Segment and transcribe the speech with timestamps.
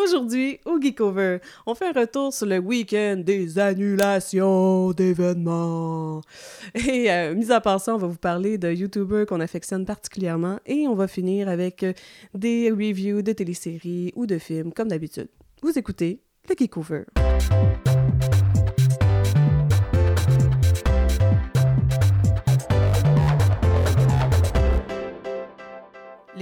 [0.00, 6.22] Aujourd'hui, au Geekover, on fait un retour sur le week-end des annulations d'événements.
[6.74, 10.58] Et euh, mis à part ça, on va vous parler de YouTubers qu'on affectionne particulièrement
[10.64, 11.92] et on va finir avec euh,
[12.34, 15.28] des reviews de téléséries ou de films, comme d'habitude.
[15.62, 17.02] Vous écoutez le Geekover.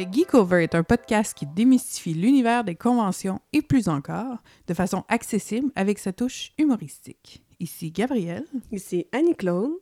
[0.00, 5.04] Le Geekover est un podcast qui démystifie l'univers des conventions et plus encore, de façon
[5.08, 7.44] accessible avec sa touche humoristique.
[7.58, 8.46] Ici Gabrielle.
[8.72, 9.72] Ici Annie-Claude.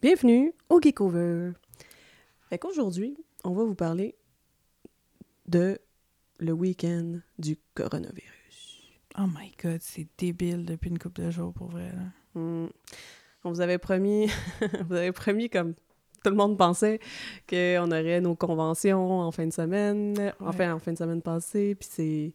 [0.00, 1.52] Bienvenue au Geekover.
[2.48, 4.16] Fait qu'aujourd'hui, on va vous parler
[5.46, 5.78] de
[6.40, 8.82] le week-end du coronavirus.
[9.16, 11.92] Oh my god, c'est débile depuis une couple de jours pour vrai.
[11.92, 12.40] là.
[12.40, 12.66] Hmm.
[13.44, 14.26] On vous avait promis,
[14.88, 15.74] vous avez promis comme
[16.22, 17.00] tout le monde pensait
[17.48, 21.88] qu'on aurait nos conventions en fin de semaine, enfin en fin de semaine passée, puis
[21.90, 22.32] c'est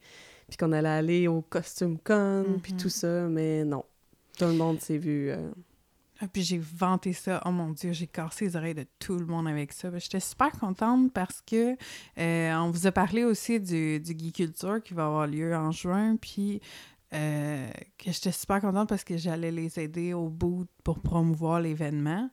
[0.48, 2.80] puis qu'on allait aller au Costume Con, puis Mhm.
[2.80, 3.84] tout ça, mais non.
[4.40, 5.30] Tout le monde s'est vu.
[5.30, 5.50] euh,
[6.20, 7.42] Ah, puis j'ai vanté ça.
[7.46, 9.92] Oh mon Dieu, j'ai cassé les oreilles de tout le monde avec ça.
[9.92, 11.76] Ben, J'étais super contente parce que
[12.18, 15.70] euh, on vous a parlé aussi du, du Geek Culture qui va avoir lieu en
[15.72, 16.16] juin.
[16.16, 16.60] Puis
[17.14, 17.68] euh,
[18.00, 22.30] que j'étais super contente parce que j'allais les aider au bout pour promouvoir l'événement.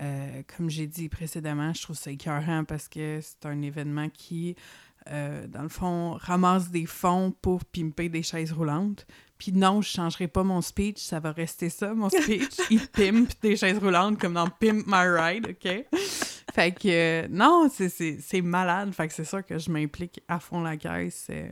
[0.00, 4.56] Euh, comme j'ai dit précédemment, je trouve ça écœurant parce que c'est un événement qui,
[5.10, 9.06] euh, dans le fond, ramasse des fonds pour pimper des chaises roulantes.
[9.38, 12.56] Puis non, je changerai pas mon speech, ça va rester ça, mon speech.
[12.70, 15.86] Il pimpe des chaises roulantes comme dans Pimp My Ride, OK?
[16.54, 18.92] Fait que euh, non, c'est malade.
[18.94, 21.48] Fait que c'est sûr que je m'implique à fond la caisse euh,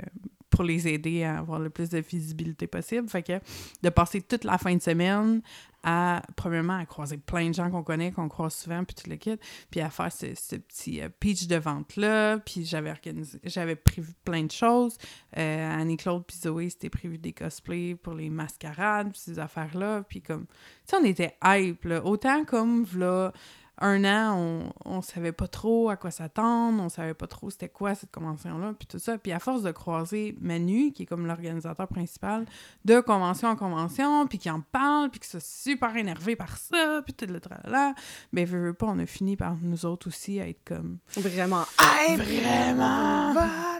[0.53, 3.09] pour les aider à avoir le plus de visibilité possible.
[3.09, 3.41] Fait que
[3.83, 5.41] de passer toute la fin de semaine
[5.83, 9.17] à, premièrement, à croiser plein de gens qu'on connaît, qu'on croise souvent, puis tout le
[9.17, 9.37] kit,
[9.71, 14.13] puis à faire ce, ce petit euh, pitch de vente-là, puis j'avais organisé, j'avais prévu
[14.25, 14.97] plein de choses.
[15.37, 20.23] Euh, Annie-Claude puis Zoé, c'était prévu des cosplays pour les mascarades, puis ces affaires-là, puis
[20.23, 20.47] comme...
[20.87, 22.05] Tu on était hype, là.
[22.05, 23.33] Autant comme, là,
[23.79, 27.69] un an, on, on savait pas trop à quoi s'attendre, on savait pas trop c'était
[27.71, 29.19] quoi cette convention-là, puis tout ça.
[29.19, 32.45] Puis à force de croiser Manu, qui est comme l'organisateur principal,
[32.85, 37.01] de convention en convention, puis qui en parle, puis qui soit super énervé par ça,
[37.05, 37.95] puis tout le tralala,
[38.33, 40.99] ben, veux, veux pas, on a fini par nous autres aussi à être comme...
[41.17, 42.21] vraiment hype!
[42.21, 43.35] Vraiment!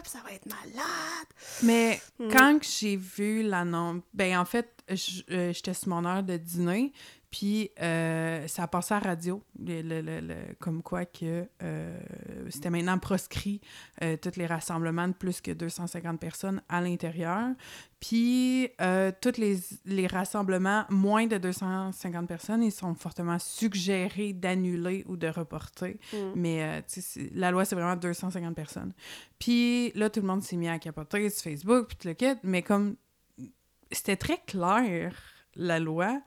[0.05, 1.27] Ça va être malade!
[1.63, 2.27] Mais Mm.
[2.31, 6.93] quand j'ai vu l'annonce, ben en fait, euh, j'étais sur mon heure de dîner,
[7.33, 11.47] puis euh, ça a passé à la radio, le, le- le- le- comme quoi que
[11.63, 11.99] euh,
[12.51, 13.59] c'était maintenant proscrit
[14.03, 17.47] euh, tous les rassemblements de plus que 250 personnes à l'intérieur.
[17.99, 18.69] Puis
[19.21, 25.27] tous les, les rassemblements moins de 250 personnes, ils sont fortement suggérés d'annuler ou de
[25.27, 25.99] reporter.
[26.13, 26.17] Mm.
[26.35, 26.83] Mais
[27.33, 28.93] la loi, c'est vraiment 250 personnes.
[29.39, 32.39] Puis là, tout le monde s'est mis à capoter sur Facebook, puis tout le kit.
[32.43, 32.95] Mais comme
[33.91, 35.15] c'était très clair,
[35.55, 36.21] la loi,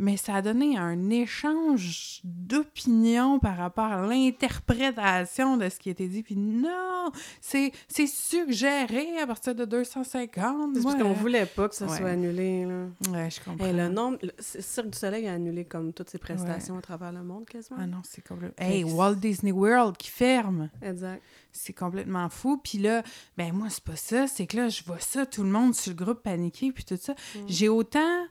[0.00, 6.08] mais ça a donné un échange d'opinions par rapport à l'interprétation de ce qui était
[6.08, 6.22] dit.
[6.22, 7.72] Puis non, c'est
[8.06, 10.74] suggéré à partir de 250.
[10.76, 11.00] C'est parce Ouais.
[11.02, 11.96] qu'on voulait pas que ça Ouais.
[11.98, 12.86] soit annulé, là.
[13.12, 13.64] Ouais, je comprends.
[13.66, 14.18] Hey, le nombre...
[14.22, 17.78] le Cirque du Soleil a annulé comme toutes ses prestations à travers le monde, quasiment.
[17.80, 18.66] Ah non, c'est complètement...
[18.66, 20.70] Hey, Walt Disney World qui ferme!
[20.82, 21.22] Exact.
[21.52, 22.58] C'est complètement fou.
[22.62, 23.02] Puis là,
[23.36, 24.26] ben moi, c'est pas ça.
[24.26, 26.98] C'est que là, je vois ça, tout le monde sur le groupe paniqué, puis tout
[27.00, 27.14] ça.
[27.46, 28.24] J'ai autant...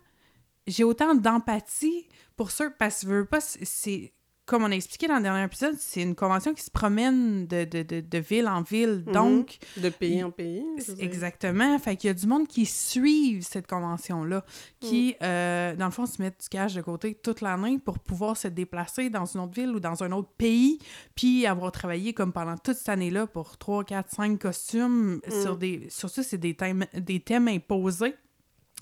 [0.70, 2.08] J'ai autant d'empathie
[2.38, 4.14] pour ça, parce que je veux pas, c'est-.
[4.46, 7.66] Comme on a expliqué dans le dernier épisode, c'est une convention qui se promène de,
[7.66, 9.04] de, de, de ville en ville.
[9.06, 9.14] Mhm.
[9.14, 10.64] Donc, De pays en pays.
[10.98, 11.78] Exactement.
[11.78, 14.44] Fait qu'il y a du monde qui suivent cette convention-là,
[14.80, 18.38] qui, euh, dans le fond, se mettent du cash de côté toute l'année pour pouvoir
[18.38, 20.80] se déplacer dans une autre ville ou dans un autre pays,
[21.14, 25.86] puis avoir travaillé comme pendant toute cette année-là pour 3, 4, 5 costumes sur des...
[25.90, 28.16] Sur ça, c'est des thèmes, des thèmes imposés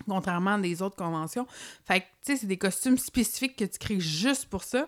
[0.06, 1.48] contrairement à des autres conventions.
[1.86, 4.88] Fait que, tu sais, c'est des costumes spécifiques que tu crées juste pour ça.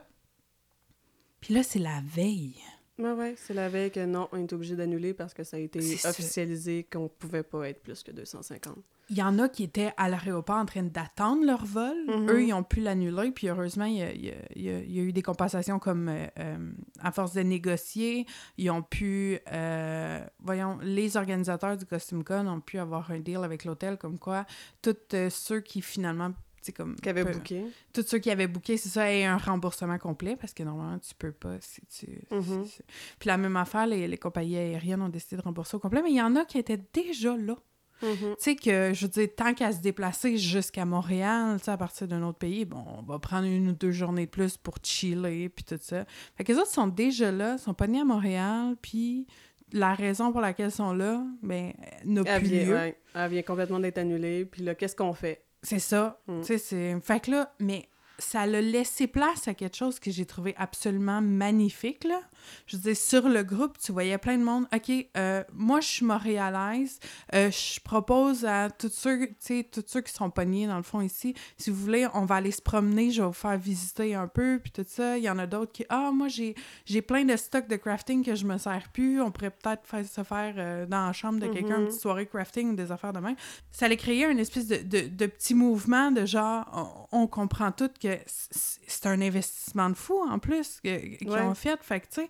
[1.42, 2.56] Puis là, c'est la veille.
[3.00, 5.60] Ouais, ouais, c'est la veille que non, on est obligé d'annuler parce que ça a
[5.60, 8.76] été officialisé qu'on pouvait pas être plus que 250.
[9.12, 11.96] Il y en a qui étaient à l'aéroport en train d'attendre leur vol.
[12.08, 12.30] Mhm.
[12.30, 13.32] Eux, ils ont pu l'annuler.
[13.32, 15.12] Puis heureusement, il y a, il y a- il y a- il y a eu
[15.14, 18.28] des compensations comme euh, euh, à force de négocier.
[18.60, 23.38] Ils ont pu, euh, voyons, les organisateurs du Costume Con ont pu avoir un deal
[23.44, 24.46] avec l'hôtel comme quoi
[24.84, 24.94] tous
[25.32, 26.34] ceux qui finalement.
[26.76, 27.64] Comme, Qui avait booké.
[27.94, 31.14] Tous ceux qui avaient booké, c'est ça, et un remboursement complet parce que normalement, tu
[31.16, 32.22] peux pas si tu.
[32.32, 32.66] Mhm.
[32.66, 32.82] si- si-
[33.20, 36.12] Puis la même affaire, les, les compagnies aériennes ont décidé de rembourser au complet, mais
[36.12, 37.56] il y en a qui étaient déjà là.
[38.02, 38.16] Mhm.
[38.18, 42.24] Tu sais que, je veux dire, tant qu'à se déplacer jusqu'à Montréal, à partir d'un
[42.24, 45.66] autre pays, bon, on va prendre une ou deux journées de plus pour chiller, puis
[45.66, 46.06] tout ça.
[46.38, 49.28] Fait que les autres sont déjà là, sont pas nés à Montréal, puis
[49.74, 51.74] la raison pour laquelle ils sont là, ben,
[52.06, 52.74] n'a plus vient, lieu.
[52.74, 54.46] ouais, elle vient complètement d'être annulée.
[54.46, 55.44] Puis là, qu'est-ce qu'on fait?
[55.62, 56.20] C'est ça.
[56.28, 56.42] Mm.
[56.42, 57.00] Tu sais, c'est...
[57.02, 57.88] Fait que là, mais
[58.20, 62.20] ça l'a laissé place à quelque chose que j'ai trouvé absolument magnifique, là.
[62.68, 64.66] Je veux dire, sur le groupe, tu voyais plein de monde.
[64.74, 67.00] OK, euh, moi, je suis montréalaise.
[67.34, 70.84] Euh, je propose à tous ceux, tu sais, tous ceux qui sont pognés, dans le
[70.84, 74.16] fond, ici, si vous voulez, on va aller se promener, je vais vous faire visiter
[74.16, 75.18] un peu, puis tout ça.
[75.18, 76.56] Il y en a d'autres qui, ah, moi, j'ai,
[76.86, 79.22] j'ai plein de stocks de crafting que je me sers plus.
[79.22, 81.88] On pourrait peut-être faire se faire euh, dans la chambre de quelqu'un, une Mhm.
[81.88, 83.36] petite soirée crafting ou des affaires de même.
[83.72, 87.72] Ça allait créer une espèce de, de, de petit mouvement de genre, on, on comprend
[87.72, 91.42] tout que c'est un investissement de fou, en plus, qu'ils Ouais.
[91.42, 91.82] ont fait.
[91.84, 92.30] Fait que, tu sais,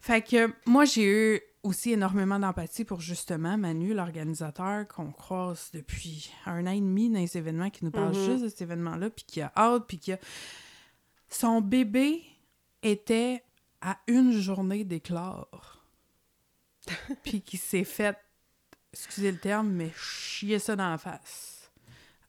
[0.00, 1.04] fait que moi, j'ai
[1.36, 7.10] eu aussi énormément d'empathie pour justement Manu, l'organisateur, qu'on croise depuis un an et demi
[7.10, 8.24] dans les événements, qui nous parle Mhm.
[8.24, 10.18] juste de cet événement-là, puis qui a hâte, puis qui a...
[11.28, 12.22] Son bébé
[12.82, 13.42] était
[13.80, 15.82] à une journée d'éclore.
[17.22, 18.16] puis qui s'est fait,
[18.92, 21.70] excusez le terme, mais chier ça dans la face.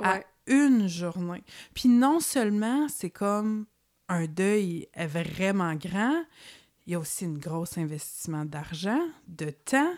[0.02, 0.26] À Ouais.
[0.50, 1.44] Une journée.
[1.74, 3.66] Puis non seulement c'est comme
[4.10, 6.24] un deuil vraiment grand,
[6.86, 9.94] il y a aussi une grosse investissement d'argent, de temps,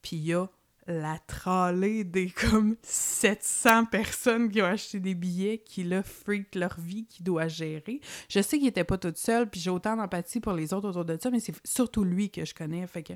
[0.00, 0.46] puis il y a
[0.86, 6.78] la tralée des comme 700 personnes qui ont acheté des billets, qui là freak leur
[6.80, 8.00] vie, qui doit gérer.
[8.28, 11.04] Je sais qu'il était pas tout seul, puis j'ai autant d'empathie pour les autres autour
[11.04, 13.12] de ça, mais c'est surtout lui que je connais, fait que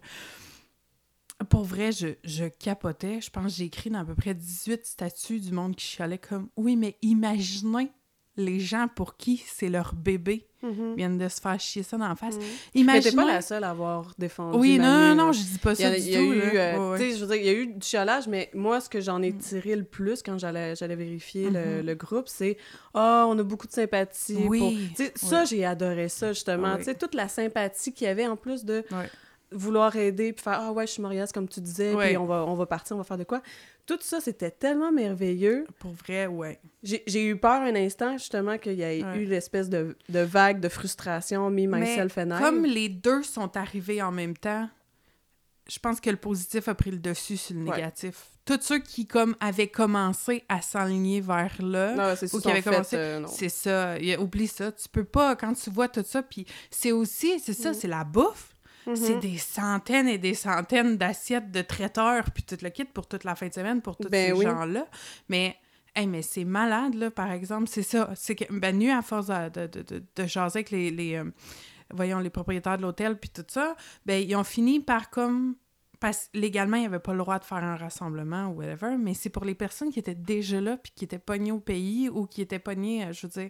[1.44, 3.20] pour vrai, je, je capotais.
[3.20, 6.19] Je pense que j'ai écrit dans à peu près 18 statuts du monde qui chialait
[6.19, 7.91] comme «Oui, mais imaginez
[8.37, 10.94] les gens pour qui c'est leur bébé Mhm.
[10.96, 12.37] viennent de se faire chier ça dans la face.
[12.37, 12.41] Mhm.
[12.75, 13.11] Mais Imaginez...
[13.11, 14.56] t'es pas la seule à avoir défendu.
[14.58, 16.32] Oui, non, non, non, je dis pas ça il du y a tout.
[16.32, 16.96] euh,
[17.37, 19.38] il y a eu du chialage, mais moi, ce que j'en ai Mm.
[19.38, 21.87] tiré le plus quand j'allais, j'allais vérifier le, Mhm.
[21.87, 22.56] le groupe, c'est
[22.94, 24.38] «Ah, on a beaucoup de sympathie.
[24.49, 24.96] Oui, pour...
[24.96, 26.73] Sais, Ça, j'ai adoré ça, justement.
[26.73, 26.79] Oui.
[26.79, 29.11] Tu sais, toute la sympathie qu'il y avait, en plus de Ouais.
[29.52, 32.08] Vouloir aider, puis faire «Ah ouais, je suis mariage, comme tu disais, Ouais.
[32.08, 33.41] puis on va, on va partir, on va faire de quoi.»
[33.87, 35.67] Tout ça, c'était tellement merveilleux.
[35.79, 36.58] Pour vrai, ouais.
[36.82, 39.19] J'ai eu peur un instant, justement, qu'il y ait Ouais.
[39.19, 42.41] eu l'espèce de, de vague de frustration, me, Mais myself and I.
[42.41, 44.69] Comme les deux sont arrivés en même temps,
[45.69, 47.76] je pense que le positif a pris le dessus sur le Ouais.
[47.76, 48.26] négatif.
[48.46, 52.61] Tous ceux qui comme avaient commencé à s'enligner vers là, Non, c'est ou qui avait
[52.62, 53.96] fait, commencé- euh, c'est ça.
[54.19, 54.73] Oublie ça.
[54.73, 57.75] Tu peux pas, quand tu vois tout ça, puis c'est aussi, c'est ça, Mm.
[57.75, 58.54] c'est la bouffe.
[58.95, 59.21] C'est Mhm.
[59.21, 63.35] des centaines et des centaines d'assiettes de traiteurs, puis tout le kit pour toute la
[63.35, 64.45] fin de semaine, pour tous Ben ces oui.
[64.45, 64.87] gens-là.
[65.29, 65.57] Mais,
[65.95, 67.67] hey, mais c'est malade, là, par exemple.
[67.69, 68.11] C'est ça.
[68.15, 71.25] C'est que, ben, nu, à force de, de, de, de- jaser avec les, les, euh,
[71.95, 75.57] voyons, les propriétaires de l'hôtel, puis tout ça, ben, ils ont fini par comme...
[76.01, 79.31] Parce légalement, ils n'avaient pas le droit de faire un rassemblement ou whatever, mais c'est
[79.31, 82.43] pour les personnes qui étaient déjà là puis qui étaient pognées au pays ou qui
[82.43, 83.49] étaient pognées, euh, je veux dire,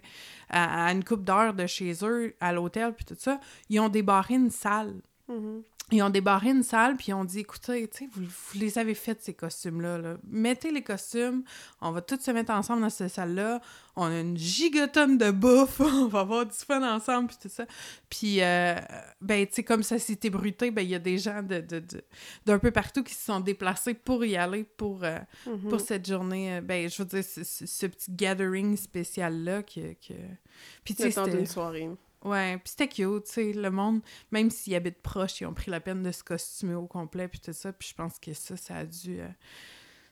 [0.49, 3.89] à, à une coupe d'heures de chez eux, à l'hôtel, puis tout ça, ils ont
[3.89, 4.93] débarré une salle.
[5.27, 5.63] Mhm.
[5.91, 9.21] Ils ont débarré une salle, puis ils ont dit écoutez, vous, vous les avez fait,
[9.21, 9.99] ces costumes-là.
[9.99, 10.17] là.
[10.27, 11.43] Mettez les costumes,
[11.79, 13.61] on va tous se mettre ensemble dans cette salle-là.
[13.95, 17.67] On a une gigatonne de bouffe, on va avoir du fun ensemble, puis tout ça.
[18.09, 18.75] Puis, euh,
[19.21, 21.79] ben, tu sais, comme ça s'est ébruté, ben, il y a des gens de, de,
[21.79, 22.03] de-
[22.47, 25.69] d'un peu partout qui se sont déplacés pour y aller, pour, euh, Mhm.
[25.69, 26.55] pour cette journée.
[26.57, 29.93] euh, ben, je veux dire, ce, ce- ce petit gathering spécial-là que.
[29.93, 30.13] que...
[30.83, 31.89] Puis, tu sais, c'était- d'une soirée.
[32.25, 34.01] Ouais, puis c'était cute, tu sais, le monde,
[34.31, 37.39] même s'ils habitent proches, ils ont pris la peine de se costumer au complet, puis
[37.39, 39.27] tout ça, puis je pense que ça, ça a dû, euh,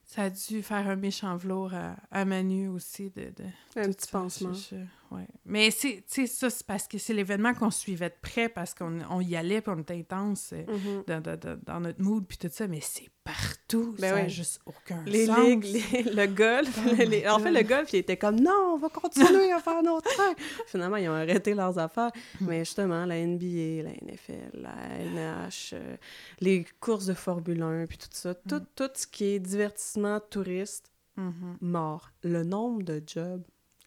[0.05, 3.23] ça a dû faire un méchant velours à, à Manu aussi, de...
[3.35, 3.45] de
[3.75, 4.53] Un petit ça, pansement.
[4.53, 4.83] je- je-
[5.13, 5.27] ouais.
[5.45, 9.21] Mais c'est, ça, c'est parce que c'est l'événement qu'on suivait de près, parce qu'on on
[9.21, 11.03] y allait, puis on était intense euh, Mhm.
[11.07, 14.29] dans, dans- dans- dans notre mood, puis tout ça, mais c'est partout, Ben ça oui.
[14.29, 15.37] juste aucun Les sens.
[15.39, 16.77] ligues, les- le golf.
[16.85, 19.81] Oh les- en fait, le golf, il était comme non, on va continuer à faire
[19.81, 20.33] notre train.
[20.67, 22.11] Finalement, ils ont arrêté leurs affaires.
[22.41, 22.45] Hmm.
[22.47, 25.95] Mais justement, la NBA, la NFL, la NH, euh,
[26.41, 28.65] les courses de Formule 1, puis tout ça, tout, Hmm.
[28.75, 31.57] tout ce qui est divertissement touriste, Mhm.
[31.61, 32.09] mort.
[32.23, 33.43] Le nombre de jobs.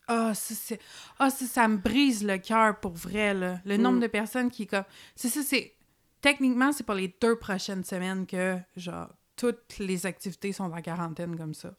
[0.09, 0.81] Ah, ça, c'est...
[1.19, 3.59] Ah, ça, ça me brise le cœur pour vrai, là.
[3.65, 4.03] Le nombre Mm.
[4.03, 4.85] de personnes qui, comme...
[5.15, 5.73] C'est ça, c'est...
[6.21, 11.37] Techniquement, c'est pour les deux prochaines semaines que, genre, toutes les activités sont en quarantaine
[11.37, 11.75] comme ça.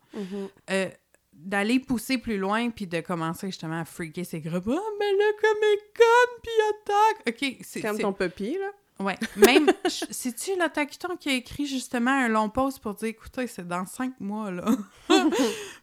[0.70, 0.90] Euh,
[1.34, 4.68] d'aller pousser plus loin puis de commencer justement à freaker ces groupes.
[4.70, 7.28] Ah, mais le Comic-Con, puis attaque!
[7.30, 7.82] OK, c'est...
[7.82, 8.70] Comme c'est- ton puppy, là.
[9.00, 13.46] Ouais, même, c'est-tu le Tacuton qui a écrit justement un long post pour dire, écoutez,
[13.48, 14.66] c'est dans cinq mois, là.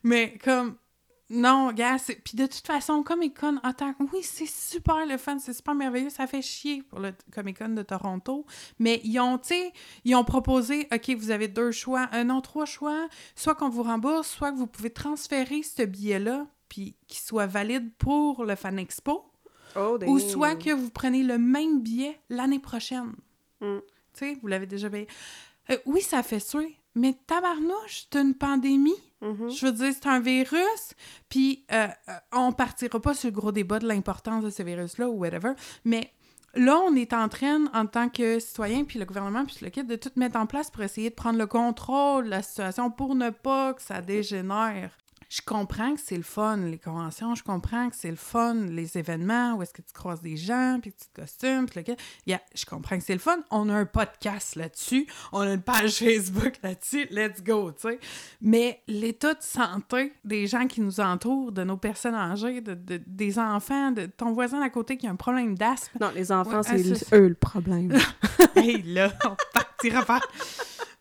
[0.03, 0.77] Mais comme,
[1.31, 5.55] non, gars, c'est- puis de toute façon, Comic-Con, attends, oui, c'est super le fun, c'est
[5.55, 8.45] super merveilleux, ça fait chier pour le Comic-Con de Toronto,
[8.79, 9.73] mais ils ont, tu sais,
[10.05, 13.83] ils ont proposé, OK, vous avez deux choix, euh, non, trois choix, soit qu'on vous
[13.83, 18.79] rembourse, soit que vous pouvez transférer ce billet-là, puis qu'il soit valide pour le Fan
[18.79, 19.25] Expo,
[19.77, 23.13] Oh, ou soit que vous prenez le même billet l'année prochaine.
[23.61, 23.79] Mm.
[23.79, 25.09] Tu sais, vous l'avez déjà payé.
[25.71, 28.93] Euh, oui, ça fait suer, mais tabarnouche, c'est une pandémie.
[29.21, 29.51] Mhm.
[29.51, 30.95] Je veux dire, c'est un virus,
[31.29, 35.09] puis euh, euh, on partira pas sur le gros débat de l'importance de ce virus-là
[35.09, 35.53] ou whatever,
[35.85, 36.13] mais
[36.55, 39.85] là, on est en train, en tant que citoyen, puis le gouvernement, puis le kit,
[39.85, 43.15] de tout mettre en place pour essayer de prendre le contrôle de la situation pour
[43.15, 44.91] ne pas que ça dégénère.
[45.35, 48.97] Je comprends que c'est le fun, les conventions, je comprends que c'est le fun, les
[48.97, 51.97] événements, où est-ce que tu croises des gens, puis que tu te costumes, puis le.
[52.25, 53.39] Yeah, je comprends que c'est le fun.
[53.51, 57.99] On a un podcast là-dessus, on a une page Facebook là-dessus, let's go, tu sais.
[58.43, 63.03] Mais l'état de santé des gens qui nous entourent, de nos personnes âgées, de, de-
[63.05, 66.61] des enfants, de ton voisin à côté qui a un problème d'asthme, Non, les enfants,
[66.61, 67.93] Ouais, c'est ah, eux le problème.
[68.55, 70.21] hey, là, on partira pas.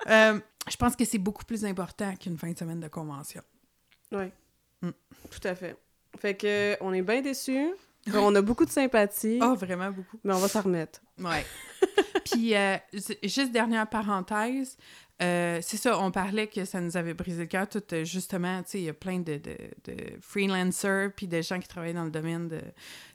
[0.10, 3.44] Euh, je pense que c'est beaucoup plus important qu'une fin de semaine de convention.
[4.14, 4.26] Oui,
[4.82, 4.90] Mm.
[5.32, 5.76] tout à fait.
[6.20, 7.70] Fait que on est bien déçus.
[8.14, 10.20] On a beaucoup de sympathie, Oh, vraiment beaucoup.
[10.26, 11.00] mais on va s'en remettre.
[11.20, 11.46] Ouais.
[12.26, 14.76] Puis, euh, ju- juste dernière parenthèse,
[15.22, 18.62] euh, c'est ça, on parlait que ça nous avait brisé le cœur, tout euh, justement,
[18.64, 19.56] tu sais, il y a plein de, de,
[19.86, 22.60] de freelancers, puis de gens qui travaillent dans le domaine de,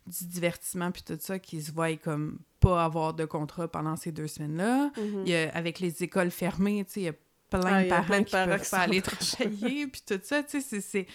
[0.06, 4.10] du divertissement, puis tout ça, qui se voient comme pas avoir de contrat pendant ces
[4.12, 4.90] deux semaines-là.
[5.26, 7.14] Y a, avec les écoles fermées, tu sais, il y a
[7.50, 9.86] plein Ah, de parents plein de qui parents peuvent qui pas sont aller pas travailler,
[9.86, 11.06] puis tout ça, tu sais, c'est-.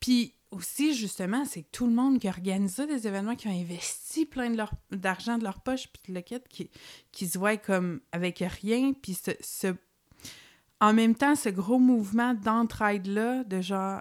[0.00, 4.24] Puis aussi, justement, c'est tout le monde qui organise ça, des événements, qui ont investi
[4.26, 4.54] plein
[4.92, 6.70] d'argent de leur poche, puis de le kit, qui,
[7.10, 9.74] qui se voient comme avec rien, puis ce, ce-
[10.80, 14.00] En même temps, ce gros mouvement d'entraide-là, de genre...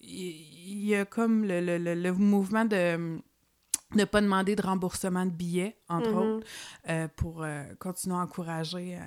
[0.00, 3.18] Il y, a comme le, le, le, le mouvement de
[3.94, 6.16] ne pas demander de remboursement de billets, entre Mhm.
[6.18, 6.46] autres,
[6.90, 8.96] euh, pour euh, continuer à encourager.
[8.96, 9.00] euh,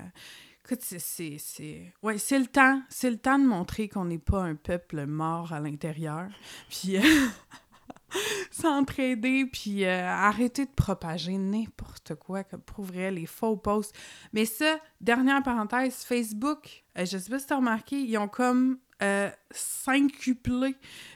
[0.70, 2.82] Écoute, c'est- Ouais, c'est le temps.
[2.90, 6.28] C'est le temps de montrer qu'on n'est pas un peuple mort à l'intérieur.
[6.70, 6.98] Puis.
[6.98, 7.02] euh,
[8.52, 13.94] S'entraider, puis euh, arrêter de propager n'importe quoi, comme pour vrai, les faux posts.
[14.32, 18.30] Mais ça, dernière parenthèse, Facebook, euh, je sais pas si tu as remarqué, ils ont
[18.30, 19.30] comme euh,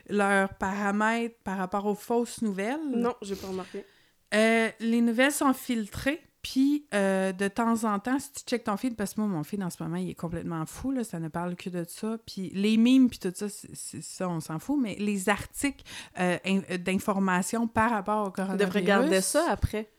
[0.10, 2.86] leurs paramètres par rapport aux fausses nouvelles.
[2.94, 3.86] Non, j'ai pas remarqué.
[4.34, 8.78] Euh, les nouvelles sont filtrées, puis euh, de temps en temps, si tu checkes ton
[8.78, 11.20] feed, parce que moi, mon feed en ce moment, il est complètement fou, là, ça
[11.20, 14.60] ne parle que de ça, puis les mimes, puis tout ça, c'est ça, on s'en
[14.60, 15.84] fout, mais les articles
[16.20, 18.66] euh, euh, d'information par rapport au Ils coronavirus...
[18.68, 19.90] devraient garder ça après.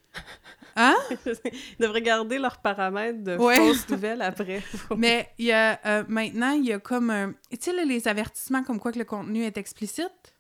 [0.77, 0.95] Hein?
[1.27, 3.57] Ils devraient garder leurs paramètres de Ouais.
[3.57, 4.63] fausses nouvelles après.
[4.97, 7.33] Mais il y a, euh, maintenant, il y a comme un...
[7.51, 10.32] Tu sais, les avertissements comme quoi que le contenu est explicite?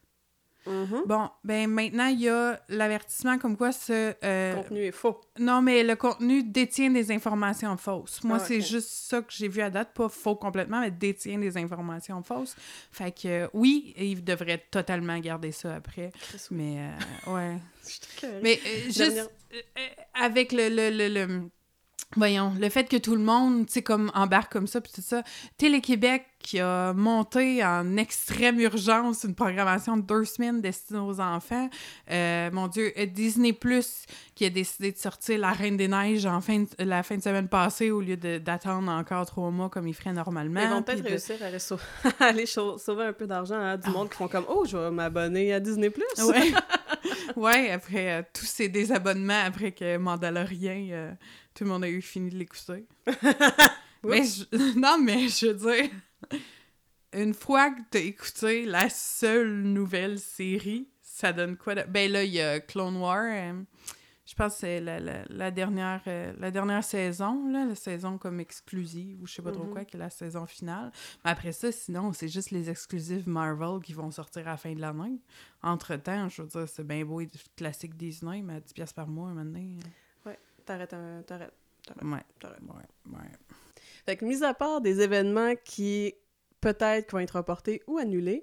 [0.66, 1.02] Mhm.
[1.06, 4.14] Bon, ben maintenant, il y a l'avertissement comme quoi ce...
[4.24, 5.20] euh, Le contenu est faux.
[5.38, 8.22] Non, mais le contenu détient des informations fausses.
[8.22, 11.38] Moi, Ah, c'est juste ça que j'ai vu à date, pas faux complètement, mais détient
[11.38, 12.54] des informations fausses.
[12.92, 16.12] Fait que euh, oui, ils devraient totalement garder ça après.
[16.50, 16.78] Mais
[17.26, 17.56] euh, ouais.
[18.42, 19.30] Mais euh, juste
[20.14, 21.50] avec le, le, le, le-
[22.16, 25.00] Voyons, le fait que tout le monde, tu sais, comme embarque comme ça, puis tout
[25.02, 25.22] ça.
[25.56, 31.70] Télé-Québec qui a monté en extrême urgence une programmation de deux semaines destinée aux enfants.
[32.10, 34.04] Euh, mon Dieu, euh, Disney Plus
[34.34, 37.22] qui a décidé de sortir La Reine des Neiges en fin de- la fin de
[37.22, 40.60] semaine passée au lieu d'attendre encore trois mois comme ils feraient normalement.
[40.60, 43.90] Ils vont peut-être de- réussir à, aller sauver un peu d'argent à du Ah.
[43.90, 45.92] monde qui font comme Oh, je vais m'abonner à Disney.
[46.26, 46.52] Ouais.
[47.36, 51.12] ouais, après euh, tous ces désabonnements, après que Mandalorian, euh,
[51.54, 52.86] tout le monde a eu fini de l'écouter.
[54.04, 55.90] mais je- non, mais je veux dire,
[57.12, 61.82] une fois que t'as écouté la seule nouvelle série, ça donne quoi de...
[61.88, 63.22] Ben là, il y a Clone War.
[63.24, 63.62] euh,
[64.24, 68.16] je pense que c'est la, la- la dernière, euh, la dernière saison, là, la saison
[68.16, 69.72] comme exclusive, ou je sais pas trop Mhm.
[69.72, 70.90] quoi, qui est la saison finale.
[71.24, 74.72] Mais après ça, sinon, c'est juste les exclusives Marvel qui vont sortir à la fin
[74.72, 75.20] de l'année.
[75.62, 79.08] Entre-temps, je veux dire, c'est bien beau, être classique Disney, mais à 10$ piastres par
[79.08, 79.60] mois, maintenant.
[80.72, 81.52] T'arrêtes, un- t'arrêtes.
[82.02, 82.60] Ouais, t'arrêtes.
[82.62, 83.28] ouais, ouais.
[84.06, 86.14] Fait que, mis à part des événements qui
[86.62, 88.42] peut-être vont être reportés ou annulés,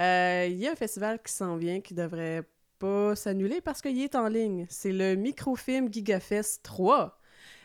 [0.00, 2.42] euh, il y a un festival qui s'en vient qui devrait
[2.80, 4.66] pas s'annuler parce qu'il est en ligne.
[4.68, 7.20] C'est le Microfilm Gigafest 3.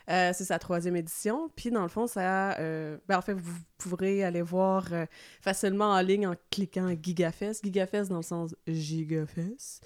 [0.08, 1.50] Euh, c'est sa troisième édition.
[1.56, 2.60] Puis, dans le fond, ça...
[2.60, 5.08] euh, ben, en fait, vous pourrez aller voir euh,
[5.42, 7.64] facilement en ligne en cliquant Gigafest.
[7.64, 9.84] Gigafest dans le sens Gigafest.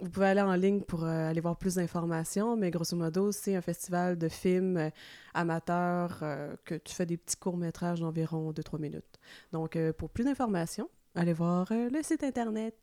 [0.00, 3.54] Vous pouvez aller en ligne pour euh, aller voir plus d'informations, mais grosso modo, c'est
[3.54, 4.90] un festival de films euh,
[5.34, 9.20] amateurs euh, que tu fais des petits courts-métrages d'environ 2-3 minutes.
[9.52, 12.76] Donc, pour plus d'informations, allez voir le site internet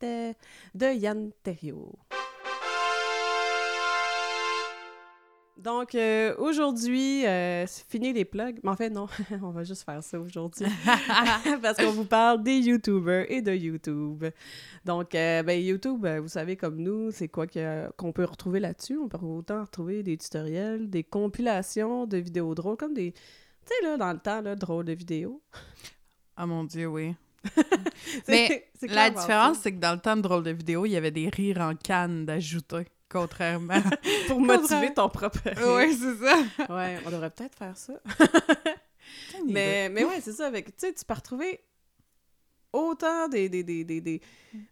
[0.74, 1.92] de Yann Terrio.
[5.62, 8.60] Donc, euh, aujourd'hui, euh, c'est fini les plugs.
[8.64, 9.06] Mais en fait, non,
[9.44, 10.66] on va juste faire ça aujourd'hui.
[11.62, 14.26] Parce qu'on vous parle des YouTubers et de YouTube.
[14.86, 17.46] Donc, euh, ben, YouTube, euh, vous savez, comme nous, c'est quoi
[17.96, 18.98] qu'on peut retrouver là-dessus.
[18.98, 23.12] On peut autant retrouver des tutoriels, des compilations de vidéos drôles, comme des...
[23.12, 23.20] Tu
[23.66, 25.44] sais, là, dans le temps, là, drôles de vidéos.
[26.36, 27.14] Ah mon Dieu, oui.
[28.28, 31.12] Mais La différence, c'est que dans le temps de drôle de vidéo, il y avait
[31.12, 33.82] des rires en canne d'ajouter, contrairement.
[34.28, 36.74] Pour motiver ton propre oui, c'est ça.
[36.74, 37.94] Ouais, on devrait peut-être faire ça.
[39.48, 40.48] Mais, mais ouais, c'est ça.
[40.48, 41.62] Avec, tu sais, tu peux retrouver
[42.74, 44.22] autant des, des, des, des, des,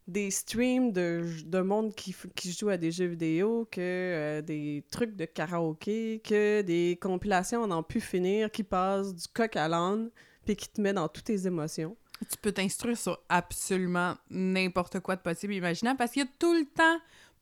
[0.07, 4.85] des streams de, de monde qui, qui joue à des jeux vidéo que euh, des
[4.91, 9.67] trucs de karaoké, que des compilations à n'en plus finir qui passent du coq à
[9.67, 10.09] l'âne
[10.45, 11.95] puis qui te met dans toutes tes émotions.
[12.29, 16.53] Tu peux t'instruire sur absolument n'importe quoi de possible imaginable parce qu'il y a tout
[16.53, 16.99] le temps,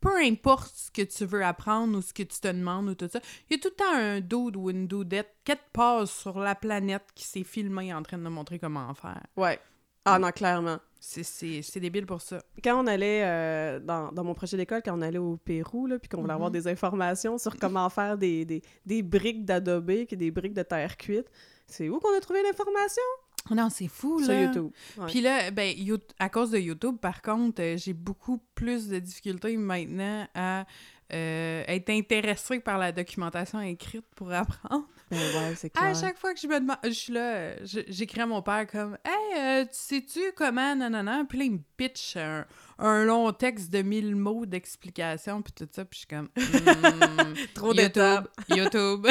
[0.10, 3.10] peu importe ce que tu veux apprendre ou ce que tu te demandes ou tout
[3.12, 6.40] ça, il y a tout le temps un dude ou une dudette quelque part sur
[6.40, 9.22] la planète qui s'est filmé en train de montrer comment faire.
[9.36, 9.60] Ouais.
[10.06, 10.78] Ah non, clairement.
[11.00, 12.40] C'est- débile pour ça.
[12.64, 16.00] Quand on allait euh, dans, dans mon projet d'école, quand on allait au Pérou, là,
[16.00, 16.54] puis qu'on voulait avoir Mhm.
[16.54, 20.96] des informations sur comment faire des, des, des briques d'Adobe, qui des briques de terre
[20.98, 21.28] cuite,
[21.68, 23.04] c'est où qu'on a trouvé l'information?
[23.50, 24.26] Non, c'est fou, là.
[24.26, 24.72] Sur YouTube.
[24.98, 25.06] Ouais.
[25.08, 29.00] Puis là, ben, You- à cause de YouTube, par contre, euh, j'ai beaucoup plus de
[29.00, 30.66] difficultés maintenant à
[31.14, 34.86] euh, être intéressée par la documentation écrite pour apprendre.
[35.10, 35.96] Ben ouais, c'est À clair.
[35.96, 39.40] chaque fois que je me demande, je suis là, j'écris à mon père comme Hey,
[39.40, 41.24] euh, tu sais-tu comment, nanana?
[41.30, 42.46] Puis là, il me pitch un,
[42.80, 47.34] un long texte de mille mots d'explication, puis tout ça, puis je suis comme Hmm,
[47.54, 48.30] Trop YouTube, d'étapes.
[48.50, 49.08] YouTube.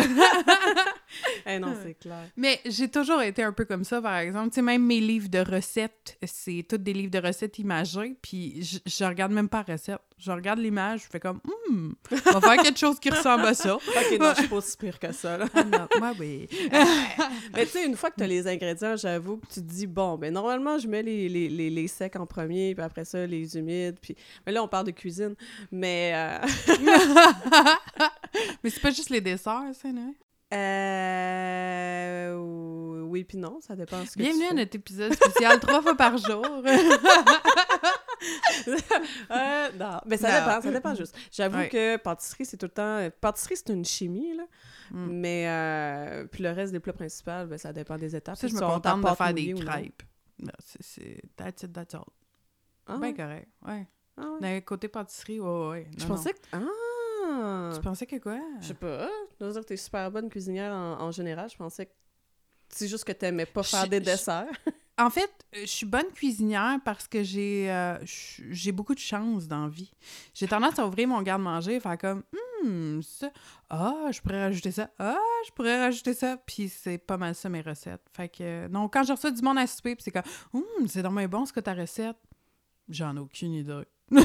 [1.47, 2.29] Eh non, c'est clair.
[2.37, 4.51] Mais j'ai toujours été un peu comme ça, par exemple.
[4.51, 8.63] Tu sais, même mes livres de recettes, c'est tous des livres de recettes imagés, puis
[8.63, 10.01] je, je regarde même pas recette.
[10.19, 13.53] Je regarde l'image, je fais comme Hum, on va faire quelque chose qui ressemble à
[13.55, 13.75] ça.
[13.77, 15.45] Ok, non, je suis pas aussi pire que ça, là.
[15.55, 16.49] Ah non, moi, oui.
[17.55, 20.17] Mais tu sais, une fois que t'as les ingrédients, j'avoue que tu te dis, bon,
[20.17, 23.59] ben normalement, je mets les, les, les, les secs en premier, puis après ça, les
[23.59, 24.17] humides, puis...
[24.47, 25.35] Mais là, on parle de cuisine,
[25.71, 26.13] mais...
[26.15, 26.39] euh,
[28.65, 30.15] Mais c'est pas juste les desserts, ça, non?
[30.55, 32.35] euh,
[33.05, 34.55] Oui, puis non, ça dépend ce que Bienvenue tu à fais.
[34.55, 36.47] notre épisode spécial trois fois par jour.
[39.31, 40.47] Euh, non, mais ça Non.
[40.47, 41.17] dépend, ça dépend juste.
[41.31, 41.69] J'avoue Ouais.
[41.69, 43.09] que pâtisserie, c'est tout le temps...
[43.21, 44.45] Pâtisserie, c'est une chimie, là.
[44.91, 45.07] Mm.
[45.11, 48.37] Mais euh, puis le reste des plats principaux, ben, ça dépend des étapes.
[48.37, 50.03] ça, je me tu contente de faire des crêpes.
[50.39, 51.21] Non, c'est-.
[51.37, 52.05] That's it, that's all.
[52.87, 53.15] Ah, Ben ouais?
[53.15, 53.87] correct, ouais.
[54.17, 54.41] Ah ouais?
[54.41, 55.87] D'un côté pâtisserie, ouais, ouais.
[55.99, 56.39] Je pensais que...
[56.53, 57.71] Ah!
[57.75, 58.39] Tu pensais que quoi?
[58.61, 59.09] Je sais pas.
[59.41, 61.51] Je veux dire que t'es super bonne cuisinière en, en général.
[61.51, 61.93] Je pensais que
[62.69, 64.47] c'est juste que t'aimais pas faire Je- des desserts.
[64.99, 69.47] En fait, euh, je suis bonne cuisinière parce que j'ai euh, j'ai beaucoup de chance
[69.47, 69.93] dans la vie.
[70.33, 72.23] J'ai tendance à ouvrir mon garde-manger et faire comme
[72.65, 73.31] Hum, ça.
[73.69, 74.89] Ah, je pourrais rajouter ça.
[74.99, 76.39] Ah, je pourrais rajouter ça.
[76.39, 78.01] Puis c'est pas mal ça mes recettes.
[78.15, 80.23] Fait que, non, quand je reçois du monde à souper, puis c'est comme
[80.55, 82.17] Hum, c'est dommage bon ce que ta recette.
[82.89, 83.83] J'en ai aucune idée.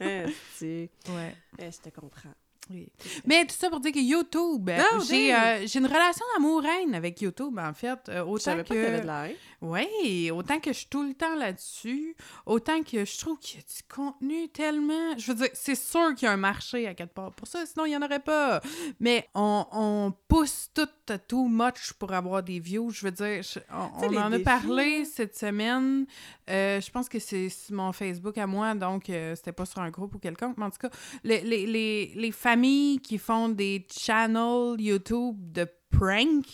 [0.00, 1.34] Hein, c'est- Ouais.
[1.58, 2.34] eh, je te comprends.
[2.70, 2.88] Oui.
[3.24, 6.94] Mais tout ça pour dire que YouTube, euh, Oh, j'ai euh, j'ai une relation d'amour-haine
[6.94, 7.98] avec YouTube, en fait.
[8.08, 8.68] Euh, Je autant savais que...
[8.68, 9.36] pas qu'il y avait de la haine.
[9.60, 12.14] Oui, autant que je suis tout le temps là-dessus,
[12.46, 15.18] autant que je trouve qu'il y a du contenu tellement...
[15.18, 17.66] Je veux dire, c'est sûr qu'il y a un marché à quelque part pour ça,
[17.66, 18.60] sinon il n'y en aurait pas.
[19.00, 22.90] Mais on, on pousse tout à too much pour avoir des views.
[22.90, 26.06] Je veux dire, je- on, en a parlé cette semaine.
[26.48, 29.90] Euh, je pense que c'est mon Facebook à moi, donc euh, c'était pas sur un
[29.90, 30.56] groupe ou quelconque.
[30.56, 30.90] Mais en tout cas,
[31.24, 36.44] les, les, les, les familles qui font des channels YouTube de prank,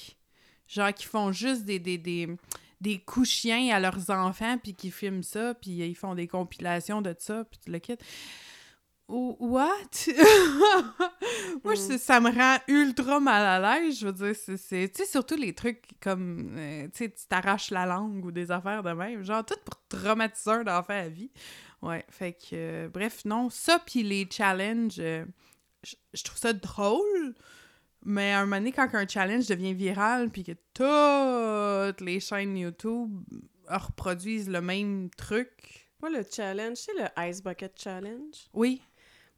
[0.66, 2.34] genre qui font juste des, des, des,
[2.80, 7.02] des coups chiens à leurs enfants, puis qui filment ça, puis ils font des compilations
[7.02, 8.02] de ça, puis tu le quittes.
[9.06, 9.68] What?
[11.64, 13.98] Moi, je- ça me rend ultra mal à l'aise.
[14.00, 14.88] Je veux dire, c'est-.
[14.88, 16.54] Tu sais, surtout les trucs comme...
[16.56, 19.22] euh, tu sais, tu t'arraches la langue ou des affaires de même.
[19.22, 21.30] Genre, tout pour traumatiser un enfant à vie.
[21.82, 22.46] Ouais, fait que...
[22.54, 23.50] euh, bref, non.
[23.50, 25.24] Ça, puis les challenges, euh,
[26.14, 27.34] je trouve ça drôle.
[28.04, 32.56] Mais à un moment donné, quand un challenge devient viral, puis que toutes les chaînes
[32.56, 33.10] YouTube
[33.68, 35.88] reproduisent le même truc...
[36.00, 38.34] Moi, le challenge, c'est le Ice Bucket Challenge.
[38.52, 38.82] Oui.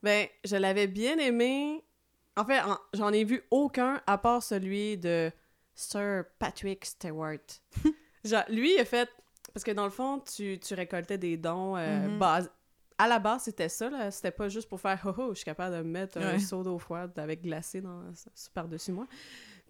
[0.02, 1.84] Ben, je l'avais bien aimé.
[2.36, 5.30] En fait, en- j'en ai vu aucun à part celui de
[5.74, 7.38] Sir Patrick Stewart.
[8.24, 9.08] Genre, lui, il a fait.
[9.54, 11.76] Parce que dans le fond, tu, tu récoltais des dons.
[11.76, 12.18] euh, Mhm.
[12.98, 14.10] À la base, c'était ça, là.
[14.10, 16.62] C'était pas juste pour faire ho ho, je suis capable de me mettre un seau
[16.62, 18.02] d'eau froide avec glacé dans,
[18.54, 19.06] par-dessus moi.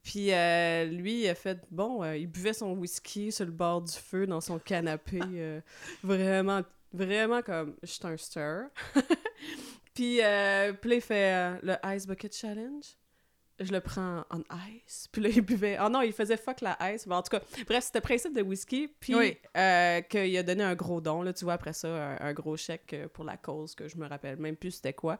[0.06, 3.82] Puis euh, lui, il a fait, bon, euh, il buvait son whisky sur le bord
[3.82, 5.60] du feu dans son canapé, euh,
[6.04, 6.62] vraiment,
[6.92, 8.68] vraiment comme, je suis un stir.
[9.94, 10.20] Puis,
[10.82, 12.84] puis il fait le Ice Bucket Challenge.
[13.58, 14.40] Je le prends en
[14.84, 15.08] ice.
[15.10, 15.78] Puis là, il buvait.
[15.82, 17.08] Oh non, il faisait fuck la ice.
[17.08, 18.88] Bon, en tout cas, bref, c'était le principe de whisky.
[19.00, 19.36] Puis Oui.
[19.56, 21.22] euh, qu'il a donné un gros don.
[21.22, 23.96] Là, tu vois, après ça, un, un gros chèque euh, pour la cause que je
[23.96, 25.18] me rappelle même plus c'était quoi.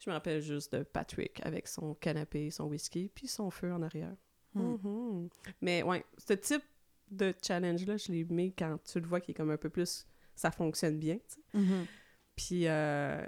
[0.00, 3.82] Je me rappelle juste de Patrick avec son canapé, son whisky, puis son feu en
[3.82, 4.14] arrière.
[4.54, 4.76] Hmm.
[4.82, 5.28] Mhm.
[5.60, 6.62] Mais ouais, ce type
[7.12, 10.06] de challenge-là, je l'ai mis quand tu le vois qui est comme un peu plus.
[10.34, 11.40] Ça fonctionne bien, tu sais.
[11.58, 11.86] Mhm.
[12.36, 13.18] Puis, euh,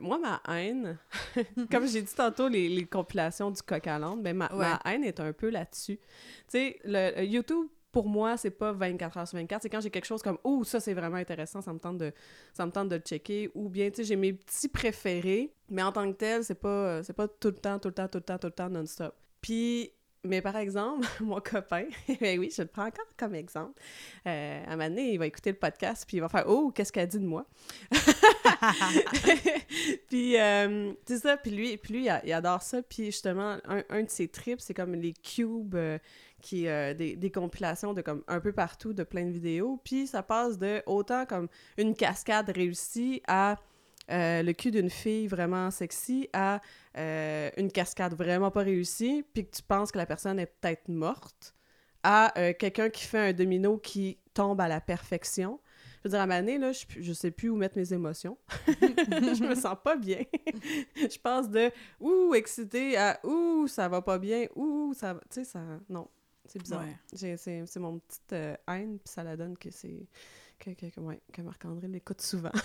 [0.00, 0.96] moi, ma haine,
[1.70, 4.58] comme j'ai dit tantôt, les, les compilations du coq à l'âne, ben ma, Ouais.
[4.66, 5.98] ma haine est un peu là-dessus.
[5.98, 6.02] Tu
[6.48, 9.62] sais, le, le YouTube, pour moi, c'est pas 24 heures sur 24.
[9.62, 12.12] C'est quand j'ai quelque chose comme «Ouh, ça, c'est vraiment intéressant, ça me tente de,
[12.54, 15.82] ça me tente de le checker.» Ou bien, tu sais, j'ai mes petits préférés, mais
[15.82, 18.18] en tant que tel, c'est pas, c'est pas tout le temps, tout le temps, tout
[18.18, 19.14] le temps, tout le temps, non-stop.
[19.42, 19.92] Puis,
[20.24, 21.84] mais par exemple, mon copain,
[22.20, 23.80] ben oui, je le prends encore comme exemple.
[24.26, 26.72] Euh, à un moment donné, il va écouter le podcast, puis il va faire «Oh,
[26.74, 27.46] qu'est-ce qu'elle dit de moi?»
[30.08, 32.82] puis euh, c'est ça, puis lui, il, adore ça.
[32.82, 35.98] Puis justement, un, de ses trips, c'est comme les cubes, euh,
[36.40, 39.80] qui euh, des, compilations de comme un peu partout, de plein de vidéos.
[39.84, 41.48] Puis ça passe de autant comme
[41.78, 43.56] une cascade réussie à
[44.10, 46.60] euh, le cul d'une fille vraiment sexy à
[46.96, 51.54] une cascade vraiment pas réussie, puis que tu penses que la personne est peut-être morte,
[52.02, 55.58] à quelqu'un qui fait un domino qui tombe à la perfection.
[56.04, 58.36] Je veux dire, à ma année, là, je, je sais plus où mettre mes émotions.
[58.68, 60.22] je me sens pas bien.
[60.96, 65.36] je passe de «ouh, excité» à «ouh, ça va pas bien »,«ouh, ça va...» Tu
[65.36, 65.60] sais, ça...
[65.88, 66.06] Non,
[66.44, 66.84] c'est bizarre.
[66.84, 67.36] Ouais.
[67.38, 70.06] C'est mon petite euh, haine, puis ça la donne que c'est...
[70.58, 72.52] Que, que, que, ouais, que Marc-André l'écoute souvent.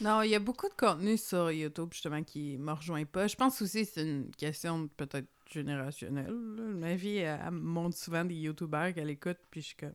[0.00, 3.26] Non, il y a beaucoup de contenu sur YouTube, justement, qui me rejoint pas.
[3.26, 6.32] Je pense aussi que c'est une question peut-être générationnelle.
[6.56, 6.62] là.
[6.62, 9.94] Ma vie, elle, elle montre souvent des YouTubers qu'elle écoute, puis je suis comme...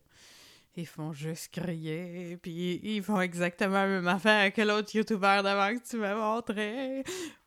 [0.78, 5.78] Ils font juste crier, puis ils font exactement la même affaire que l'autre YouTuber d'avant
[5.78, 7.04] que tu m'as montré.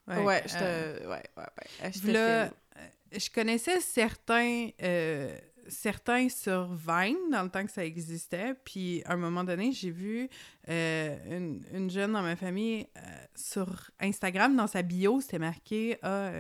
[0.07, 0.59] Ouais, je te...
[0.62, 1.45] euh, ouais, ouais,
[1.83, 1.93] ouais.
[1.93, 2.49] Je euh,
[3.12, 5.37] je connaissais certains, euh,
[5.69, 8.55] certains sur Vine dans le temps que ça existait.
[8.64, 10.29] Puis à un moment donné, j'ai vu
[10.71, 12.87] euh, une, une jeune dans ma famille
[13.35, 15.99] sur Instagram, dans sa bio, c'était marqué.
[16.03, 16.31] ah,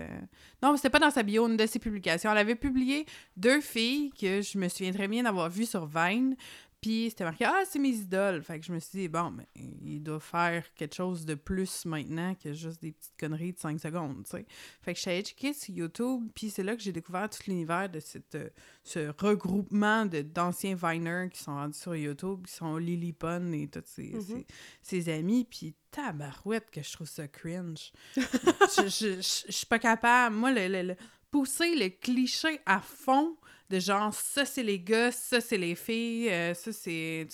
[0.62, 2.32] Non, c'était pas dans sa bio, une de ses publications.
[2.32, 3.04] Elle avait publié
[3.36, 6.34] deux filles que je me souviens très bien d'avoir vues sur Vine.
[6.80, 8.40] Puis c'était marqué Ah, c'est mes idoles.
[8.42, 9.48] Fait que je me suis dit, bon, mais
[9.82, 13.80] il doit faire quelque chose de plus maintenant que juste des petites conneries de 5
[13.80, 14.46] secondes, tu sais.
[14.82, 17.40] Fait que je suis allée checker sur YouTube, puis c'est là que j'ai découvert tout
[17.48, 18.48] l'univers de cette, euh,
[18.84, 23.82] ce regroupement d'anciens Viners qui sont rendus sur YouTube, qui sont Lily Pun et tous
[23.84, 24.20] ses, Mhm.
[24.22, 24.46] ses-
[24.82, 27.90] ses amis, puis tabarouette que je trouve ça cringe.
[28.16, 30.36] je, je, je- je suis pas capable.
[30.36, 30.96] Moi, le, le- le-
[31.30, 33.36] pousser le cliché à fond
[33.70, 37.28] de genre, ça c'est les gars, ça c'est les filles, euh, ça c'est.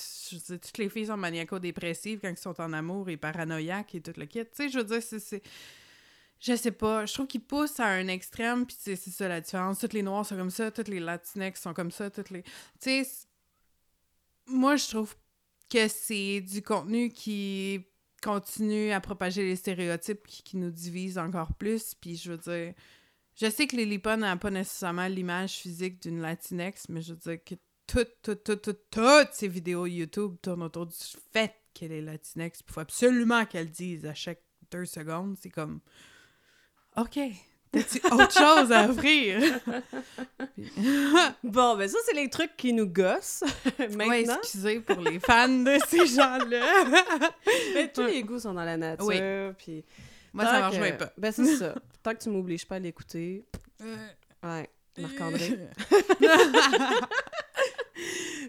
[0.49, 4.27] Toutes les filles sont maniaco-dépressives quand ils sont en amour et paranoïaques et tout le
[4.27, 4.45] kit.
[4.45, 5.43] Tu sais, je veux dire, c'est-.
[6.41, 9.79] Je sais pas, je trouve qu'ils poussent à un extrême, puis c'est ça la différence.
[9.79, 12.43] Toutes les Noirs sont comme ça, toutes les Latinx sont comme ça, toutes les.
[12.43, 12.51] Tu
[13.05, 13.09] sais,
[14.47, 15.15] moi je trouve
[15.71, 17.87] que c'est du contenu qui
[18.23, 22.75] continue à propager les stéréotypes qui, qui nous divisent encore plus, puis je veux dire.
[23.37, 27.19] Je sais que Lily Pun n'a pas nécessairement l'image physique d'une Latinx, mais je veux
[27.19, 27.55] dire que
[27.87, 30.95] toutes, toutes, toutes, toutes, toutes ces vidéos YouTube tournent autour du
[31.33, 32.61] fait qu'elle est Latinx.
[32.67, 35.37] Il faut absolument qu'elle dise à chaque deux secondes.
[35.41, 35.81] C'est comme
[36.97, 37.19] OK,
[37.73, 39.41] t'as-tu autre chose à offrir?
[41.43, 43.43] Bon, ben ça, c'est les trucs qui nous gossent.
[43.79, 46.85] Ouais, Maintenant, excusez pour les fans de ces gens-là.
[47.75, 49.19] mais tous les goûts sont dans la nature, Oui.
[49.59, 49.85] puis...
[50.35, 51.13] Moi, tant ça que- marche bien pas.
[51.17, 51.75] Ben, c'est ça.
[52.03, 53.47] Tant que tu m'obliges pas à l'écouter,
[53.81, 53.97] Euh,
[54.43, 54.69] ouais,
[54.99, 55.59] Marc-André.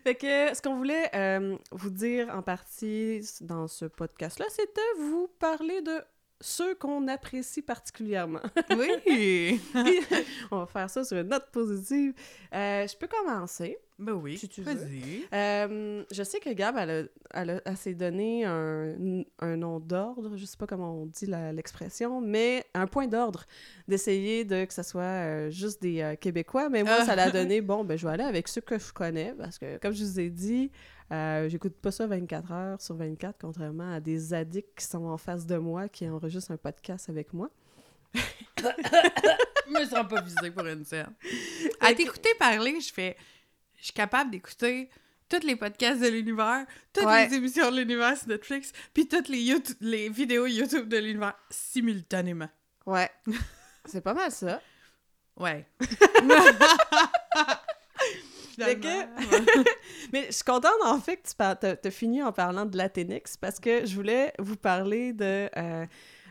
[0.03, 5.27] Fait que ce qu'on voulait euh, vous dire en partie dans ce podcast-là, c'était vous
[5.39, 6.01] parler de
[6.41, 8.41] ceux qu'on apprécie particulièrement.
[8.77, 9.61] oui!
[10.51, 12.13] On va faire ça sur une note positive.
[12.53, 13.77] Euh, je peux commencer.
[13.97, 14.73] Ben oui, Si tu veux.
[14.73, 15.25] vas-y.
[15.33, 19.79] Euh, je sais que Gab, elle, a- elle, a- elle s'est donné un, un nom
[19.79, 23.45] d'ordre, je sais pas comment on dit la- l'expression, mais un point d'ordre
[23.87, 26.67] d'essayer de que ça soit euh, juste des Québécois.
[26.69, 27.05] Mais moi, Ah.
[27.05, 29.77] ça l'a donné, bon, ben je vais aller avec ceux que je connais, parce que,
[29.77, 30.71] comme je vous ai dit,
[31.11, 35.17] euh, j'écoute pas ça 24 heures sur 24, contrairement à des addicts qui sont en
[35.17, 37.49] face de moi, qui enregistrent un podcast avec moi.
[38.57, 41.13] Je me sens pas visée pour une scène.
[41.81, 43.17] À t'écouter parler, je fais.
[43.77, 44.89] Je suis capable d'écouter
[45.27, 47.27] tous les podcasts de l'univers, toutes Ouais.
[47.27, 51.33] les émissions de l'univers sur Netflix, puis toutes les, YouTube- les vidéos YouTube de l'univers
[51.49, 52.49] simultanément.
[52.85, 53.09] Ouais.
[53.85, 54.61] C'est pas mal ça.
[55.37, 55.67] Ouais.
[58.55, 59.13] finalement.
[60.13, 63.59] Mais je suis contente, en fait, que tu as, fini en parlant de Latinx parce
[63.59, 65.85] que je voulais vous parler de euh,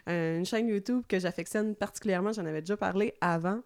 [0.06, 2.32] une chaîne YouTube que j'affectionne particulièrement.
[2.32, 3.60] J'en avais déjà parlé avant.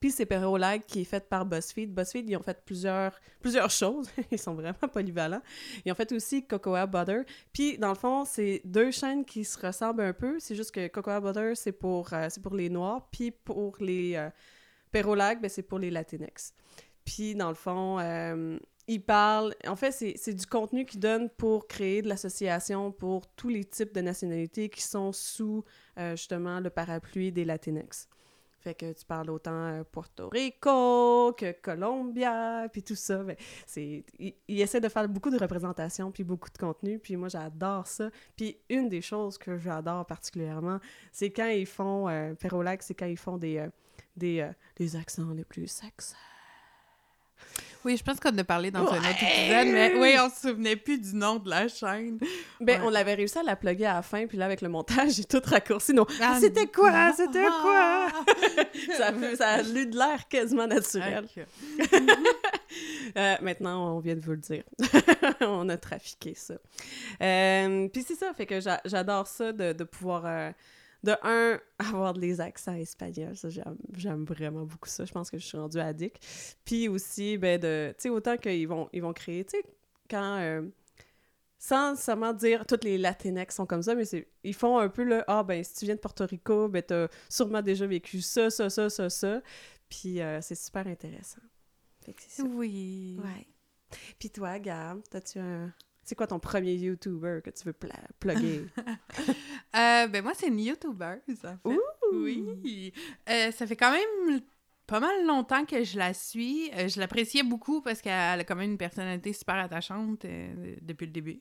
[0.00, 1.94] Puis c'est Perolag qui est fait par BuzzFeed.
[1.94, 4.10] BuzzFeed, ils ont fait plusieurs, plusieurs choses.
[4.32, 5.42] ils sont vraiment polyvalents.
[5.84, 7.20] Ils ont fait aussi Cocoa Butter.
[7.52, 10.40] Puis dans le fond, c'est deux chaînes qui se ressemblent un peu.
[10.40, 13.06] C'est juste que Cocoa Butter, c'est pour, euh, pour les Noirs.
[13.12, 14.28] Puis pour les euh,
[14.90, 16.52] Perolag, ben, c'est pour les Latinx.
[17.04, 19.54] Puis dans le fond, euh, ils parlent...
[19.66, 23.94] En fait, c'est du contenu qu'ils donnent pour créer de l'association pour tous les types
[23.94, 25.64] de nationalités qui sont sous,
[25.96, 28.08] justement, le parapluie des Latinx.
[28.62, 33.24] Fait que tu parles autant euh, Porto Rico que Colombia, puis tout ça.
[33.24, 33.34] Ben,
[33.66, 37.88] c'est, il, essaie de faire beaucoup de représentations, puis beaucoup de contenu, puis moi, j'adore
[37.88, 38.08] ça.
[38.36, 40.78] Puis une des choses que j'adore particulièrement,
[41.10, 43.68] c'est quand ils font, euh, Perolac, c'est quand ils font des, euh,
[44.16, 46.14] des, des accents les plus saxons
[47.84, 50.76] oui, je pense qu'on a parlé dans un autre épisode, mais oui, on se souvenait
[50.76, 52.18] plus du nom de la chaîne.
[52.60, 55.10] Ben, on avait réussi à la plugger à la fin, puis là, avec le montage,
[55.16, 55.92] j'ai tout raccourci.
[55.92, 57.12] Non, ah, c'était quoi?
[57.12, 58.08] C'était quoi?
[58.96, 61.26] ça, ça, a eu de l'air quasiment naturel.
[63.18, 64.62] Euh, maintenant, on vient de vous le dire.
[65.42, 66.54] on a trafiqué ça.
[67.20, 70.22] Euh, puis c'est ça, fait que j'adore ça de, de pouvoir...
[70.24, 70.50] Euh,
[71.02, 75.04] de un, avoir des accents espagnols, ça, j'aime vraiment beaucoup ça.
[75.04, 76.18] Je pense que je suis rendue addict.
[76.64, 79.64] Puis aussi, ben, de, tu sais, autant qu'ils vont, ils vont créer, tu sais,
[80.08, 80.62] quand, euh,
[81.58, 84.04] sans seulement dire toutes les Latinx sont comme ça, mais
[84.42, 87.08] ils font un peu le, ah, ben, si tu viens de Porto Rico, ben, t'as
[87.28, 89.40] sûrement déjà vécu ça, ça, ça, ça, ça.
[89.88, 91.42] Puis euh, c'est super intéressant.
[92.04, 92.42] Fait que ça.
[92.42, 93.20] Oui.
[93.22, 93.46] Ouais.
[94.18, 97.74] Puis toi, Gab, t'as-tu un, c'est quoi ton premier YouTuber que tu veux
[98.18, 98.66] plugger?
[99.76, 101.78] euh, ben moi, c'est une YouTuber, ça fait.
[102.12, 102.92] Oui.
[103.28, 104.40] Euh, ça fait quand même
[104.86, 106.70] pas mal longtemps que je la suis.
[106.74, 111.06] Euh, je l'appréciais beaucoup parce qu'elle a quand même une personnalité super attachante euh, depuis
[111.06, 111.40] le début.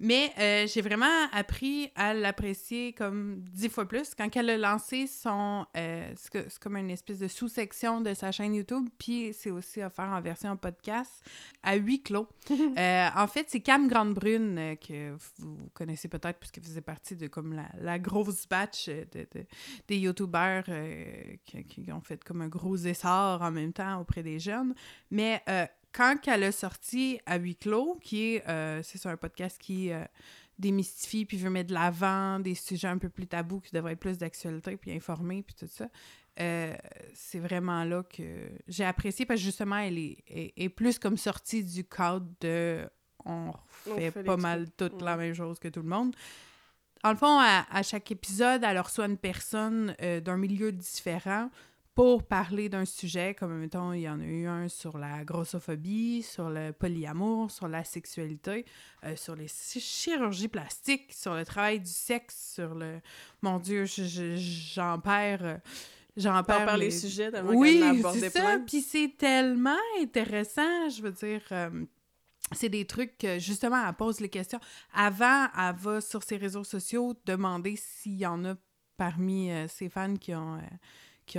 [0.00, 5.06] Mais euh, j'ai vraiment appris à l'apprécier comme dix fois plus quand elle a lancé
[5.06, 5.66] son...
[5.74, 10.20] c'est comme une espèce de sous-section de sa chaîne YouTube, puis c'est aussi offert en
[10.20, 11.22] version podcast
[11.62, 12.28] à huis clos.
[12.50, 17.60] en fait, c'est Cam Grande-Brune que vous connaissez peut-être puisque vous faisait partie de comme
[17.80, 19.26] la, grosse batch de,
[19.88, 20.64] des YouTubers
[21.44, 24.74] qui, qui ont fait comme un gros essors en même temps auprès des jeunes.
[25.10, 29.58] Mais euh, quand elle a sorti à huis clos, qui est, euh, c'est un podcast
[29.60, 30.04] qui euh,
[30.58, 34.00] démystifie puis veut mettre de l'avant des sujets un peu plus tabous qui devraient être
[34.00, 35.88] plus d'actualité puis informer puis tout ça.
[36.36, 41.62] c'est vraiment là que j'ai apprécié parce que justement, elle est, est, plus comme sortie
[41.62, 42.88] du cadre de
[43.24, 46.16] on fait, pas mal toute la même chose que tout le monde.
[47.04, 51.50] En le fond, à, à chaque épisode, elle reçoit une personne d'un milieu différent
[51.94, 56.22] pour parler d'un sujet, comme mettons, il y en a eu un sur la grossophobie,
[56.22, 58.64] sur le polyamour, sur la sexualité,
[59.04, 63.00] euh, sur les chirurgies plastiques, sur le travail du sexe, sur le...
[63.42, 65.44] Mon Dieu, j'en perds...
[65.44, 65.56] Euh,
[66.16, 66.90] j'en perds les...
[66.90, 67.82] sujets Oui,
[68.14, 71.42] c'est ça, puis c'est tellement intéressant, je veux dire...
[71.52, 71.84] Euh,
[72.54, 74.60] c'est des trucs que, justement, elle pose les questions.
[74.92, 78.56] Avant, elle va sur ses réseaux sociaux demander s'il y en a
[78.98, 80.60] parmi ses fans qui ont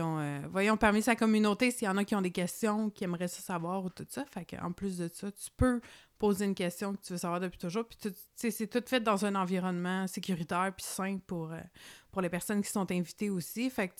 [0.01, 3.27] euh, voyons, parmi sa communauté, s'il y en a qui ont des questions, qui aimeraient
[3.27, 4.25] ça savoir ou tout ça.
[4.25, 5.81] Fait qu'en plus de ça, tu peux
[6.17, 7.85] poser une question que tu veux savoir depuis toujours.
[7.85, 11.59] Puis, c'est tout fait dans un environnement sécuritaire puis sain pour, euh,
[12.11, 13.69] pour les personnes qui sont invitées aussi.
[13.69, 13.93] Fait que,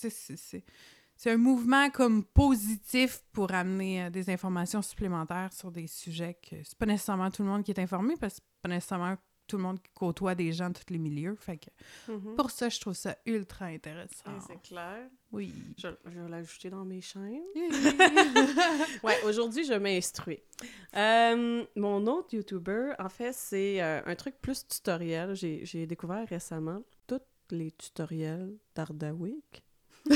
[1.16, 6.56] c'est un mouvement comme positif pour amener euh, des informations supplémentaires sur des sujets que
[6.64, 9.56] c'est pas nécessairement tout le monde qui est informé parce que c'est pas nécessairement tout
[9.56, 11.36] le monde côtoie des gens de tous les milieux.
[11.36, 11.70] Fait que
[12.10, 12.34] mm-hmm.
[12.36, 14.38] pour ça, je trouve ça ultra intéressant.
[14.46, 15.08] C'est clair.
[15.32, 15.52] Oui.
[15.78, 17.42] Je, vais l'ajouter dans mes chaînes.
[19.02, 20.40] ouais, aujourd'hui, je m'instruis.
[20.96, 25.34] Euh, mon autre YouTuber, en fait, c'est euh, un truc plus tutoriel.
[25.34, 29.64] J'ai découvert récemment tous les tutoriels d'Ardawik.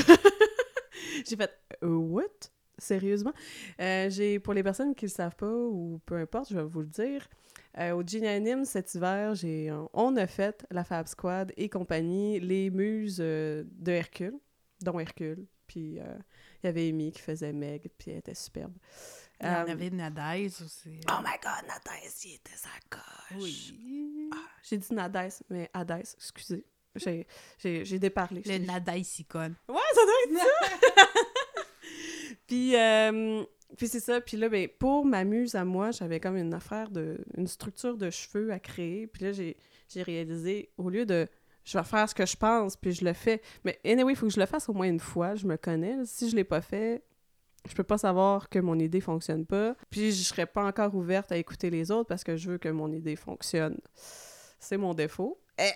[1.27, 1.51] J'ai fait
[1.83, 2.49] euh, What?
[2.79, 3.33] Sérieusement?
[3.77, 6.81] j'ai pour les personnes qui ne le savent pas ou peu importe, je vais vous
[6.81, 7.27] le dire.
[7.77, 12.69] Euh, au Gin cet hiver, j'ai, on a fait la Fab Squad et compagnie, les
[12.69, 14.39] muses euh, de Hercule,
[14.81, 15.45] dont Hercule.
[15.67, 16.17] Puis euh,
[16.63, 18.73] il y avait Amy qui faisait Meg, puis elle était superbe.
[19.41, 20.99] Il y en avait Nadez aussi.
[21.09, 23.39] Oh my god, Nadez, il était sa coche.
[23.39, 24.29] Oui.
[24.33, 26.65] Ah, j'ai dit Nadez, mais Hadès, excusez.
[26.95, 28.41] J'ai, déparlé.
[28.45, 29.55] Le Nadez icône.
[29.69, 31.23] Ouais, ça doit être ça!
[32.49, 32.75] puis,
[33.77, 34.19] puis c'est ça.
[34.19, 37.23] Puis là, ben, pour m'amuse à moi, j'avais comme une affaire de.
[37.37, 39.07] une structure de cheveux à créer.
[39.07, 39.55] Puis là, j'ai,
[40.01, 41.27] réalisé, au lieu de.
[41.65, 43.41] Je vais faire ce que je pense, puis je le fais.
[43.63, 45.35] Mais anyway, il faut que je le fasse au moins une fois.
[45.35, 45.97] Je me connais.
[46.05, 47.03] Si je l'ai pas fait,
[47.67, 49.75] je peux pas savoir que mon idée fonctionne pas.
[49.91, 52.69] Puis je serais pas encore ouverte à écouter les autres parce que je veux que
[52.69, 53.77] mon idée fonctionne.
[54.59, 55.39] C'est mon défaut.
[55.59, 55.71] Eh,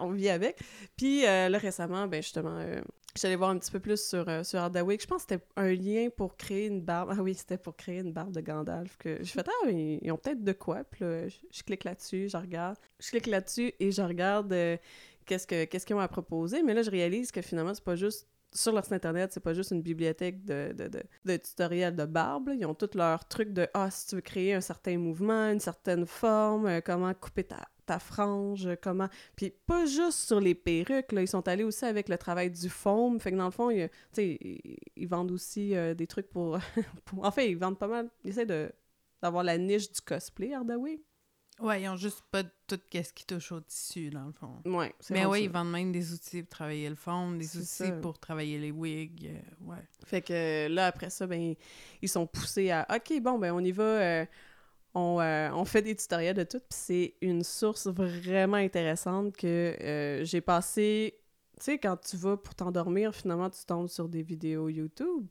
[0.00, 0.58] on vit avec.
[0.96, 2.80] Puis euh, là, récemment, ben justement, euh,
[3.16, 4.98] j'allais voir un petit peu plus sur, euh, sur Hardaway.
[5.00, 7.10] Je pense que c'était un lien pour créer une barbe.
[7.20, 8.96] Ah oui, c'était pour créer une barbe de Gandalf.
[8.96, 10.84] Que je fais, ah, ils, ont peut-être de quoi.
[10.84, 12.76] Puis là, je, clique là-dessus, je regarde.
[12.98, 14.76] Je clique là-dessus et je regarde euh,
[15.26, 16.62] qu'est-ce que qu'est-ce qu'ils ont à proposer.
[16.62, 19.54] Mais là, je réalise que finalement, c'est pas juste sur leur site internet, c'est pas
[19.54, 22.50] juste une bibliothèque de, tutoriels de barbe.
[22.54, 25.60] Ils ont tous leurs trucs de Ah, si tu veux créer un certain mouvement, une
[25.60, 29.08] certaine forme, euh, comment couper ta, ta frange, euh, comment.
[29.36, 31.12] Puis pas juste sur les perruques.
[31.12, 33.20] Ils sont allés aussi avec le travail du foam.
[33.20, 33.88] Fait que dans le fond, ils,
[35.06, 36.58] vendent aussi euh, des trucs pour,
[37.04, 37.24] pour.
[37.24, 38.10] En fait, ils vendent pas mal.
[38.24, 38.72] Ils essaient
[39.22, 41.00] d'avoir la niche du cosplay, Hardaway.
[41.60, 44.62] Ouais, ils ont juste pas tout ce qui touche au tissu, dans le fond.
[44.64, 45.44] Ouais, c'est Mais oui, ça.
[45.44, 47.92] ils vendent même des outils pour travailler le fond, des outils ça.
[47.92, 49.26] pour travailler les wigs.
[49.26, 49.78] euh, ouais.
[50.06, 51.54] Fait que euh, là, après ça, ben,
[52.00, 53.82] ils sont poussés à OK, bon, ben, on y va.
[53.82, 54.26] euh,
[54.94, 56.58] on, euh, on fait des tutoriels de tout.
[56.58, 61.14] Puis c'est une source vraiment intéressante que j'ai passé.
[61.58, 65.26] Tu sais, quand tu vas pour t'endormir, finalement, tu tombes sur des vidéos YouTube.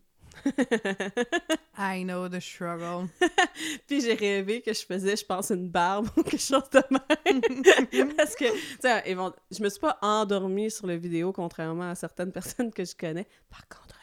[1.78, 3.08] I know the struggle.
[3.88, 8.14] Puis j'ai rêvé que je faisais, je pense, une barbe ou quelque chose de même.
[8.18, 11.96] Parce que, tu sais, évent- je me suis pas endormie sur la vidéo, contrairement à
[11.96, 13.28] certaines personnes que je connais.
[13.50, 13.96] Par contre,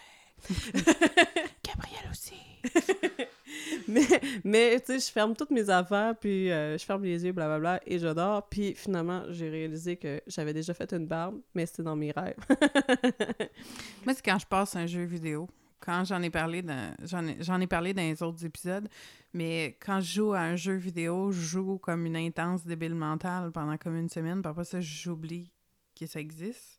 [1.65, 2.35] Gabriel aussi.
[3.89, 4.07] Mais,
[4.45, 7.81] mais tu sais, je ferme toutes mes affaires, puis euh, je ferme les yeux, blablabla,
[7.87, 8.49] et je dors.
[8.49, 12.37] Puis finalement, j'ai réalisé que j'avais déjà fait une barbe, mais c'était dans mes rêves.
[14.05, 15.49] Moi, c'est quand je passe un jeu vidéo.
[15.81, 18.89] Quand j'en ai parlé dans j'en ai, ai parlé dans les autres épisodes,
[19.33, 23.53] mais quand je joue à un jeu vidéo, je joue comme une intense débile mentale
[23.53, 25.51] pendant comme une semaine, puis après ça, j'oublie
[25.99, 26.79] que ça existe.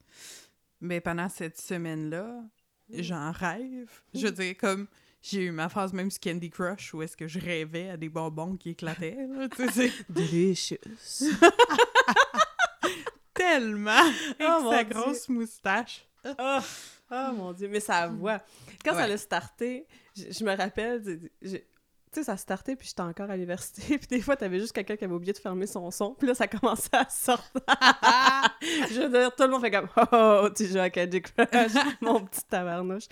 [0.81, 2.41] Mais pendant cette semaine-là,
[2.89, 3.89] j'en rêve.
[4.13, 4.87] Je veux dire, comme
[5.21, 8.09] j'ai eu ma phase même sur Candy Crush où est-ce que je rêvais à des
[8.09, 9.17] bonbons qui éclataient.
[9.27, 9.47] là,
[10.09, 10.77] Delicious.
[13.33, 14.93] tellement avec Oh, mon sa Dieu.
[14.93, 16.05] grosse moustache.
[16.25, 16.59] oh,
[17.11, 18.39] oh, mon Dieu, mais ça voit.
[18.83, 19.13] Quand ça Ouais.
[19.13, 21.01] a starté, je, je me rappelle,
[21.41, 21.59] tu
[22.11, 24.95] sais, ça a starté, puis j'étais encore à l'université, puis des fois, t'avais juste quelqu'un
[24.95, 27.61] qui avait oublié de fermer son son, puis là, ça commençait à sortir.
[28.61, 31.71] je veux dire, tout le monde fait comme «Oh, oh, tu joues à Candy Crush,
[32.01, 33.07] mon petit tabarnouche.»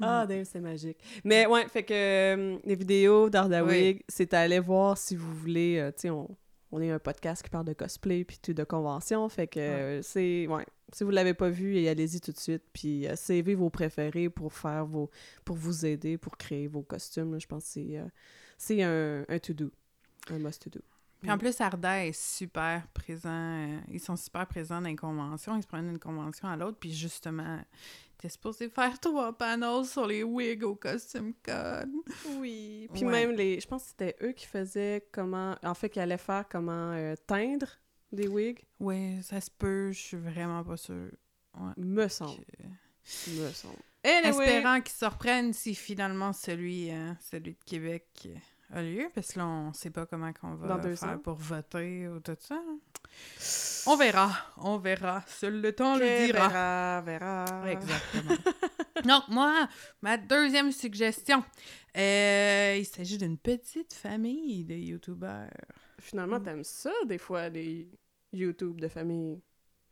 [0.00, 0.98] Ah, damn, c'est magique.
[1.24, 5.78] Mais ouais, fait que euh, les vidéos d'Ardawig, c'est à aller voir si vous voulez,
[5.78, 6.28] euh, tu sais, on,
[6.72, 10.02] on est un podcast qui parle de cosplay puis tout de convention, fait que euh,
[10.02, 13.70] c'est, ouais, si vous l'avez pas vu, allez-y tout de suite, puis euh, savez vos
[13.70, 15.10] préférés pour faire vos,
[15.44, 17.38] pour vous aider, pour créer vos costumes, là.
[17.38, 18.04] je pense que c'est, euh,
[18.56, 19.70] c'est un, un to-do,
[20.30, 20.80] un must-to-do.
[21.20, 23.30] Puis en plus, Arda est super présent.
[23.30, 25.56] euh, ils sont super présents dans les conventions.
[25.56, 26.76] Ils se prennent d'une convention à l'autre.
[26.78, 27.58] Puis justement,
[28.18, 31.88] t'es supposé faire trois panels sur les wigs au costume code.
[32.38, 32.90] Oui.
[32.92, 33.10] Puis Ouais.
[33.10, 36.44] même les, je pense que c'était eux qui faisaient comment, en fait, qui allaient faire
[36.46, 37.68] comment euh, teindre
[38.14, 39.92] des wigs, Ouais, ça se peut.
[39.92, 41.10] Je suis vraiment pas sûre.
[41.58, 41.72] Ouais.
[41.76, 43.76] me semble, Que- me semble.
[44.02, 48.34] Anyway, Espérant qu'ils se reprennent si finalement celui, euh, celui de Québec euh,
[48.78, 49.08] a lieu.
[49.14, 51.18] Parce que là, on sait pas comment qu'on va faire ans.
[51.18, 52.60] pour voter ou tout ça.
[53.86, 54.30] On verra.
[54.58, 55.22] On verra.
[55.26, 56.48] Seul le temps le dira.
[56.48, 57.70] verra, verra.
[57.70, 58.36] Exactement.
[59.04, 59.68] Donc, moi,
[60.02, 61.42] ma deuxième suggestion,
[61.96, 65.48] euh, il s'agit d'une petite famille de YouTubeurs.
[66.00, 67.88] Finalement, t'aimes ça, des fois, les
[68.34, 69.40] YouTube de famille.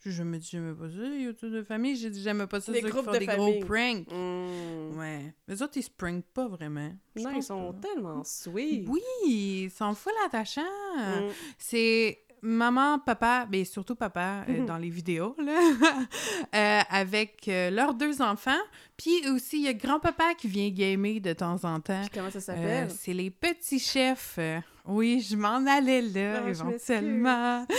[0.04, 1.94] Je me dis, j'aime pas ça, YouTube de famille.
[1.96, 3.60] J'ai dit, j'aime pas ça, Les ceux qui groupes font de des famille.
[3.60, 4.10] gros pranks.
[4.10, 4.98] Mm.
[4.98, 5.34] Ouais.
[5.46, 6.92] Les autres, ils se prankent pas vraiment.
[7.14, 7.88] Je Non, ils sont pas.
[7.88, 8.88] tellement sweet.
[8.88, 10.60] Oui, ils sont full attachants.
[10.96, 11.28] Mm.
[11.56, 15.60] C'est maman, papa, mais surtout papa euh, dans les vidéos, là,
[16.54, 18.50] euh, avec euh, leurs deux enfants.
[18.96, 22.00] Puis aussi, il y a grand-papa qui vient gamer de temps en temps.
[22.00, 22.90] Puis comment ça s'appelle?
[22.90, 24.40] c'est les petits chefs.
[24.84, 27.64] Oui, je m'en allais là, éventuellement.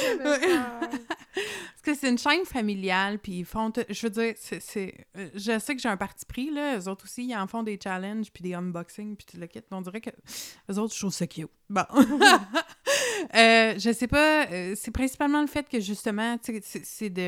[1.33, 3.71] Parce que c'est une chaîne familiale, puis ils font...
[3.89, 5.05] Je veux dire, c'est...
[5.35, 6.77] Je sais que j'ai un parti pris, là.
[6.79, 9.59] Eux autres aussi, ils en font des challenges, puis des unboxings, puis tout le kit.
[9.71, 10.11] On dirait que
[10.71, 11.49] eux autres, je trouve ça cute.
[11.69, 11.83] Bon.
[13.35, 17.21] Euh, je sais pas, euh, c'est principalement le fait que, justement, tu sais, c'est de...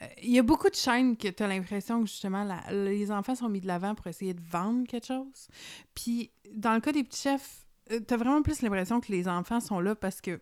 [0.00, 3.10] euh, Il y a beaucoup de chaînes que tu as l'impression que justement la- les
[3.10, 5.48] enfants sont mis de l'avant pour essayer de vendre quelque chose.
[5.94, 7.65] Puis dans le cas des petits chefs,
[8.06, 10.40] t'as vraiment plus l'impression que les enfants sont là parce que, tu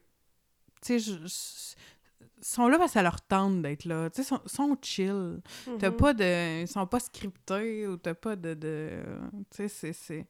[0.83, 1.75] sais, je- je-
[2.43, 4.11] sont là parce que ça leur tente d'être là.
[4.11, 5.41] Tu sais, sont, sont chill.
[5.79, 5.97] T'as Mhm.
[5.97, 6.63] pas de...
[6.63, 8.53] Ils sont pas scriptés ou t'as pas de...
[8.55, 8.90] de
[9.55, 10.27] tu sais, c'est...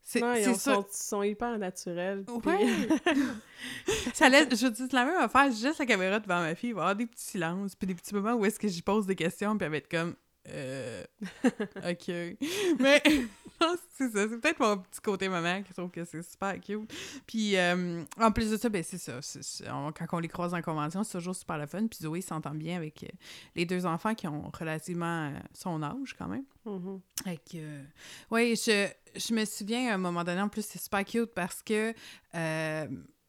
[0.00, 0.20] c'est...
[0.20, 2.24] Non, ils sont, sont hyper naturels.
[2.24, 2.66] puis- Ouais.
[4.14, 6.80] ça laisse, je dis la même affaire, juste la caméra devant ma fille, il va
[6.80, 9.16] y avoir des petits silences, puis des petits moments où est-ce que j'y pose des
[9.16, 10.14] questions, puis elle va être comme
[10.50, 11.04] euh,
[11.90, 12.08] ok.
[12.78, 13.02] Mais
[13.96, 16.92] c'est ça, c'est peut-être mon petit côté maman qui trouve que c'est super cute.
[17.26, 19.20] Puis euh, en plus de ça, ben c'est ça.
[19.68, 21.86] quand on les croise en convention, c'est toujours super le fun.
[21.86, 23.08] Puis Zoé s'entend bien avec euh,
[23.56, 26.44] les deux enfants qui ont relativement son âge quand même.
[26.66, 27.00] Mm-hmm.
[28.30, 31.62] oui, je, je me souviens à un moment donné, en plus, c'est super cute parce
[31.62, 31.94] que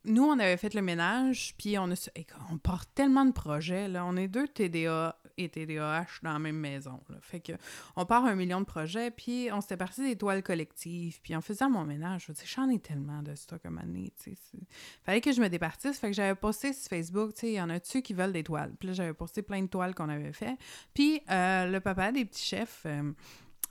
[0.05, 2.09] nous, on avait fait le ménage, puis on a
[2.51, 3.87] on porte tellement de projets.
[3.87, 4.05] Là.
[4.05, 6.99] On est deux TDA et TDAH dans la même maison.
[7.21, 7.53] Fait que
[7.95, 11.19] on part un million de projets, puis on s'était parti des toiles collectives.
[11.21, 14.11] Puis en faisant mon ménage, je j'en ai tellement de stock à année.
[15.03, 15.99] Fallait que je me départisse.
[15.99, 18.43] Fait que j'avais posté sur Facebook, tu sais, il y en a-tu qui veulent des
[18.43, 18.73] toiles?
[18.77, 20.57] Puis là, j'avais posté plein de toiles qu'on avait fait.
[20.93, 22.83] Puis euh, le papa des petits chefs...
[22.85, 23.11] Euh,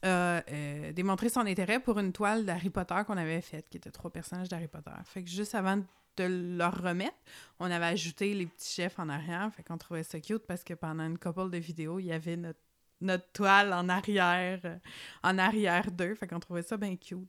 [0.03, 3.91] a euh, démontré son intérêt pour une toile d'Harry Potter qu'on avait faite, qui était
[3.91, 4.93] trois personnages d'Harry Potter.
[5.05, 5.83] Fait que juste avant
[6.25, 7.17] leur remettre,
[7.61, 9.51] on avait ajouté les petits chefs en arrière.
[9.55, 12.37] Fait qu'on trouvait ça cute parce que pendant une couple de vidéos, il y avait
[13.01, 14.77] notre, toile en arrière, euh,
[15.23, 16.15] en arrière d'eux.
[16.15, 17.29] Fait qu'on trouvait ça bien cute.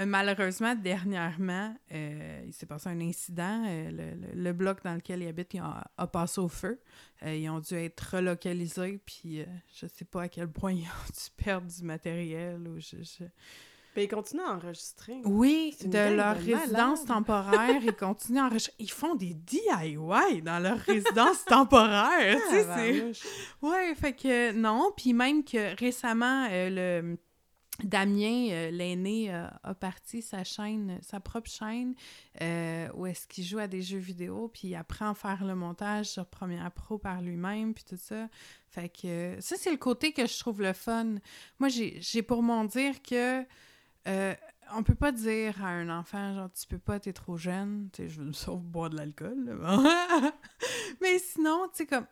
[0.00, 3.64] Euh, malheureusement, dernièrement, euh, il s'est passé un incident.
[3.66, 6.80] le, bloc dans lequel ils habitent a, passé au feu.
[7.24, 11.44] ils ont dû être relocalisés, puis je sais pas à quel point ils ont dû
[11.44, 12.66] perdre du matériel.
[12.66, 13.24] Ou je,
[13.94, 15.20] ben, ils continuent à enregistrer.
[15.24, 18.74] Oui, de leur résidence temporaire, ils continuent à enregistrer.
[18.78, 22.38] Ils font des DIY dans leur résidence temporaire.
[22.48, 23.66] tu sais, c'est...
[23.66, 24.92] Ouais, fait que non.
[24.96, 27.18] Puis même que récemment, euh, le...
[27.82, 31.94] Damien, euh, l'aîné, euh, a parti sa chaîne, sa propre chaîne,
[32.94, 36.06] où est-ce qu'il joue à des jeux vidéo, puis il apprend à faire le montage
[36.06, 38.28] sur Premiere Pro par lui-même, puis tout ça.
[38.68, 41.14] Fait que ça, c'est le côté que je trouve le fun.
[41.58, 43.44] Moi, j'ai pour mon dire que
[44.08, 44.34] euh,
[44.74, 48.08] on peut pas dire à un enfant, genre, tu peux pas, t'es trop jeune, tu
[48.08, 49.58] je veux sauf boire de l'alcool.
[51.00, 52.06] Mais sinon, tu sais, comme,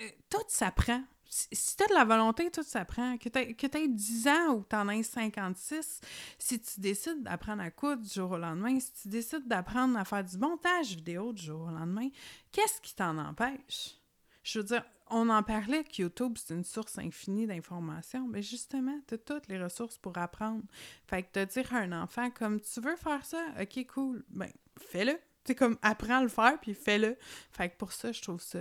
[0.00, 1.02] euh, tout s'apprend.
[1.28, 3.16] Si t'as de la volonté, tout s'apprend.
[3.16, 6.00] Que t'aies, que 10 ans ou que t'en aies 56,
[6.38, 10.04] si tu décides d'apprendre à coudre du jour au lendemain, si tu décides d'apprendre à
[10.04, 12.08] faire du montage vidéo du jour au lendemain,
[12.50, 13.96] qu'est-ce qui t'en empêche?
[14.42, 18.26] Je veux dire, on en parlait que YouTube, c'est une source infinie d'informations.
[18.28, 20.62] Mais justement, tu toutes les ressources pour apprendre.
[21.06, 24.50] Fait que te dire à un enfant, comme tu veux faire ça, ok, cool, ben,
[24.78, 25.18] fais-le.
[25.44, 27.16] Tu comme, apprends à le faire, puis fais-le.
[27.50, 28.58] Fait que pour ça, je trouve ça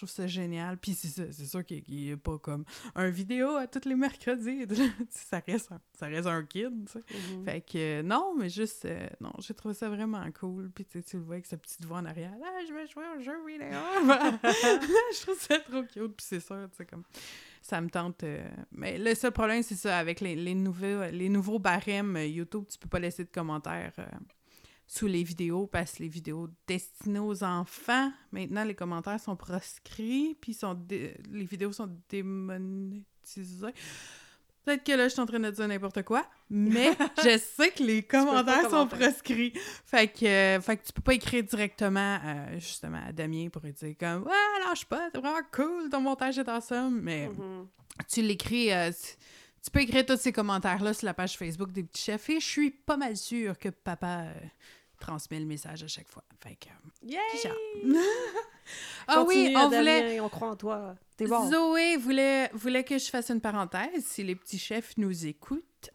[0.00, 0.76] trouve ça génial.
[0.78, 4.66] Puis c'est sûr qu'il n'y a pas comme un vidéo à tous les mercredis.
[5.10, 6.98] ça, reste un, ça reste un kid, tu sais.
[6.98, 7.44] Mm-hmm.
[7.44, 10.70] Fait que non, mais juste, euh, non, j'ai trouvé ça vraiment cool.
[10.70, 12.32] Puis tu le vois avec sa petite voix en arrière.
[12.42, 13.68] Ah, je vais jouer un jeu vidéo.
[13.72, 16.16] je trouve ça trop cute.
[16.16, 17.04] Puis c'est sûr, tu sais, comme
[17.62, 18.22] ça me tente.
[18.24, 22.26] Euh, mais le seul problème, c'est ça, avec les, les, nouveaux, les nouveaux barèmes euh,
[22.26, 23.92] YouTube, tu peux pas laisser de commentaires
[24.92, 30.36] sous les vidéos parce que les vidéos destinées aux enfants, maintenant les commentaires sont proscrits,
[30.40, 33.72] puis sont les vidéos sont démonétisées.
[34.64, 36.90] Peut-être que là, je suis en train de dire n'importe quoi, mais
[37.24, 39.52] je sais que les commentaires sont proscrits.
[39.86, 43.62] Fait que, euh, fait que tu peux pas écrire directement, euh, justement, à Damien pour
[43.62, 47.66] lui dire comme «Ouais, lâche pas, c'est vraiment cool, ton montage est awesome», mais mm-hmm.
[48.08, 48.72] tu l'écris...
[48.72, 48.90] Euh,
[49.62, 52.46] tu peux écrire tous ces commentaires-là sur la page Facebook des petits chefs et je
[52.46, 54.24] suis pas mal sûre que papa
[55.00, 56.24] transmet le message à chaque fois.
[56.40, 56.68] Fait que...
[59.08, 60.20] ah oui, on voulait...
[60.20, 60.94] On croit en toi.
[61.16, 61.50] T'es bon.
[61.50, 65.90] Zoé voulait, voulait que je fasse une parenthèse, si les petits chefs nous écoutent.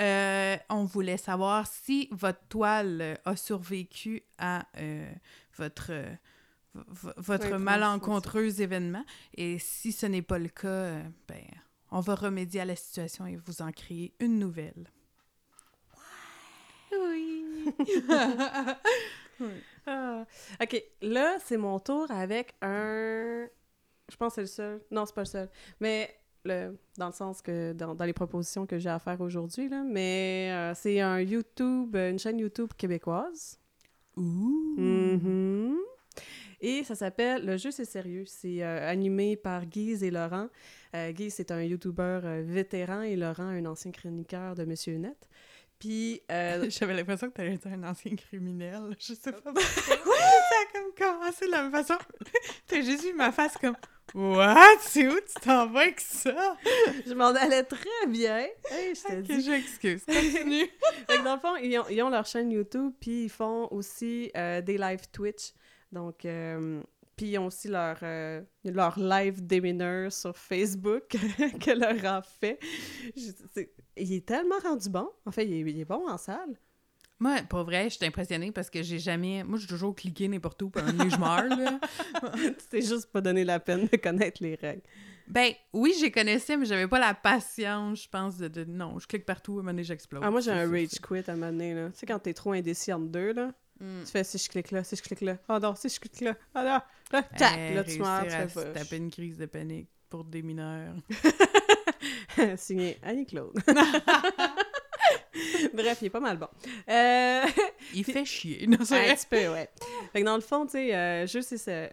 [0.00, 5.10] Euh, on voulait savoir si votre toile a survécu à euh,
[5.58, 5.92] votre,
[6.74, 9.04] votre malencontreux événement.
[9.34, 11.44] Et si ce n'est pas le cas, euh, ben,
[11.90, 14.90] on va remédier à la situation et vous en créer une nouvelle.
[16.92, 17.29] Oui.
[19.86, 20.26] Ah.
[20.62, 23.46] Ok, là, c'est mon tour avec un.
[24.10, 24.80] Je pense que c'est le seul.
[24.90, 25.48] Non, c'est pas le seul.
[25.80, 26.76] Mais le...
[26.98, 29.82] dans le sens que dans, les propositions que j'ai à faire aujourd'hui, là.
[29.84, 33.58] Mais euh, c'est un YouTube, une chaîne YouTube québécoise.
[34.16, 34.76] Ouh!
[34.78, 35.76] Mm-hmm.
[36.62, 38.24] Et ça s'appelle Le jeu c'est sérieux.
[38.26, 40.48] C'est euh, animé par Guise et Laurent.
[40.94, 45.28] Euh, Guise, c'est un YouTuber vétéran et Laurent, un ancien chroniqueur de Monsieur Net.
[45.80, 46.22] Puis.
[46.30, 48.94] Euh, J'avais l'impression que t'allais être un ancien criminel.
[49.00, 49.62] Je sais pas pourquoi.
[49.62, 51.94] ça a comme commencé de la même façon.
[52.68, 53.76] T'as juste vu ma face comme.
[54.12, 54.78] What?
[54.80, 56.56] C'est où tu t'en vas avec ça?
[57.06, 58.38] Je m'en allais très bien.
[58.68, 59.42] Hey, je te dis.
[59.42, 60.04] j'excuse.
[60.04, 60.66] Continue.
[61.06, 63.68] fait que dans le fond, ils ont, ils ont, leur chaîne YouTube, puis ils font
[63.70, 65.52] aussi euh, des live Twitch.
[65.92, 66.82] Donc, euh,
[67.20, 67.98] puis ils ont aussi leur,
[68.64, 71.04] leur live démineur sur Facebook
[71.60, 72.58] que leur a fait.
[73.94, 75.06] il est tellement rendu bon.
[75.26, 76.58] En fait, il est, bon en salle.
[77.18, 79.44] Moi, pour vrai, je suis impressionnée parce que j'ai jamais.
[79.44, 81.78] Moi, j'ai toujours cliqué n'importe où, pendant que je meurs, là.
[82.36, 84.82] tu t'es juste pas donné la peine de connaître les règles.
[85.28, 89.06] Ben, oui, j'ai connaissais, mais j'avais pas la patience, je pense, de, de- Non, je
[89.06, 90.22] clique partout, à un moment donné, j'explose.
[90.24, 91.90] Ah, moi, j'ai un rage quit à un moment donné, là.
[91.90, 94.02] Tu sais, quand t'es trop indécis entre deux, là, Mm.
[94.04, 95.36] tu fais si je clique là, si je clique là.
[95.48, 96.34] Ah non, si je clique là.
[96.54, 96.80] Ah non,
[97.18, 100.42] là, tac, Eh, là, tu meurs, tu fais taper une crise de panique pour des
[100.42, 100.94] mineurs.
[102.56, 103.54] Signé Annie-Claude.
[105.74, 106.48] Bref, il est pas mal bon.
[106.88, 107.42] Euh...
[107.94, 108.66] Il fait chier.
[108.66, 109.68] Non, c'est un petit peu, ouais.
[110.12, 111.90] Fait que dans le fond, tu sais, euh, jeu, c'est sé-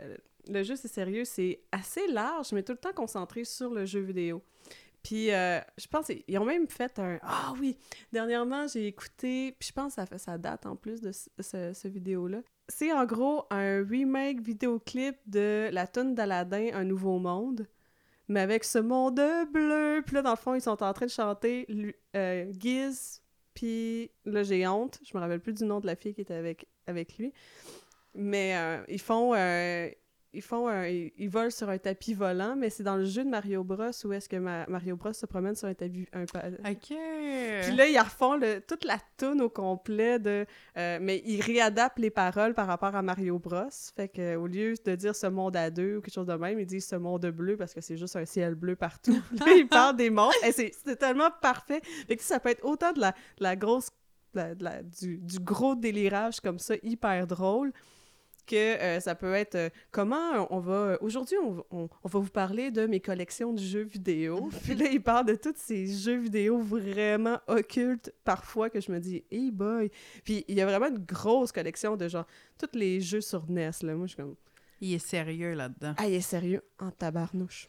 [0.50, 4.00] le jeu, c'est sérieux, c'est assez large, mais tout le temps concentré sur le jeu
[4.02, 4.42] vidéo.
[5.08, 7.18] Puis, euh, je pense qu'ils ont même fait un...
[7.22, 7.78] Ah oui!
[8.12, 11.72] Dernièrement, j'ai écouté, puis je pense que ça, fait, ça date en plus de ce,
[11.72, 12.40] ce vidéo-là.
[12.68, 17.68] C'est en gros un remake vidéoclip de la tune d'Aladin, Un Nouveau Monde,
[18.28, 19.22] mais avec ce monde
[19.54, 20.04] bleu.
[20.06, 21.66] Puis là, dans le fond, ils sont en train de chanter
[22.14, 23.22] euh, Giz,
[23.54, 25.00] puis là, j'ai honte.
[25.10, 27.32] Je me rappelle plus du nom de la fille qui était avec, avec lui.
[28.14, 29.34] Mais euh, ils font...
[30.38, 33.24] ils font un- ils, ils volent sur un tapis volant, mais c'est dans le jeu
[33.26, 36.08] de Mario Bros où est-ce que Ma- Mario Bros se promène sur un tapis...
[36.14, 36.78] Un, OK.
[36.88, 40.46] puis là, ils refont le, toute la tune au complet de...
[40.78, 43.64] euh, mais ils réadaptent les paroles par rapport à Mario Bros.
[43.96, 46.60] Fait que au lieu de dire ce monde à deux ou quelque chose de même,
[46.60, 49.20] ils disent ce monde bleu parce que c'est juste un ciel bleu partout.
[49.40, 50.32] Là, ils parlent des mondes.
[50.46, 51.82] Et c'est c'est tellement parfait.
[52.08, 53.90] Fait que ça peut être autant de la, de la grosse...
[54.34, 57.72] de la- de la- du, du gros délirage comme ça, hyper drôle,
[58.48, 62.20] que euh, ça peut être euh, comment on va aujourd'hui on, va- on- on va
[62.20, 65.86] vous parler de mes collections de jeux vidéo puis là il parle de tous ces
[65.86, 69.92] jeux vidéo vraiment occultes parfois que je me dis hey boy
[70.24, 72.26] puis il y a vraiment une grosse collection de genre
[72.58, 74.36] tous les jeux sur NES là moi je suis comme
[74.82, 75.94] Il est sérieux là-dedans.
[75.98, 77.68] ah il est sérieux en tabarnouche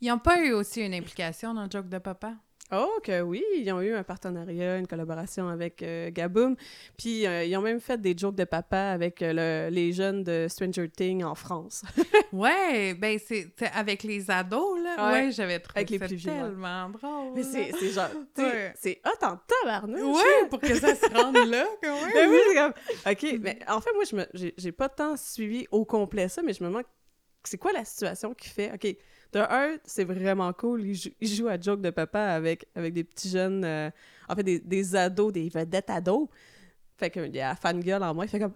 [0.00, 2.34] Ils n'ont pas eu aussi une implication dans le Joke de Papa?
[2.72, 6.56] Oh, que oui, ils ont eu un partenariat, une collaboration avec euh, Gaboom.
[6.98, 10.24] Puis euh, ils ont même fait des jokes de papa avec euh, le- les jeunes
[10.24, 11.82] de Stranger Things en France.
[12.32, 15.06] Ouais, ben c'est avec les ados, là.
[15.06, 15.12] Ouais.
[15.26, 16.40] Ouais, j'avais trouvé Avec les ça plus vieux, ouais.
[16.40, 17.32] tellement drôle.
[17.34, 18.74] Mais c'est genre, Ouais.
[18.76, 20.16] c'est hot en tabarnouche.
[20.22, 22.12] Ouais, pour que ça se rende là, quand même.
[22.12, 23.12] Ben oui, comme...
[23.12, 24.26] OK, mais en fait, moi, je me...
[24.34, 26.82] j'ai j'ai pas tant suivi au complet ça, mais je me demande,
[27.44, 28.72] c'est quoi la situation qui fait...
[28.74, 28.96] OK,
[29.36, 32.94] de un, c'est vraiment cool, il joue, il joue à Joke de Papa avec, avec
[32.94, 33.90] des petits jeunes, euh,
[34.28, 36.28] en fait, des, des ados, des vedettes ados.
[36.96, 38.54] Fait qu'il y a la fangirl en moi, il fait comme...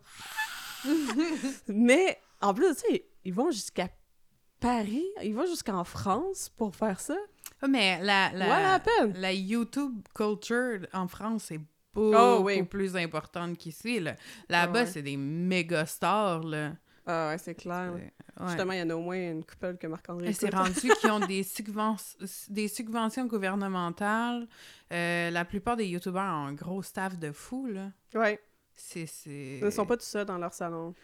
[1.68, 3.88] mais, en plus, tu sais, ils vont jusqu'à
[4.58, 7.16] Paris, ils vont jusqu'en France pour faire ça.
[7.60, 8.82] Ah, Mais la, la, Voilà
[9.14, 11.60] la YouTube culture en France est
[11.92, 12.62] beaucoup Oh, oui.
[12.62, 14.00] plus importante qu'ici.
[14.00, 14.14] là.
[14.48, 14.86] Là-bas, ouais.
[14.86, 16.44] c'est des méga stars.
[16.44, 16.72] Là.
[17.12, 17.92] Ah ouais, c'est clair.
[17.94, 18.12] Ouais.
[18.46, 21.10] Justement, il y en a au moins une couple que Marc-André Et c'est rendu qu'ils
[21.10, 21.44] ont des,
[22.48, 24.46] des subventions gouvernementales.
[24.92, 27.90] Euh, la plupart des YouTubeurs ont un gros staff de fous, là.
[28.14, 28.40] Ouais,
[28.76, 29.06] C'est...
[29.26, 30.94] ils ne sont pas tout seuls dans leur salon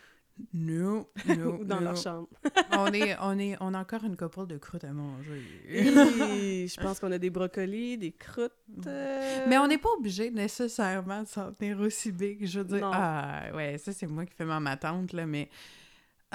[0.54, 1.06] Non,
[1.58, 2.28] ou dans leur chambre.
[2.72, 5.42] on, est, on, est, on a encore une couple de croûtes à manger.
[5.68, 8.52] Et je pense qu'on a des brocolis, des croûtes.
[8.86, 12.46] euh, Mais on n'est pas obligé nécessairement de s'en tenir aussi big.
[12.46, 12.90] Je veux dire, Non.
[12.94, 15.50] ah, ouais, ça, c'est moi qui fais ma matante, là, mais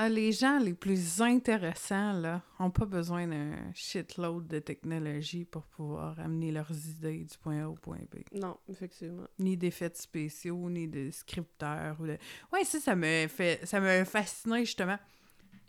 [0.04, 5.62] ah, les gens les plus intéressants, là, ont pas besoin d'un shitload de technologie pour
[5.68, 8.22] pouvoir amener leurs idées du point A au point B.
[8.34, 9.28] Non, effectivement.
[9.38, 11.98] Ni d'effets spéciaux, ni de scripteurs.
[12.00, 12.18] Ou de...
[12.52, 13.64] Ouais, ça, ça me fait...
[13.64, 14.98] Ça me fascinait, justement.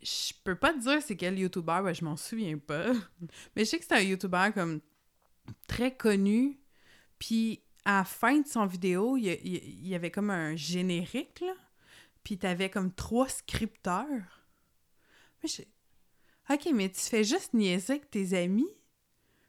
[0.01, 2.87] Je peux pas te dire c'est quel YouTuber, ben, je m'en souviens pas.
[3.55, 4.81] Mais je sais que c'est un YouTuber comme
[5.69, 6.59] très connu.
[7.19, 11.53] Puis à la fin de son vidéo, il y, y avait comme un générique, là.
[12.25, 14.47] Puis t'avais comme trois scripteurs.
[15.43, 15.63] Mais je...
[16.53, 18.69] Ok, mais tu fais juste niaiser avec tes amis.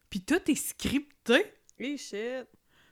[0.09, 1.43] Puis tout est scripté.
[1.79, 2.47] Et shit.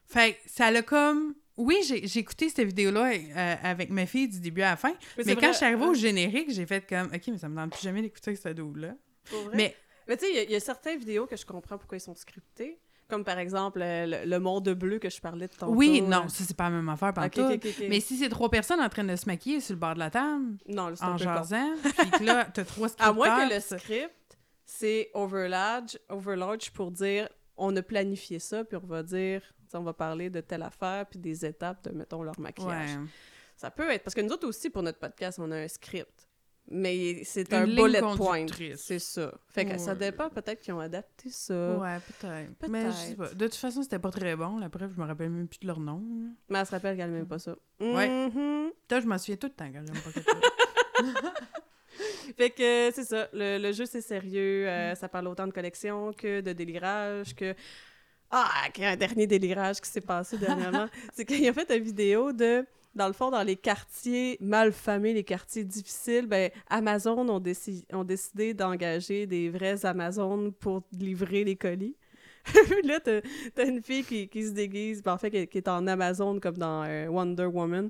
[0.06, 1.36] Fait que ça l'a comme.
[1.58, 4.94] Oui, j'ai j'ai écouté cette vidéo-là euh, avec ma fille du début à la fin.
[5.18, 7.50] Mais, quand vrai, je suis arrivée au hein, générique, j'ai fait comme OK, mais ça
[7.50, 8.96] me tente plus jamais d'écouter cette double-là.
[9.54, 9.76] Mais
[10.08, 11.98] Mais tu sais, il y a- il y, a certaines vidéos que je comprends pourquoi
[11.98, 12.80] ils sont scriptés.
[13.12, 15.74] Comme par exemple euh, le, le monde bleu que je parlais de tantôt.
[15.74, 16.08] oui, euh.
[16.08, 17.42] non, ça c'est pas la même affaire Ok, partout.
[17.42, 17.86] ok, ok, ok.
[17.90, 20.10] Mais si c'est trois personnes en train de se maquiller sur le bord de la
[20.10, 23.10] table, Non, en jasant, puis que là, t'as trois scripteurs...
[23.10, 28.78] À moins que le script, c'est overlarge, overlarge pour dire on a planifié ça, puis
[28.82, 29.42] on va dire,
[29.74, 32.96] on va parler de telle affaire, puis des étapes de, mettons, leur maquillage.
[32.96, 33.06] Ouais.
[33.58, 36.30] Ça peut être, parce que nous autres aussi, pour notre podcast, on a un script.
[36.74, 38.46] Mais c'est un bullet point.
[38.78, 39.34] C'est ça.
[39.50, 39.98] Fait que ça Ouais.
[39.98, 41.76] dépend, peut-être qu'ils ont adapté ça.
[41.78, 42.70] Ouais, peut-être.
[42.70, 43.28] Mais je sais pas.
[43.34, 44.58] De toute façon, c'était pas très bon.
[44.58, 46.02] La preuve, je me rappelle même plus de leur nom.
[46.50, 47.56] Mais elle se rappelle qu'elle n'aime pas ça.
[47.80, 48.08] Ouais.
[48.30, 48.72] Mhm.
[48.88, 51.14] Toi, je m'en souviens tout le temps quand j'aime pas quelque chose.
[52.38, 53.28] Fait que c'est ça.
[53.34, 54.64] Le, le jeu, c'est sérieux.
[54.66, 54.70] Mm.
[54.70, 57.54] euh, Ça parle autant de collection que de délirage, que.
[58.30, 60.88] Ah, qu'il y a un dernier délirage qui s'est passé dernièrement.
[61.14, 62.66] c'est qu'il a fait une vidéo de
[62.96, 68.04] dans le fond, dans les quartiers malfamés, les quartiers difficiles, ben, Amazon ont, déci- ont
[68.04, 71.96] décidé d'engager des vraies Amazones pour livrer les colis.
[72.84, 77.08] là, t'as une fille qui, se déguise, ben, qui, est en Amazon, comme dans euh,
[77.08, 77.90] Wonder Woman.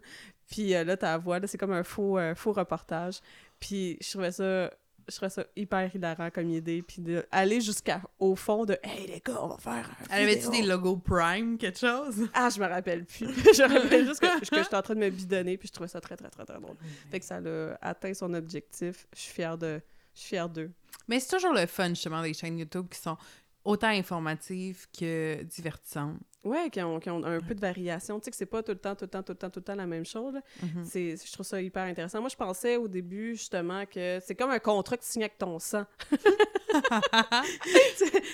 [0.49, 3.21] Puis euh, là, la voix, c'est comme un faux, faux reportage.
[3.59, 4.71] Puis je trouvais ça...
[5.09, 9.41] Je trouvais ça hyper hilarant comme idée, puis d'aller jusqu'au fond de «Hey les gars,
[9.41, 12.27] on va faire un Elle avait-tu des logos Prime, quelque chose?
[12.33, 13.27] Ah, je me rappelle plus.
[13.27, 15.89] je me rappelle juste que, que j'étais en train de me bidonner, puis je trouvais
[15.89, 16.77] ça très, très, très, très drôle.
[17.09, 19.07] Fait que ça a atteint son objectif.
[19.13, 19.81] Je suis fière de...
[20.13, 20.71] Je suis fière d'eux.
[21.07, 23.17] Mais c'est toujours le fun, justement, des chaînes YouTube qui sont
[23.63, 26.17] autant informatives que divertissantes.
[26.43, 28.19] Ouais, qui ont, qui ont un peu de variation.
[28.19, 29.59] Tu sais que c'est pas tout le temps, tout le temps, tout le temps, tout
[29.59, 30.33] le temps la même chose.
[30.61, 30.83] Mhm.
[30.83, 32.19] C'est, je trouve ça hyper intéressant.
[32.19, 35.37] Moi, je pensais au début, justement, que c'est comme un contrat que tu signes avec
[35.37, 35.85] ton sang.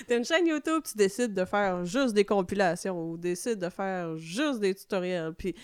[0.08, 4.16] T'as une chaîne YouTube, tu décides de faire juste des compilations ou décides de faire
[4.16, 5.34] juste des tutoriels.
[5.34, 5.54] Puis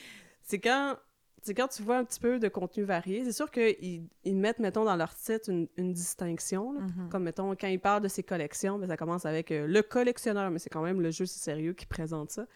[0.43, 0.97] c'est quand,
[1.45, 3.23] c'est quand tu vois un petit peu de contenu varié.
[3.25, 6.73] C'est sûr qu'ils ils mettent, mettons, dans leur titre une, une distinction.
[6.73, 6.81] là.
[6.81, 7.09] Mhm.
[7.11, 10.51] Comme, mettons, quand ils parlent de ses collections, ben, ça commence avec euh, le collectionneur,
[10.51, 12.47] mais c'est quand même le jeu c'est sérieux qui présente ça.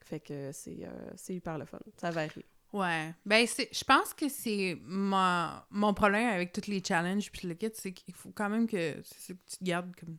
[0.00, 1.78] Fait que c'est euh, hyper le fun.
[1.98, 2.44] Ça varie.
[2.72, 3.14] Ouais.
[3.24, 7.54] Ben, c'est, je pense que c'est mon, mon problème avec tous les challenges puis le
[7.54, 10.16] kit, c'est qu'il faut quand même que, que tu gardes comme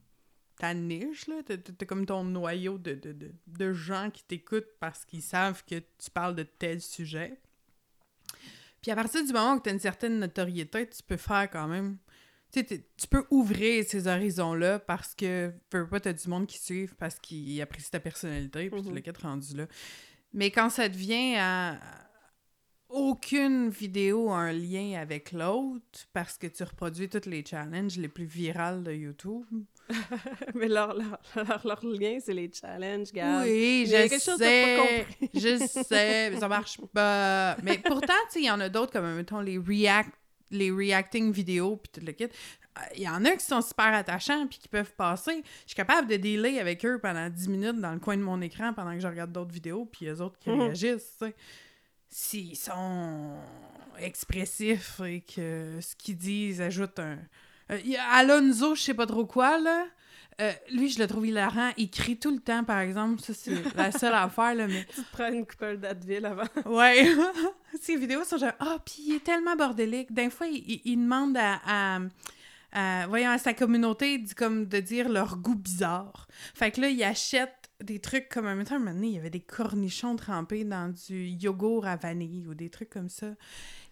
[0.58, 1.36] ta niche, là.
[1.46, 5.76] T'as comme ton noyau de, de, de, de gens qui t'écoutent parce qu'ils savent que
[5.76, 7.38] tu parles de tel sujet.
[8.82, 11.68] Puis à partir du moment où tu as une certaine notoriété, tu peux faire quand
[11.68, 11.98] même...
[12.52, 16.58] Tu sais, tu peux ouvrir ces horizons-là parce que, peu pas, t'as du monde qui
[16.60, 18.96] suivent parce qu'ils apprécient ta personnalité, puis Mhm.
[18.96, 19.68] le kit rendu là.
[20.34, 21.78] Mais quand ça devient à
[22.90, 28.08] aucune vidéo a un lien avec l'autre parce que tu reproduis tous les challenges les
[28.08, 29.44] plus virales de YouTube.
[30.56, 33.42] mais leur, leur, leur, leur lien, c'est les challenges, gars.
[33.44, 37.58] Oui, je chose pas sais, je sais, mais ça marche pas.
[37.64, 40.12] Mais pourtant, tu sais, il y en a d'autres comme, mettons, les react,
[40.52, 42.28] les reacting vidéos puis tout le kit.
[42.96, 45.42] Il y en a qui sont super attachants puis qui peuvent passer.
[45.64, 48.40] Je suis capable de dealer avec eux pendant 10 minutes dans le coin de mon
[48.42, 50.62] écran pendant que je regarde d'autres vidéos puis les autres qui Mhm.
[50.62, 51.36] réagissent, tu sais.
[52.10, 53.36] S'ils sont
[54.00, 57.18] expressifs et que ce qu'ils disent ajoute un...
[57.72, 59.86] Euh, il y a Alonso, je sais pas trop quoi, là.
[60.40, 61.72] Euh, lui, je le trouve hilarant.
[61.78, 63.22] Il crie tout le temps, par exemple.
[63.22, 64.86] Ça, c'est la seule affaire, là, mais...
[64.94, 66.44] Tu te prends une coupole d'Advil avant.
[66.66, 67.08] Ouais.
[67.82, 70.14] Ces vidéos sont genre, ah, puis il est tellement bordélique.
[70.14, 72.00] D'un fois, il, il- il demande à,
[73.08, 76.28] voyons, à sa communauté dit comme de dire leur goût bizarre.
[76.54, 77.54] Fait que là, il achète
[77.84, 81.86] des trucs comme, un moment donné, il y avait des cornichons trempés dans du yogourt
[81.88, 83.28] à vanille ou des trucs comme ça.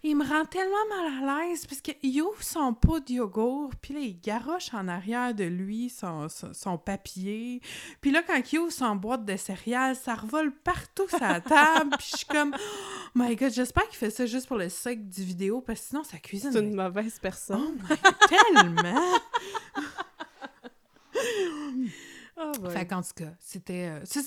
[0.08, 3.92] Il me rend tellement mal à l'aise parce qu'il ouvre son pot de yogourt, puis
[3.92, 7.60] là, il garoche en arrière de lui son, son, son papier.
[8.00, 11.90] Puis là, quand il ouvre son boîte de céréales, ça revole partout sur la table.
[11.98, 15.08] puis je suis comme, oh my god, j'espère qu'il fait ça juste pour le sake
[15.08, 16.52] du vidéo, parce que sinon, sa cuisine.
[16.52, 17.76] C'est une mauvaise personne.
[17.90, 17.96] Oh my
[18.28, 19.00] tellement!
[22.70, 23.88] Fait qu'en tout cas, c'était.
[23.88, 24.22] euh, Je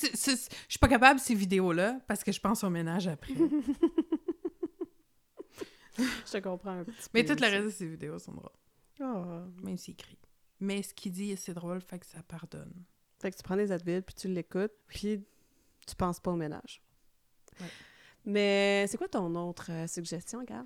[0.68, 3.34] suis pas capable de ces vidéos-là parce que je pense au ménage après.
[6.26, 7.36] Je te comprends un petit Mais peu.
[7.36, 8.50] tout le reste de ces vidéos sont drôles,
[9.02, 9.44] Ah.
[9.64, 10.18] même s'il crie.
[10.60, 12.74] Mais ce qu'il dit, c'est drôle, fait que ça pardonne.
[13.22, 15.24] Fait que tu prends des Advil, puis tu l'écoutes, puis
[15.88, 16.82] tu penses pas au ménage.
[17.60, 17.68] Ouais.
[18.26, 20.66] Mais c'est quoi ton autre euh, suggestion, Gab?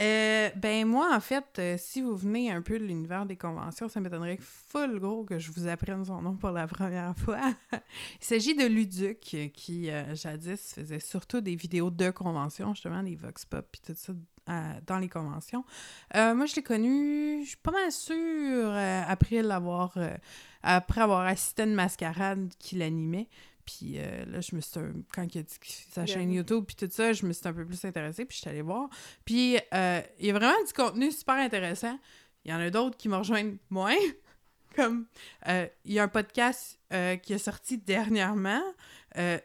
[0.00, 3.88] Euh, ben moi, en fait, euh, si vous venez un peu de l'univers des conventions,
[3.88, 7.40] ça m'étonnerait full gros que je vous apprenne son nom pour la première fois.
[7.72, 9.18] Il s'agit de Luduc,
[9.52, 13.94] qui, euh, jadis, faisait surtout des vidéos de conventions, justement, des vox pop puis tout
[13.96, 14.12] ça
[14.86, 15.64] dans les conventions.
[16.16, 19.92] Euh, moi, je l'ai connu, je suis pas mal sûre, euh, après l'avoir...
[19.96, 20.14] euh,
[20.62, 23.28] après avoir assisté à une mascarade qui l'animait.
[23.64, 24.80] Puis là, je me suis...
[24.80, 27.46] un- Quand il a dit qu'il sa chaîne YouTube puis tout ça, je me suis
[27.46, 28.88] un peu plus intéressée, puis je suis allée voir.
[29.24, 31.98] Puis euh, il y a vraiment du contenu super intéressant.
[32.44, 33.94] Il y en a d'autres qui me rejoignent moins.
[34.74, 35.06] Comme
[35.46, 36.78] il y a un podcast
[37.22, 38.62] qui est sorti dernièrement,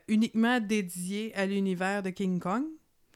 [0.07, 2.63] uniquement dédié à l'univers de King Kong.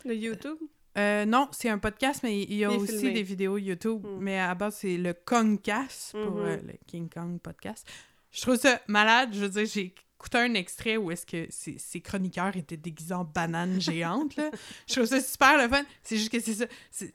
[0.04, 0.58] Le YouTube?
[0.98, 3.14] Euh, non, c'est un podcast, mais il y a Il aussi filmé.
[3.14, 4.04] des vidéos YouTube.
[4.06, 4.18] Mm.
[4.20, 6.46] Mais à la base, c'est le Kongcast pour Mhm.
[6.46, 7.88] euh, le King Kong podcast.
[8.32, 9.30] Je trouve ça malade.
[9.34, 13.14] Je veux dire, j'ai écouté un extrait où est-ce que ces, ces chroniqueurs étaient déguisés
[13.14, 14.36] en bananes géantes.
[14.36, 14.50] Là.
[14.88, 15.84] Je trouve ça super le fun.
[16.04, 16.66] C'est juste que c'est ça.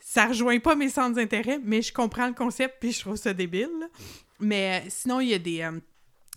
[0.01, 3.35] Ça rejoint pas mes centres d'intérêt, mais je comprends le concept puis je trouve ça
[3.35, 3.69] débile.
[3.81, 3.87] là.
[4.39, 5.69] Mais euh, sinon, il y a des...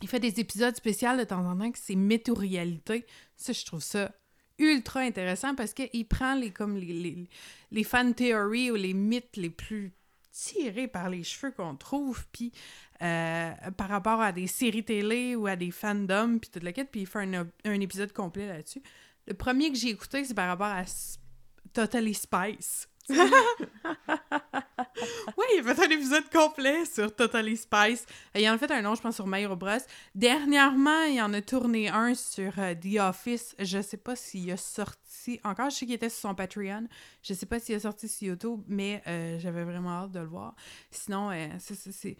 [0.01, 3.05] il fait des épisodes spéciaux de temps en temps que c'est météo-réalité.
[3.37, 4.11] Ça, je trouve ça
[4.57, 9.91] ultra intéressant parce qu'il prend les, comme les, fan theories ou les mythes les plus
[10.31, 12.51] tirés par les cheveux qu'on trouve, puis
[13.01, 16.83] euh, par rapport à des séries télé ou à des fandoms, puis tout le kit,
[16.83, 18.81] puis il fait un, un épisode complet là-dessus.
[19.27, 20.83] Le premier que j'ai écouté, c'est par rapport à
[21.73, 22.87] Totally Spice.
[23.09, 23.17] oui,
[25.53, 28.05] il a fait un épisode complet sur Totally Spice.
[28.33, 29.69] Il en a fait un autre, je pense, sur Bros.
[30.15, 33.55] Dernièrement, il en a tourné un sur euh, The Office.
[33.59, 35.69] Je sais pas s'il a sorti encore.
[35.69, 36.87] Je sais qu'il était sur son Patreon.
[37.21, 40.27] Je sais pas s'il a sorti sur YouTube, mais euh, j'avais vraiment hâte de le
[40.27, 40.55] voir.
[40.89, 42.17] Sinon, euh, c'est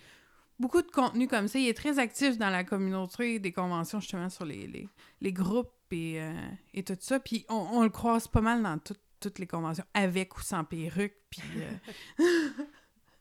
[0.60, 1.58] beaucoup de contenu comme ça.
[1.58, 4.88] Il est très actif dans la communauté des conventions, justement, sur les,
[5.24, 6.22] groupes et,
[6.86, 7.20] tout ça.
[7.20, 8.96] Puis on, on, le croise pas mal dans tout,
[9.26, 11.16] toutes les conventions, avec ou sans perruque.
[11.32, 12.24] Puis, euh,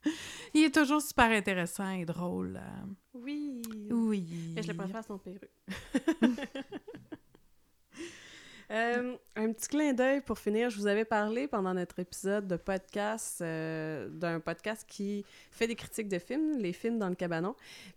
[0.55, 2.61] il est toujours super intéressant et drôle.
[2.63, 2.87] Euh.
[3.15, 3.63] Oui.
[3.91, 4.53] Oui.
[4.55, 5.51] Mais je le préfère son perruque.
[8.71, 10.71] Euh, un petit clin d'œil pour finir.
[10.71, 16.09] Je vous avais parlé pendant notre épisode de podcast d'un podcast qui fait des critiques
[16.09, 17.55] de films, les films dans le cabanon.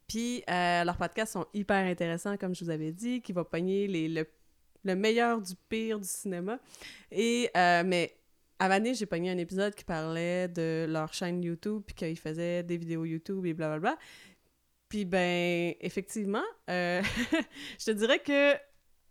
[0.07, 4.09] Puis leurs podcasts sont hyper intéressants, comme je vous avais dit, qui va pogner les,
[4.09, 4.27] le
[4.87, 6.59] le meilleur du pire du cinéma.
[7.11, 8.17] Et, euh, mais
[8.59, 12.63] à Vanille, j'ai pogné un épisode qui parlait de leur chaîne YouTube, puis qu'ils faisaient
[12.63, 13.97] des vidéos YouTube et blablabla.
[14.89, 17.01] Puis ben, effectivement, euh,
[17.79, 18.53] je te dirais que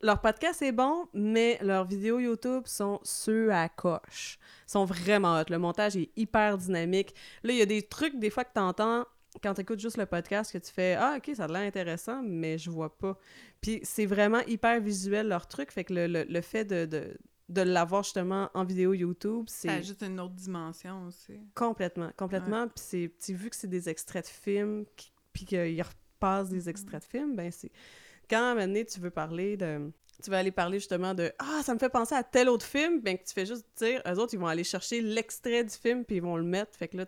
[0.03, 4.39] leur podcast est bon, mais leurs vidéos YouTube sont ceux à coche.
[4.67, 5.45] Ils sont vraiment hot.
[5.49, 7.15] Le montage est hyper dynamique.
[7.43, 9.05] Là, il y a des trucs, des fois, que tu entends
[9.43, 12.23] quand tu écoutes juste le podcast, que tu fais Ah, ok, ça a l'air intéressant,
[12.23, 13.19] mais je vois pas.
[13.61, 15.71] Puis c'est vraiment hyper visuel leur truc.
[15.71, 17.17] Fait que le, le, fait de, de,
[17.49, 19.69] de l'avoir justement en vidéo YouTube, c'est.
[19.69, 21.41] Ça ajoute une autre dimension aussi.
[21.55, 22.69] Complètement, complètement.
[22.69, 24.85] Puis c'est vu que c'est des extraits de films,
[25.33, 26.71] puis qu'ils repassent des mm-hmm.
[26.71, 27.71] extraits de films, ben c'est.
[28.29, 29.93] Quand à un moment donné, tu veux parler de.
[30.23, 33.01] Tu vas aller parler justement de Ah, ça me fait penser à tel autre film,
[33.01, 36.05] ben que tu fais juste dire, eux autres, ils vont aller chercher l'extrait du film,
[36.05, 36.75] puis ils vont le mettre.
[36.75, 37.07] Fait que là,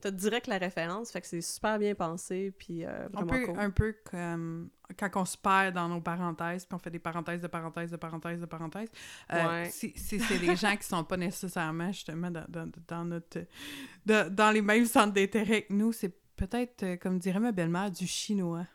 [0.00, 3.46] t'as direct la référence, fait que c'est super bien pensé, puis euh, vraiment un peu,
[3.46, 3.58] cool.
[3.58, 7.40] Un peu comme quand on se perd dans nos parenthèses, puis on fait des parenthèses
[7.40, 8.90] de parenthèses de parenthèses de parenthèses.
[9.32, 13.40] Euh, c'est des gens qui sont pas nécessairement justement dans, dans, dans notre
[14.04, 15.92] dans les mêmes centres d'intérêt que nous.
[15.92, 18.66] C'est peut-être, euh, comme dirait ma belle-mère, du chinois.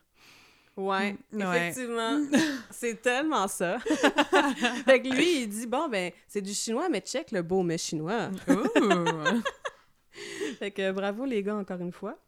[0.76, 2.20] Ouais, mm, effectivement.
[2.70, 3.78] c'est tellement ça.
[4.84, 7.78] fait que lui, il dit bon, ben, c'est du chinois, mais check le beau mais
[7.78, 8.30] chinois.
[10.54, 12.18] Fait que bravo les gars encore une fois.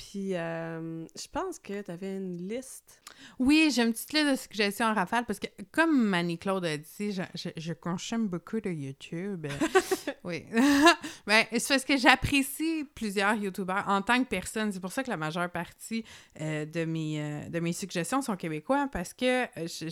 [0.00, 3.02] Puis, euh, je pense que tu avais une liste.
[3.38, 7.12] Oui, j'ai une petite liste de suggestions en rafale parce que, comme Manny-Claude a dit,
[7.12, 9.46] je, je, je, consomme beaucoup de YouTube.
[10.24, 10.46] oui.
[11.26, 14.72] ben, c'est parce que j'apprécie plusieurs YouTubeurs en tant que personne.
[14.72, 16.02] C'est pour ça que la majeure partie
[16.40, 19.90] euh, de, mes, euh, de mes suggestions sont québécois parce que, c'est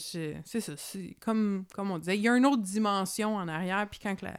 [0.61, 0.73] ça,
[1.21, 3.87] comme, comme on disait, il y a une autre dimension en arrière.
[3.91, 4.35] Puis quand la,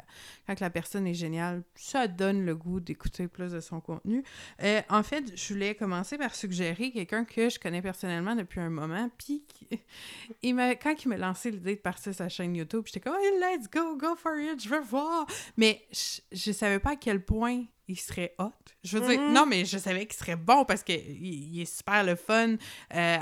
[0.47, 4.24] quand la personne est géniale, ça donne le goût d'écouter plus de son contenu.
[4.89, 9.10] en fait, je voulais commencer par suggérer quelqu'un que je connais personnellement depuis un moment,
[9.18, 9.43] puis
[10.41, 13.97] il quand il m'a lancé l'idée de partir sa chaîne YouTube, j'étais comme let's go,
[13.97, 15.86] go for it, je veux voir!» Mais
[16.32, 18.53] je, savais pas à quel point il serait hot.
[18.84, 19.34] Je veux dire, mm-hmm.
[19.34, 22.55] non, mais je savais qu'il serait bon parce qu'il il est super le fun euh,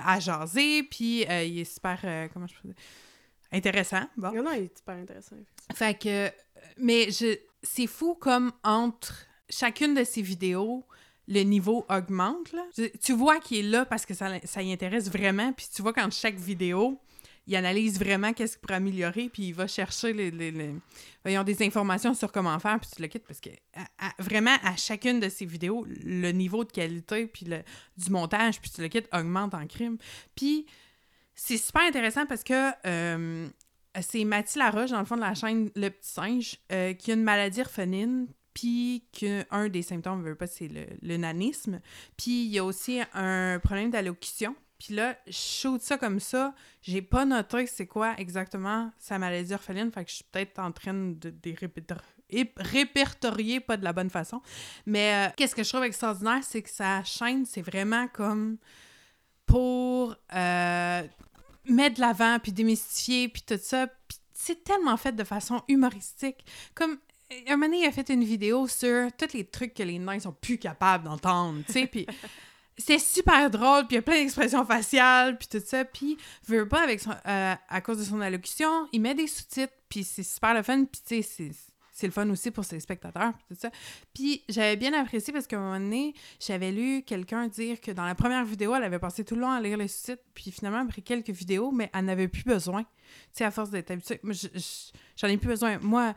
[0.05, 2.77] à jaser, puis euh, il est super, euh, comment je peux dire,
[3.51, 4.07] intéressant.
[4.15, 4.31] Bon.
[4.31, 5.37] Non, non, il est super intéressant.
[5.73, 6.29] Fait que,
[6.77, 10.85] mais je, c'est fou comme entre chacune de ses vidéos,
[11.27, 12.53] le niveau augmente.
[12.53, 12.63] Là.
[13.03, 15.93] Tu vois qu'il est là parce que ça, ça y intéresse vraiment, puis tu vois
[15.93, 16.99] quand chaque vidéo,
[17.47, 20.75] il analyse vraiment qu'est-ce qu'il pourrait améliorer, puis il va chercher les, les,
[21.23, 23.49] voyons, des informations sur comment faire, puis tu le quittes parce que
[24.19, 27.63] vraiment, à chacune de ces vidéos, le niveau de qualité, puis le,
[27.97, 29.97] du montage, puis tu le quittes augmente en crime.
[30.35, 30.65] Puis
[31.35, 33.47] c'est super intéressant parce que euh,
[34.01, 37.13] c'est Mathilde Laroche, dans le fond de la chaîne Le Petit Singe, euh, qui a
[37.13, 38.27] une maladie orpheline,
[38.57, 41.79] puis qu'un des symptômes, veut pas, c'est le, nanisme.
[42.17, 44.55] Puis il y a aussi un problème d'allocution.
[44.79, 46.55] Puis là, je shoot ça comme ça.
[46.81, 49.91] J'ai pas noté c'est quoi exactement sa maladie orpheline.
[49.91, 51.53] Fait que je suis peut-être en train de, de
[53.59, 54.41] pas de la bonne façon.
[54.87, 58.57] Mais euh, qu'est-ce que je trouve extraordinaire, c'est que sa chaîne, c'est vraiment comme
[59.45, 61.03] pour euh,
[61.65, 63.85] mettre de l'avant, puis démystifier, puis tout ça.
[63.85, 66.43] Puis c'est tellement fait de façon humoristique.
[66.73, 66.97] Comme
[67.31, 70.19] un moment donné, il a fait une vidéo sur tous les trucs que les nains
[70.19, 72.05] sont plus capables d'entendre, tu sais, puis
[72.77, 76.17] c'est super drôle, puis il y a plein d'expressions faciales, puis tout ça, puis
[76.47, 80.03] veut pas avec son, euh, à cause de son allocution, il met des sous-titres, puis
[80.03, 81.51] c'est super le fun, puis tu sais,
[81.97, 83.71] c'est le fun aussi pour ses spectateurs, puis tout ça.
[84.13, 88.05] Puis j'avais bien apprécié parce qu'à un moment donné, j'avais lu quelqu'un dire que dans
[88.05, 90.81] la première vidéo, elle avait passé tout le long à lire les sous-titres, puis finalement,
[90.81, 92.83] après quelques vidéos, mais elle n'avait plus besoin.
[92.83, 92.89] Tu
[93.33, 94.21] sais, à force d'être habituée,
[95.15, 95.79] j'en ai plus besoin.
[95.79, 96.13] Moi,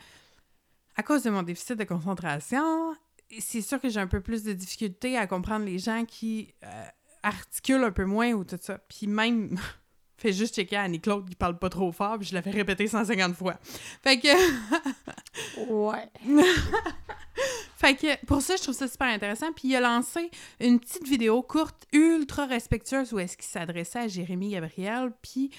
[1.01, 2.95] à cause de mon déficit de concentration,
[3.39, 6.85] c'est sûr que j'ai un peu plus de difficulté à comprendre les gens qui euh,
[7.23, 8.77] articulent un peu moins ou tout ça.
[8.87, 9.59] Puis même,
[10.19, 13.35] Fais juste checker à Annie-Claude qui parle pas trop fort, puis je l'avais répété 150
[13.35, 13.59] fois.
[14.03, 14.29] Fait que...
[15.73, 16.11] ouais.
[17.79, 19.51] fait que pour ça, je trouve ça super intéressant.
[19.55, 20.31] Puis il a lancé
[20.61, 25.51] une petite vidéo courte, ultra respectueuse, où est-ce qu'il s'adressait à Jérémy Gabriel, puis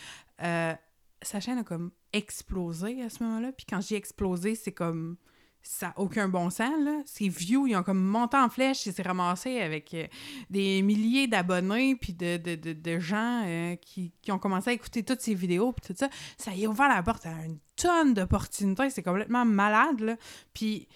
[0.43, 0.75] euh,
[1.23, 3.51] sa chaîne a comme explosé à ce moment-là.
[3.53, 5.17] Puis quand j'ai explosé, c'est comme
[5.63, 7.01] ça n'a aucun bon sens, là.
[7.05, 10.07] Ses views, ils ont comme monté en flèche, il s'est ramassé avec euh,
[10.49, 14.73] des milliers d'abonnés, puis de, de, de, de gens euh, qui, qui, ont commencé à
[14.73, 16.09] écouter toutes ses vidéos, puis tout ça.
[16.37, 20.17] Ça y a ouvert la porte à une tonne d'opportunités, c'est complètement malade, là.
[20.53, 20.87] Puis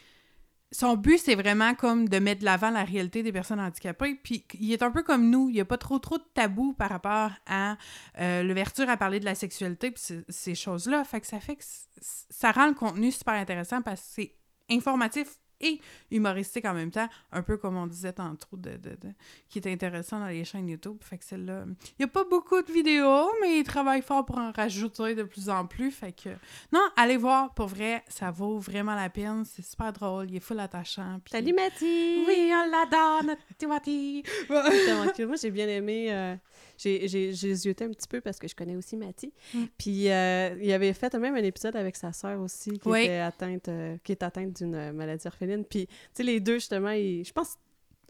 [0.76, 4.16] son but, c'est vraiment comme de mettre de l'avant la réalité des personnes handicapées.
[4.22, 6.74] Puis il est un peu comme nous, il n'y a pas trop trop de tabous
[6.74, 7.78] par rapport à
[8.20, 11.04] euh, l'ouverture à parler de la sexualité puis ces choses-là.
[11.06, 11.64] Fait que ça fait que
[12.02, 14.36] ça rend le contenu super intéressant parce que c'est
[14.70, 15.80] informatif et
[16.12, 19.10] humoristique en même temps, un peu comme on disait tantôt, de, de, de,
[19.50, 20.98] qui est intéressant dans les chaînes YouTube.
[21.02, 24.38] Fait que celle-là, il n'y a pas beaucoup de vidéos, mais il travaille fort pour
[24.38, 25.92] en rajouter de plus en plus.
[25.92, 26.30] Fait que,
[26.72, 29.46] non, allez voir, pour vrai, ça vaut vraiment la peine.
[29.46, 31.20] C'est super drôle, il est full attachant.
[31.32, 32.26] Salut Mathieu!
[32.28, 34.24] Oui, on l'adore, notre petit
[35.26, 36.08] Moi, j'ai bien aimé...
[36.12, 36.36] Euh
[36.78, 39.34] j'ai un petit peu parce que je connais aussi Mathie.
[39.54, 39.64] Mm.
[39.78, 43.68] Puis euh, il avait fait même un épisode avec sa sœur aussi qui était atteinte,
[43.68, 45.66] euh, qui est atteinte d'une maladie orpheline.
[45.66, 47.58] Puis, tu sais, les deux, justement, je pense...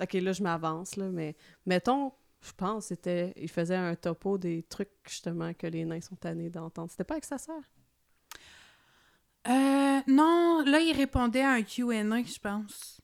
[0.02, 1.36] OK, là, je m'avance, là, mais
[1.66, 2.12] mettons,
[2.42, 3.34] je pense, c'était...
[3.38, 6.92] Il faisait un topo des trucs, justement, que les nains sont tannés d'entendre.
[6.92, 7.62] C'était pas avec sa sœur?
[9.48, 12.95] Euh, non, là, il répondait à un Q&A, je pense.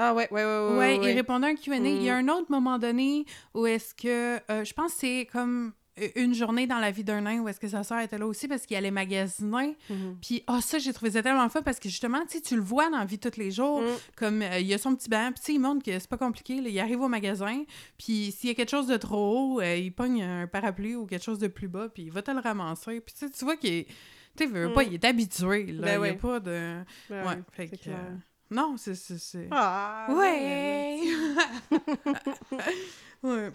[0.00, 0.76] Ah ouais, ouais, ouais, ouais.
[0.78, 1.76] Ouais, il répondait à un Q&A.
[1.76, 2.28] Il y a mm.
[2.28, 5.72] un autre moment donné où est-ce que, euh, je pense que c'est comme
[6.14, 8.46] une journée dans la vie d'un nain où est-ce que sa soeur était là aussi
[8.46, 9.76] parce qu'il allait magasiner.
[9.90, 10.14] Mm-hmm.
[10.22, 12.54] Puis, ah, oh, ça, j'ai trouvé ça tellement fun parce que justement, tu sais, tu
[12.54, 13.82] le vois dans la vie tous les jours.
[13.82, 13.86] Mm.
[14.16, 16.08] Comme, euh, il y a son petit banc, puis tu sais, il montre que c'est
[16.08, 16.54] pas compliqué.
[16.54, 17.64] il arrive au magasin,
[17.98, 21.06] puis s'il y a quelque chose de trop haut, euh, il pogne un parapluie ou
[21.06, 23.00] quelque chose de plus bas, puis il va te le ramasser.
[23.00, 23.86] Puis tu vois qu'il est.
[24.36, 24.86] Tu sais, pas, mm.
[24.86, 25.82] il est habitué, là.
[25.82, 26.76] Ben il n'y a pas de.
[27.10, 27.90] Ben ouais, fait que.
[28.50, 28.94] Non, c'est.
[28.94, 29.48] c'est...
[29.50, 30.06] Ah!
[30.10, 31.00] Ouais!
[33.22, 33.50] ouais.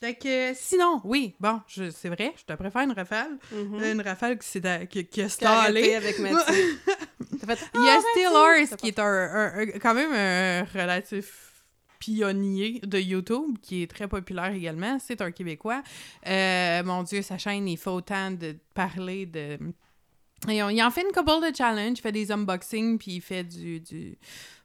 [0.00, 3.36] Fait que, sinon, oui, bon, c'est vrai, je te préfère une rafale.
[3.52, 3.92] Mm-hmm.
[3.92, 5.96] Une rafale qui, s'est qui, qui a stallé.
[5.96, 6.54] avec Mathieu.
[7.74, 11.64] Il y a ah, Still Horse, qui est un, quand même un relatif
[11.98, 14.98] pionnier de YouTube, qui est très populaire également.
[15.00, 15.82] C'est un Québécois.
[16.28, 19.58] Euh, mon Dieu, sa chaîne, il faut autant de parler de
[20.46, 23.80] il en fait une couple de challenges, il fait des unboxings, puis il fait du,
[23.80, 24.18] du,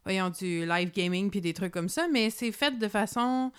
[0.04, 3.52] voyons, du live gaming, puis des trucs comme ça, mais c'est fait de façon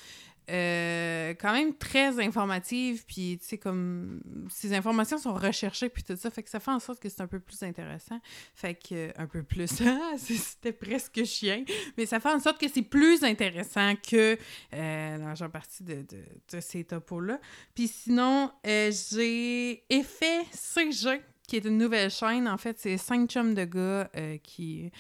[0.51, 6.17] euh, quand même très informative, puis tu sais, comme ces informations sont recherchées, puis tout
[6.17, 8.21] ça, fait que ça fait en sorte que c'est un peu plus intéressant.
[8.55, 9.83] Fait que, un peu plus,
[10.19, 11.65] c'était presque chien,
[11.97, 14.37] mais ça fait en sorte que c'est plus intéressant que
[14.75, 17.41] euh, la partie de, de, de ces topos-là.
[17.75, 22.49] Puis sinon, euh, j'ai Effet CG qui est une nouvelle chaîne.
[22.49, 24.91] En fait, c'est cinq chums de gars euh, qui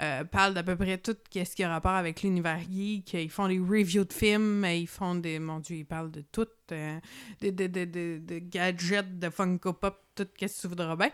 [0.00, 3.14] euh, parlent d'à peu près tout ce qui a rapport avec l'univers geek.
[3.14, 5.38] Ils font des reviews de films, ils font des...
[5.38, 6.46] Mon Dieu, ils parlent de tout.
[6.72, 6.98] Euh,
[7.40, 11.10] de, gadgets, de Funko Pop, tout ce que tu voudras bien.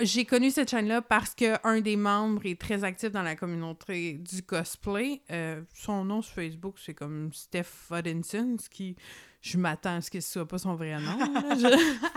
[0.00, 4.42] j'ai connu cette chaîne-là parce qu'un des membres est très actif dans la communauté du
[4.42, 5.22] cosplay.
[5.72, 8.96] son nom sur Facebook, c'est comme Steph Odinson, ce qui
[9.40, 11.18] je m'attends à ce que ce soit pas son vrai nom.
[11.56, 11.68] Je...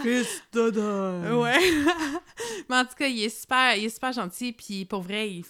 [1.42, 1.60] ouais.
[2.70, 4.54] Mais en tout cas, il est super, il est super gentil.
[4.54, 5.42] Puis pour vrai,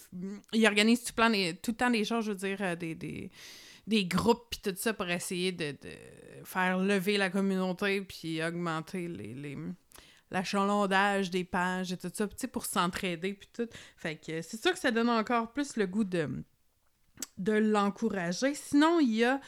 [0.53, 3.31] il, organise tout, plein tout le temps des choses, je veux dire, euh, des, des,
[3.87, 5.89] des groupes puis tout ça pour essayer de, de,
[6.43, 9.57] faire lever la communauté puis augmenter les, les
[10.31, 13.67] l'achalandage des pages et tout ça, pour s'entraider puis tout.
[13.97, 16.29] Fait que c'est sûr que ça donne encore plus le goût de
[17.37, 18.55] de l'encourager.
[18.55, 19.39] Sinon, il y a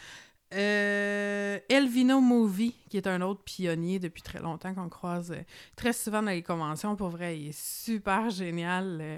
[0.53, 5.41] euh, Elvino Movie, qui est un autre pionnier depuis très longtemps qu'on croise euh,
[5.75, 6.95] très souvent dans les conventions.
[6.95, 8.99] Pour vrai, il est super génial.
[9.01, 9.17] Euh,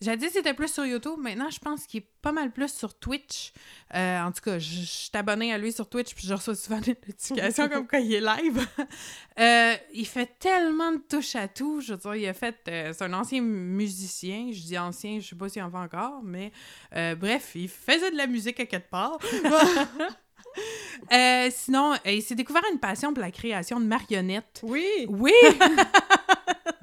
[0.00, 1.18] Jadis, c'était plus sur YouTube.
[1.18, 3.52] Maintenant, je pense qu'il est pas mal plus sur Twitch.
[3.92, 6.96] en tout cas, je, suis abonnée à lui sur Twitch, puis je reçois souvent des
[7.06, 8.66] notifications comme quand il est live.
[9.94, 11.82] il fait tellement de touches à tout.
[11.82, 12.56] Je veux dire, il a fait...
[12.64, 14.48] c'est un ancien musicien.
[14.52, 16.50] Je dis ancien, je sais pas s'il en fait encore, mais
[17.16, 19.18] bref, il faisait de la musique à quelque part.
[21.12, 24.60] Euh, sinon, euh, il s'est découvert une passion pour la création de marionnettes.
[24.62, 25.06] Oui!
[25.08, 25.32] Oui!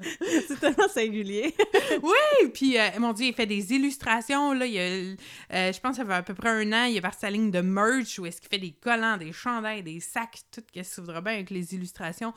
[0.46, 1.54] c'est tellement singulier.
[2.02, 2.50] oui!
[2.52, 4.52] Puis, euh, mon Dieu, il fait des illustrations.
[4.52, 5.16] Là, il
[5.50, 7.30] a, je pense que ça fait à peu près un an, il est parti sa
[7.30, 10.72] ligne de merch où est-ce qu'il fait des collants, des chandails, des sacs, tout ce
[10.72, 12.34] qu'il voudra bien avec les illustrations,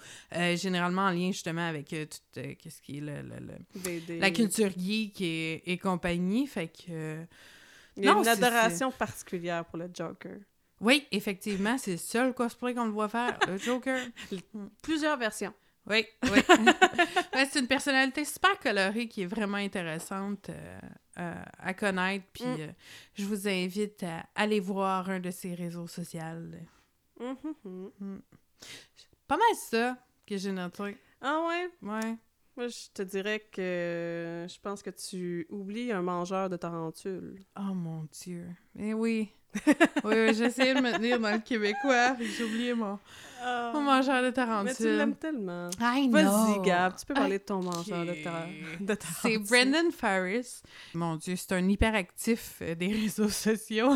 [0.55, 5.77] généralement en lien justement avec tout ce qui est le, la culture geek et, et
[5.77, 6.47] compagnie.
[6.47, 7.17] Fait que...
[7.97, 10.37] il y a une adoration particulière pour le Joker.
[10.81, 14.03] Oui, effectivement, c'est le seul cosplay qu'on le voit faire, le Joker.
[14.81, 15.53] Plusieurs versions.
[15.87, 16.39] Oui, oui.
[17.33, 20.79] Ouais, c'est une personnalité super colorée qui est vraiment intéressante euh,
[21.19, 22.25] euh, à connaître.
[22.33, 22.55] Puis Mm.
[22.59, 22.67] euh,
[23.15, 26.19] je vous invite à aller voir un de ses réseaux sociaux.
[27.19, 28.21] Mhm.
[29.27, 30.97] Pas mal ça que j'ai noté.
[31.21, 31.69] Ah ouais?
[31.89, 32.17] Ouais.
[32.57, 37.39] Moi, je te dirais que je pense que tu oublies un mangeur de tarentules.
[37.57, 38.45] Oh mon Dieu.
[38.75, 39.31] Mais oui.
[40.03, 42.99] oui, oui j'essayais de me tenir dans le québécois, j'ai oublié mon,
[43.73, 45.69] mon mangeur de Mais tu l'aimes tellement.
[45.79, 46.61] I Vas-y, know.
[46.61, 48.45] Gab, tu peux parler de ton mangeur de, tar
[48.79, 49.37] de C'est.
[49.37, 50.61] Brendan Farris.
[50.93, 53.93] Mon Dieu, c'est un hyperactif euh, des réseaux sociaux.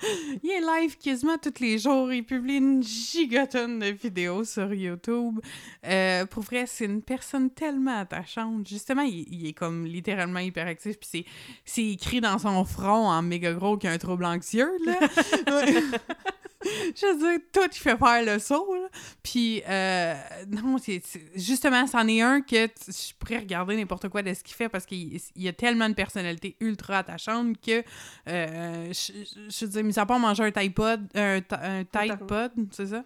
[0.42, 2.12] Il est live quasiment tous les jours.
[2.12, 5.40] Il publie une gigatonne de vidéos sur YouTube.
[5.86, 8.66] Euh, pour vrai, c'est une personne tellement attachante.
[8.66, 10.98] Justement, il, est comme littéralement hyperactif.
[10.98, 11.24] Puis c'est,
[11.64, 14.98] c'est écrit dans son front en méga gros qu'il a un trouble anxieux, là.
[16.64, 18.88] Je veux dire, tout il fait faire le saut, là.
[19.22, 20.14] Puis, euh,
[20.48, 24.42] non, c'est, c'est- justement, c'en est un que je pourrais regarder n'importe quoi de ce
[24.42, 27.84] qu'il fait parce qu'il il a tellement de personnalité ultra attachante que,
[28.28, 31.84] euh, je, je- je veux dire, mis à part manger un Tide Pod, un, un
[31.84, 33.04] Tide Pod, c'est ça?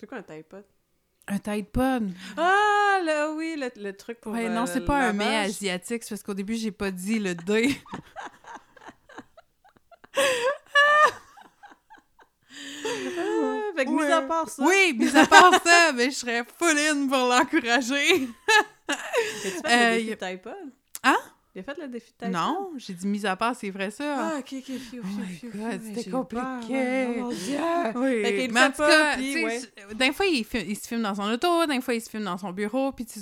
[0.00, 0.64] C'est quoi un Tide Pod?
[1.28, 2.10] Un Tide Pod.
[2.38, 5.36] Ah, là, oui, le, le truc pour Ouais, euh, non, c'est le pas un mets
[5.36, 7.76] asiatique, c'est parce qu'au début, j'ai pas dit le D.
[13.18, 14.62] Ah, fait que, mis à part ça...
[14.64, 18.28] Oui, mis à part ça, mais je serais full in pour l'encourager.
[18.88, 20.52] As-tu fait Euh, le défi a- Tide Pod?
[21.04, 21.16] Hein?
[21.56, 22.30] Il a fait le défi Tide Pod?
[22.32, 24.16] Non, j'ai dit mis à part, c'est vrai ça.
[24.18, 25.52] Ah, ok, ok, fiu, Oh fiu, fiu,
[25.84, 27.06] c'était j'ai compliqué.
[27.16, 27.58] oh mon Dieu.
[27.96, 29.60] Oui, Fait qu'il le mais pas, puis tu ouais.
[29.94, 32.38] d'un fois, il, il se filme dans son auto, d'un fois, il se filme dans
[32.38, 33.20] son bureau, puis tu...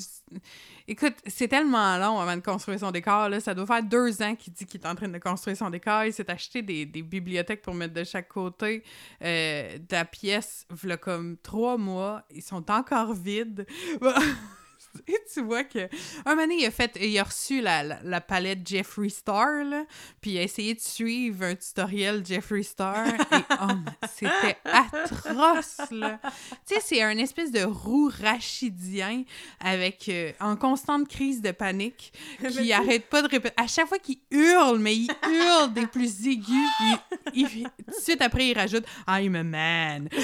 [0.93, 3.41] Écoute, c'est tellement long avant de construire son décor, là.
[3.41, 6.05] Ça doit faire deux ans qu'il dit qu'il est en train de construire son décor.
[6.05, 8.83] Il s'est acheté des, bibliothèques pour mettre de chaque côté
[9.25, 12.25] euh, de la pièce, v'là comme trois mois.
[12.31, 13.67] Ils sont encore vides.
[15.07, 15.89] Et tu vois que
[16.25, 19.65] un moment donné, il a fait il a reçu la, la, la palette Jeffree Star
[19.65, 19.85] là,
[20.21, 23.19] puis il a essayé de suivre un tutoriel Jeffree Star et
[23.51, 23.73] oh,
[24.15, 26.21] c'était atroce là.
[26.67, 29.25] Tu sais, c'est un espèce de roux rachidien
[29.61, 32.13] avec euh, en constante crise de panique
[32.49, 36.27] qui arrête pas de répéter à chaque fois qu'il hurle mais il hurle des plus
[36.27, 40.09] aigus puis il, tout de suite après il rajoute I'm a man.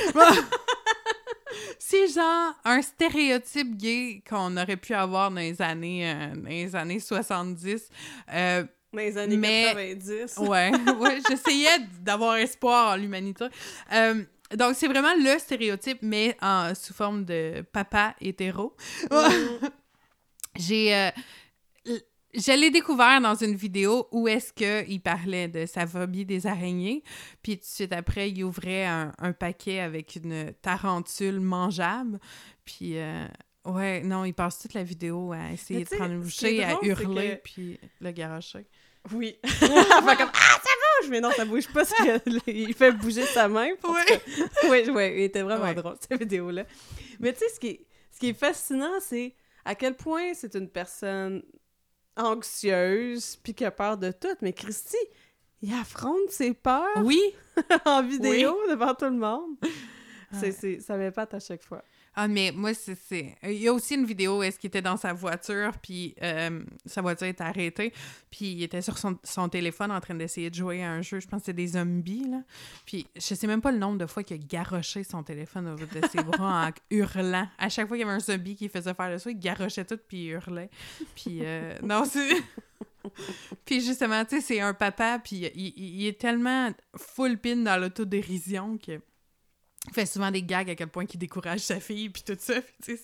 [1.79, 6.75] C'est genre un stéréotype gay qu'on aurait pu avoir dans les années, euh, dans les
[6.77, 7.89] années 70.
[8.33, 10.39] Euh, Dans les années Mais- 90.
[10.39, 10.71] ouais,
[11.01, 13.47] ouais j'essayais d'avoir espoir en l'humanité.
[13.93, 14.23] Euh,
[14.57, 18.75] donc, c'est vraiment le stéréotype, mais en, sous forme de papa hétéro.
[20.57, 21.11] J'ai...
[22.35, 27.03] je l'ai découvert dans une vidéo où est-ce qu'il parlait de sa phobie des araignées,
[27.43, 32.19] puis tout de suite après, il ouvrait un, un paquet avec une tarentule mangeable,
[32.65, 32.99] puis...
[32.99, 33.27] euh,
[33.65, 36.87] Ouais, non, il passe toute la vidéo à essayer de prendre une bouchée, à drôle,
[36.89, 38.67] hurler, que- puis le garocher.
[39.13, 39.37] Oui.
[39.45, 40.71] Fait comme Ah, ça
[41.03, 41.11] bouge!
[41.11, 41.93] Mais non, ça bouge pas parce
[42.47, 43.67] qu'il fait bouger sa main.
[43.67, 44.05] Ouais.
[44.07, 45.75] que- ouais, ouais, il était vraiment Ouais.
[45.75, 46.65] drôle, cette vidéo-là.
[47.21, 49.35] Mais tu sais, ce qui est, ce qui est fascinant, c'est
[49.67, 51.43] à quel point c'est une personne
[52.19, 54.37] anxieuse puis qui a peur de tout.
[54.43, 54.97] Mais Christy,
[55.63, 57.21] il affronte ses peurs Oui,
[57.85, 59.57] en vidéo devant tout le monde.
[60.33, 61.83] C'est, c'est, ça m'épate à chaque fois.
[62.21, 63.37] Ah, mais moi, c'est...
[63.45, 66.65] Il y a aussi une vidéo où est-ce qu'il était dans sa voiture, puis euh,
[66.85, 67.93] sa voiture était arrêtée,
[68.29, 71.21] puis il était sur son, son téléphone en train d'essayer de jouer à un jeu,
[71.21, 72.43] je pense que c'est des zombies, là.
[72.87, 75.77] Puis je sais même pas le nombre de fois qu'il a garoché son téléphone au
[75.77, 77.47] bout de ses bras en hurlant.
[77.57, 79.85] À chaque fois qu'il y avait un zombie qui faisait faire le saut, il garochait
[79.85, 80.71] tout, puis il hurlait.
[81.15, 82.31] Puis euh, non, c'est...
[83.65, 87.57] puis justement, tu sais, c'est un papa, puis il, il- il est tellement full pin
[87.57, 89.01] dans l'autodérision que...
[89.89, 92.55] Il fait souvent des gags à quel point il décourage sa fille, puis tout ça.
[92.83, 92.97] puis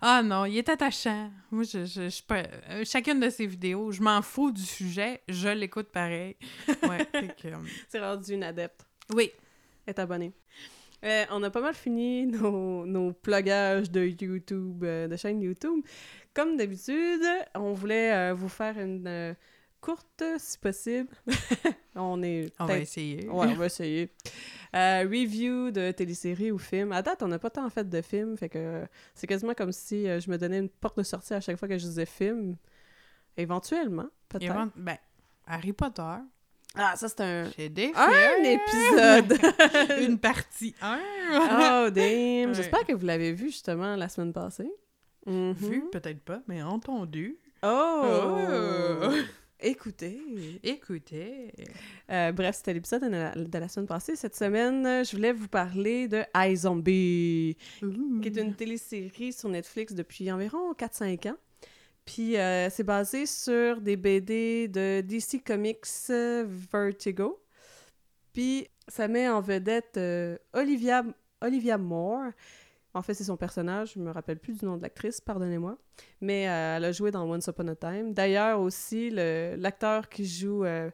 [0.00, 1.30] Ah non, il est attachant.
[1.50, 2.34] Moi, je, je, je peux-
[2.70, 6.36] euh, chacune de ses vidéos, je m'en fous du sujet, je l'écoute pareil.
[6.88, 7.56] Ouais, que, euh,
[7.88, 8.86] C'est rendu une adepte.
[9.12, 9.30] Oui.
[9.86, 10.32] est abonné.
[11.04, 15.84] Euh, on a pas mal fini nos, nos plugages de YouTube, euh, de chaîne YouTube.
[16.32, 17.22] Comme d'habitude,
[17.54, 19.06] on voulait euh, vous faire une
[19.84, 21.08] courte, si possible.
[21.94, 23.28] on est On va essayer.
[23.28, 24.10] Ouais, on va essayer.
[24.74, 26.92] Euh, review de téléséries ou films.
[26.92, 30.08] À date, on n'a pas tant fait de films, fait que c'est quasiment comme si
[30.08, 32.56] euh, je me donnais une porte de sortie à chaque fois que je disais film.
[33.36, 34.50] Éventuellement, peut-être.
[34.52, 34.96] Évent- Ben,
[35.46, 36.02] Harry Potter,
[36.76, 37.44] Ah, ça c'est un...
[37.96, 39.38] Un épisode!
[40.08, 40.98] Une partie 1.
[41.32, 42.48] Oh, damn!
[42.48, 42.54] Ouais.
[42.54, 44.70] J'espère que vous l'avez vu justement la semaine passée.
[45.26, 47.38] Vu, peut-être pas, mais entendu.
[47.62, 48.02] Oh!
[48.04, 49.10] Oh.
[49.66, 50.20] Écoutez.
[50.62, 51.50] Écoutez.
[52.10, 54.14] Euh, bref, c'était l'épisode de la, de la semaine passée.
[54.14, 60.30] Cette semaine, je voulais vous parler de iZombie, qui est une télésérie sur Netflix depuis
[60.30, 61.36] environ 4-5 ans.
[62.04, 65.86] Puis euh, c'est basé sur des BD de DC Comics
[66.70, 67.42] Vertigo.
[68.34, 71.04] Puis ça met en vedette euh, Olivia,
[71.40, 72.32] Olivia Moore.
[72.94, 73.92] En fait, c'est son personnage.
[73.94, 75.76] Je me rappelle plus du nom de l'actrice, pardonnez-moi.
[76.20, 78.14] Mais euh, elle a joué dans Once Upon a Time.
[78.14, 80.90] D'ailleurs, aussi, l'acteur qui joue euh,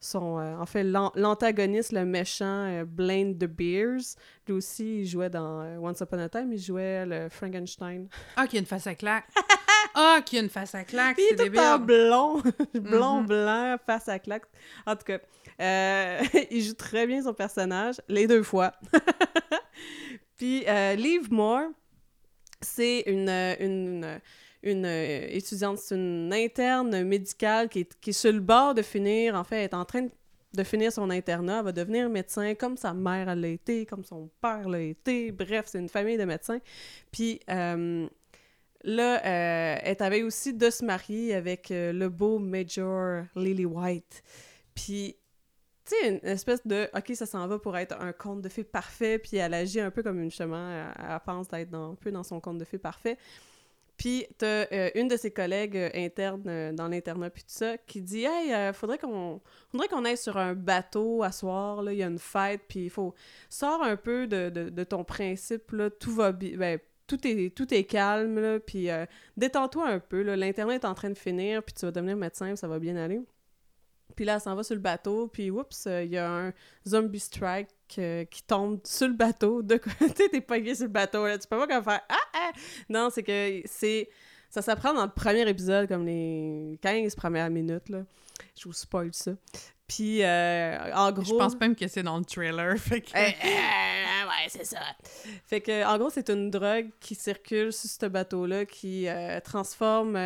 [0.00, 0.38] son...
[0.38, 4.16] euh, en fait, l'an- l'antagoniste, le méchant, euh, Blaine de Beers,
[4.48, 6.52] lui aussi, il jouait dans Once Upon a Time.
[6.52, 8.08] Il jouait le Frankenstein.
[8.36, 9.26] Ah, qu'il y a une face à claque.
[9.98, 12.42] Ah, qu'il y a une face à claque, il c'est est tout en blond,
[12.74, 13.26] blond, Mhm.
[13.26, 14.42] blanc, face à claque.
[14.84, 15.18] En tout cas,
[16.50, 18.72] il joue très bien son personnage, les deux fois.
[20.36, 21.68] Puis euh, Liv Moore,
[22.60, 24.20] c'est une, une,
[24.62, 28.82] une euh, étudiante, c'est une interne médicale qui est, qui est sur le bord de
[28.82, 30.08] finir, en fait, est en train
[30.52, 34.68] de finir son internat, va devenir médecin comme sa mère l'a été, comme son père
[34.68, 35.30] l'a été.
[35.32, 36.60] Bref, c'est une famille de médecins.
[37.12, 38.08] Puis euh,
[38.84, 44.22] là, euh, elle avait aussi de se marier avec le beau Major Lily White.
[44.74, 45.16] Puis,
[45.86, 48.64] tu sais, une espèce de OK, ça s'en va pour être un conte de fées
[48.64, 52.10] parfait, puis elle agit un peu comme une justement, elle, pense d'être dans- un peu
[52.10, 53.16] dans son conte de fées parfait.
[53.96, 57.78] Puis t'as euh, une de ses collègues euh, internes euh, dans l'internat puis tout ça
[57.78, 61.92] qui dit Hey, euh, faudrait qu'on faudrait qu'on aille sur un bateau à soir, là,
[61.92, 63.14] il y a une fête, puis il faut
[63.48, 66.76] sors un peu de, de, ton principe, là, tout va bien,
[67.06, 68.88] tout est, tout est calme, là, puis
[69.36, 72.54] détends-toi un peu, là, l'internet est en train de finir, puis tu vas devenir médecin,
[72.56, 73.20] ça va bien aller.
[74.16, 76.52] Puis là, elle s'en va sur le bateau, puis oups, euh, il y a un
[76.88, 79.62] zombie strike euh, qui tombe sur le bateau.
[79.62, 79.78] De
[80.16, 81.38] sais, t'es pogné sur le bateau, là.
[81.38, 82.16] Tu peux pas comme faire Ah!
[82.34, 82.52] ah!
[82.88, 84.08] Non, c'est que c'est.
[84.48, 88.04] Ça s'apprend dans le premier épisode, comme les 15 premières minutes, là.
[88.58, 89.32] Je vous spoil ça.
[89.86, 91.24] Puis, euh, en gros.
[91.24, 93.10] Je pense même que c'est dans le trailer, fait que...
[93.14, 94.80] Eh, eh, ouais, c'est ça.
[95.44, 100.16] Fait que, en gros, c'est une drogue qui circule sur ce bateau-là qui euh, transforme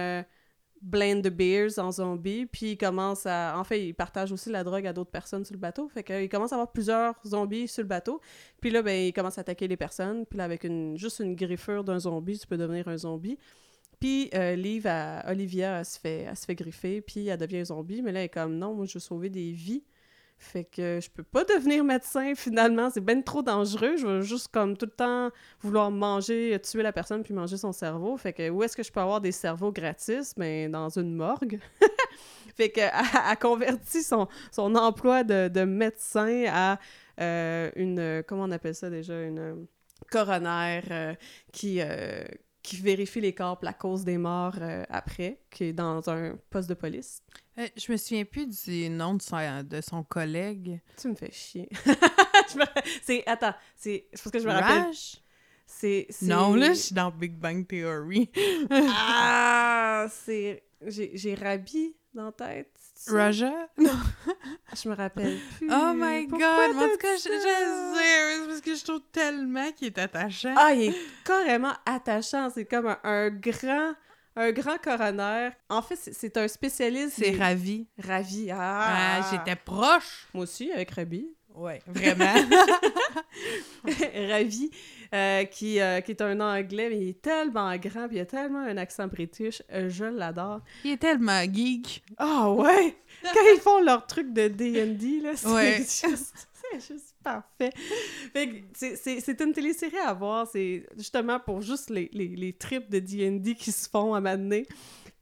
[0.82, 3.58] euh, Blaine de Beers en zombie, puis il commence à...
[3.58, 6.28] En fait, il partage aussi la drogue à d'autres personnes sur le bateau, fait qu'il
[6.28, 8.20] commence à avoir plusieurs zombies sur le bateau,
[8.60, 11.34] puis là, ben, il commence à attaquer les personnes, puis là, avec une, juste une
[11.34, 13.38] griffure d'un zombie, tu peux devenir un zombie.
[14.00, 14.88] Puis euh, Liv,
[15.26, 18.28] Olivia, se, fait, se fait griffer, puis elle devient un zombie, mais là, elle est
[18.30, 19.84] comme, non, moi, je veux sauver des vies.
[20.40, 23.96] Fait que je peux pas devenir médecin finalement, c'est ben trop dangereux.
[23.98, 25.30] Je vais juste comme tout le temps
[25.60, 28.16] vouloir manger, tuer la personne puis manger son cerveau.
[28.16, 30.34] Fait que où est-ce que je peux avoir des cerveaux gratis?
[30.36, 31.60] Ben dans une morgue.
[32.56, 34.26] fait que elle convertit son,
[34.56, 36.78] emploi de, de médecin à
[37.20, 39.22] euh, une comment on appelle ça déjà?
[39.22, 39.66] Une
[40.10, 41.14] coroner euh,
[41.52, 42.24] qui euh,
[42.70, 46.36] qui vérifie les corps pour la cause des morts euh, après, qui est dans un
[46.50, 47.22] poste de police.
[47.58, 50.80] Euh, je me souviens plus du nom de son, de son collègue.
[50.96, 51.68] Tu me fais chier.
[52.56, 52.64] Me-
[53.02, 54.82] C'est attends, c'est c'est parce que je me rappelle.
[54.84, 55.16] Raj?
[55.66, 58.28] C'est c'est- Non, là, je suis dans Big Bang Theory.
[58.70, 62.76] Ah, c'est j'ai j'ai Rabi dans la tête.
[63.08, 63.52] Raja?
[63.78, 65.68] Je me rappelle plus.
[65.70, 66.76] Oh my Pourquoi god!
[66.76, 70.54] En tout cas, je, je sais, c'est parce que je trouve tellement qu'il est attachant.
[70.56, 72.50] Ah, il est carrément attachant.
[72.50, 73.94] C'est comme un, un grand
[74.36, 75.50] un grand coroner.
[75.68, 77.16] En fait, c'est- un spécialiste.
[77.18, 77.86] c'est ravi.
[77.98, 78.50] Ravi.
[78.52, 80.28] Ah, Ah, j'étais proche.
[80.32, 81.26] Moi aussi, avec Rabi.
[81.54, 82.34] Ouais, vraiment.
[84.28, 84.70] Ravi,
[85.14, 88.26] euh, qui, euh, qui est un anglais, mais il est tellement grand, puis il a
[88.26, 90.60] tellement un accent british, euh, je l'adore.
[90.84, 92.02] Il est tellement geek.
[92.18, 92.96] Ah ouais!
[93.22, 95.76] Quand ils font leur truc de D&D, là, c'est Ouais.
[95.78, 96.46] juste...
[96.72, 97.72] C'est juste parfait.
[98.34, 102.28] Fait que c'est- c'est c'est une télésérie à voir, c'est justement pour juste les, les,
[102.28, 104.66] les trips de D&D qui se font à m'amener.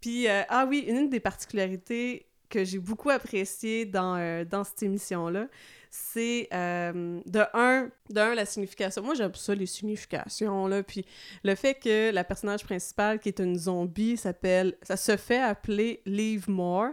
[0.01, 4.83] Puis, euh, ah oui, une des particularités que j'ai beaucoup appréciées dans, euh, dans cette
[4.83, 5.47] émission-là,
[5.91, 9.03] c'est euh, de un, de un, la signification.
[9.03, 10.82] Moi, j'aime ça, les significations, là.
[10.82, 11.05] Puis
[11.45, 14.76] le fait que la personnage principale, qui est une zombie, s'appelle...
[14.82, 16.91] Ça se fait appeler Liv Moore.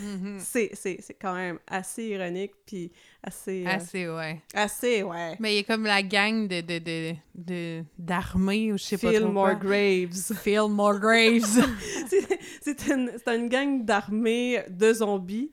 [0.00, 0.36] Mhm.
[0.40, 3.64] C'est c'est- c'est quand même assez ironique, puis assez...
[3.66, 4.40] euh, Assez, ouais.
[4.54, 5.34] assez, ouais.
[5.40, 9.08] Mais il est comme la gang de, de, de, de, d'armée ou je sais pas
[9.12, 9.54] trop Fillmore quoi.
[9.56, 10.34] Graves.
[10.42, 11.66] Fillmore Graves.
[12.08, 15.50] C'est- c'est une, c'est une gang d'armée de zombies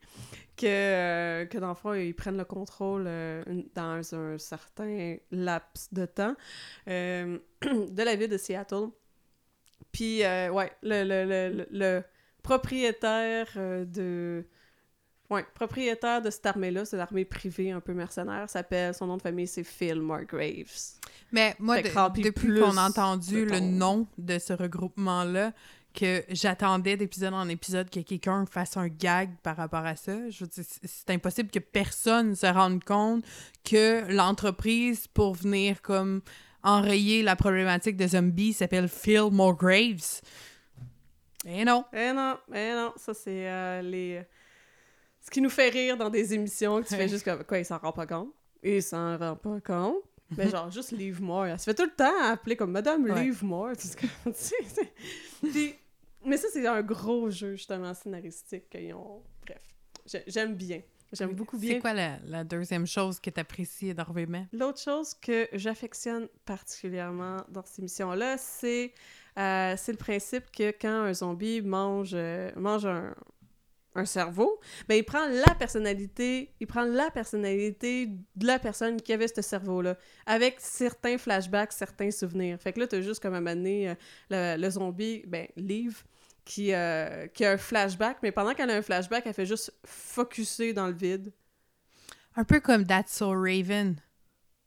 [0.56, 3.42] que, euh, que dans le fond, ils prennent le contrôle euh,
[3.74, 6.34] dans un certain laps de temps
[6.88, 8.88] euh, de la ville de Seattle.
[9.92, 12.02] Puis, ouais, le, le, le, le- le
[12.42, 14.44] propriétaire de...
[15.30, 19.22] Ouais, propriétaire de cette armée-là, c'est l'armée privée un peu mercenaire, s'appelle, son nom de
[19.22, 20.98] famille, c'est Fillmore Graves.
[21.30, 21.88] Mais moi, de-
[22.22, 25.52] depuis qu'on a de entendu le ton- nom de ce regroupement-là,
[25.92, 30.28] que j'attendais d'épisode en épisode que quelqu'un fasse un gag par rapport à ça.
[30.30, 33.24] Je veux dire, c'est impossible que personne se rende compte
[33.64, 36.22] que l'entreprise pour venir comme
[36.62, 40.20] enrayer la problématique de zombies s'appelle Phil Graves.
[41.44, 41.84] Et non.
[41.92, 44.22] Eh non, eh non, ça c'est euh, les...
[45.20, 47.64] Ce qui nous fait rire dans des émissions, que tu fais juste comme, quoi, il
[47.64, 48.32] s'en rend pas compte?
[48.62, 49.96] Il s'en rend pas compte.
[50.36, 51.46] Mais genre, juste Leave More.
[51.46, 53.22] Elle se fait tout le temps appeler comme Madame Ouais.
[53.24, 53.72] Leave More.
[53.78, 54.92] Tu sais, comme- tu sais, c'est-
[55.50, 55.74] Puis-
[56.24, 59.22] mais ça, c'est un gros jeu, justement, scénaristique qu'ils ont...
[59.46, 59.62] Bref,
[60.06, 60.82] j'ai- j'aime bien.
[61.12, 61.74] J'aime beaucoup bien.
[61.74, 64.46] C'est quoi la, la deuxième chose que tu apprécies énormément?
[64.50, 68.94] L'autre chose que j'affectionne particulièrement dans cette émission-là, c'est
[69.38, 73.14] euh, le principe que quand un zombie mange, euh, mange un,
[73.94, 74.58] un cerveau,
[74.88, 79.42] ben il prend la personnalité, il prend la personnalité de la personne qui avait ce
[79.42, 82.58] cerveau-là, avec certains flashbacks, certains souvenirs.
[82.58, 83.94] Fait que là, t'as juste comme à un moment donné, euh,
[84.30, 86.04] le, le zombie, ben, Liv,
[86.44, 89.72] qui, euh, qui a un flashback, mais pendant qu'elle a un flashback, elle fait juste
[89.84, 91.32] focuser dans le vide.
[92.36, 93.96] Un peu comme That's So Raven.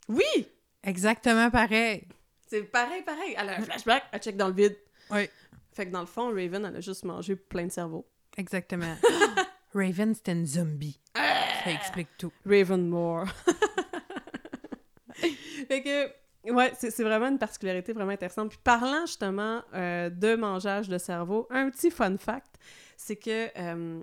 [0.08, 0.48] Oui!
[0.84, 2.08] Exactement pareil.
[2.48, 3.36] C'est pareil, pareil.
[3.38, 4.78] Elle a un flashback, elle check dans le vide.
[5.10, 5.30] Oui.
[5.74, 8.08] Fait que dans le fond, Raven, elle a juste mangé plein de cerveau.
[8.38, 8.96] Exactement.
[9.74, 11.00] Raven, c'était une zombie.
[11.14, 12.32] Ça explique tout.
[12.46, 13.26] Raven Moore.
[15.68, 16.10] fait que,
[16.52, 18.50] ouais, c'est vraiment une particularité vraiment intéressante.
[18.50, 22.56] Puis parlant justement euh, de mangeage de cerveau, un petit fun fact,
[22.98, 24.02] c'est que euh,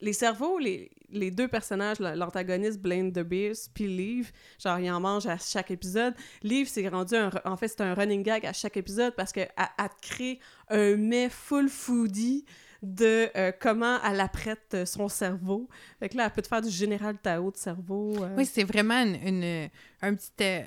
[0.00, 4.90] les cerveaux, les, les deux personnages, la- l'antagoniste Blaine the Beast, puis Liv, genre, ils
[4.90, 6.14] en mangent à chaque épisode.
[6.42, 7.30] Liv, c'est rendu un...
[7.44, 11.28] En fait, c'est un running gag à chaque épisode parce elle te crée un mets
[11.28, 12.44] full foodie
[12.82, 15.68] de euh, comment elle apprête son cerveau.
[15.98, 18.14] Fait que là, elle peut te faire du général Tao de cerveau.
[18.38, 19.68] Oui, c'est vraiment une,
[20.00, 20.64] un petit...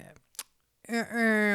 [0.90, 1.06] un,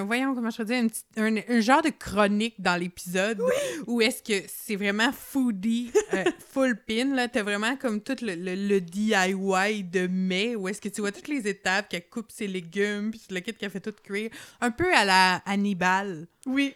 [0.01, 0.85] un- voyons comment je dire,
[1.17, 3.43] un, un genre de chronique dans l'épisode
[3.87, 8.35] où est-ce que c'est vraiment foodie, euh, full pin, là, t'as vraiment comme tout le,
[8.35, 12.31] le- le DIY de mai, où est-ce que tu vois toutes les étapes, qu'elle coupe
[12.31, 14.31] ses légumes, puis le kit qu'elle fait tout cuire,
[14.61, 16.27] un peu à la Hannibal.
[16.47, 16.75] Oui,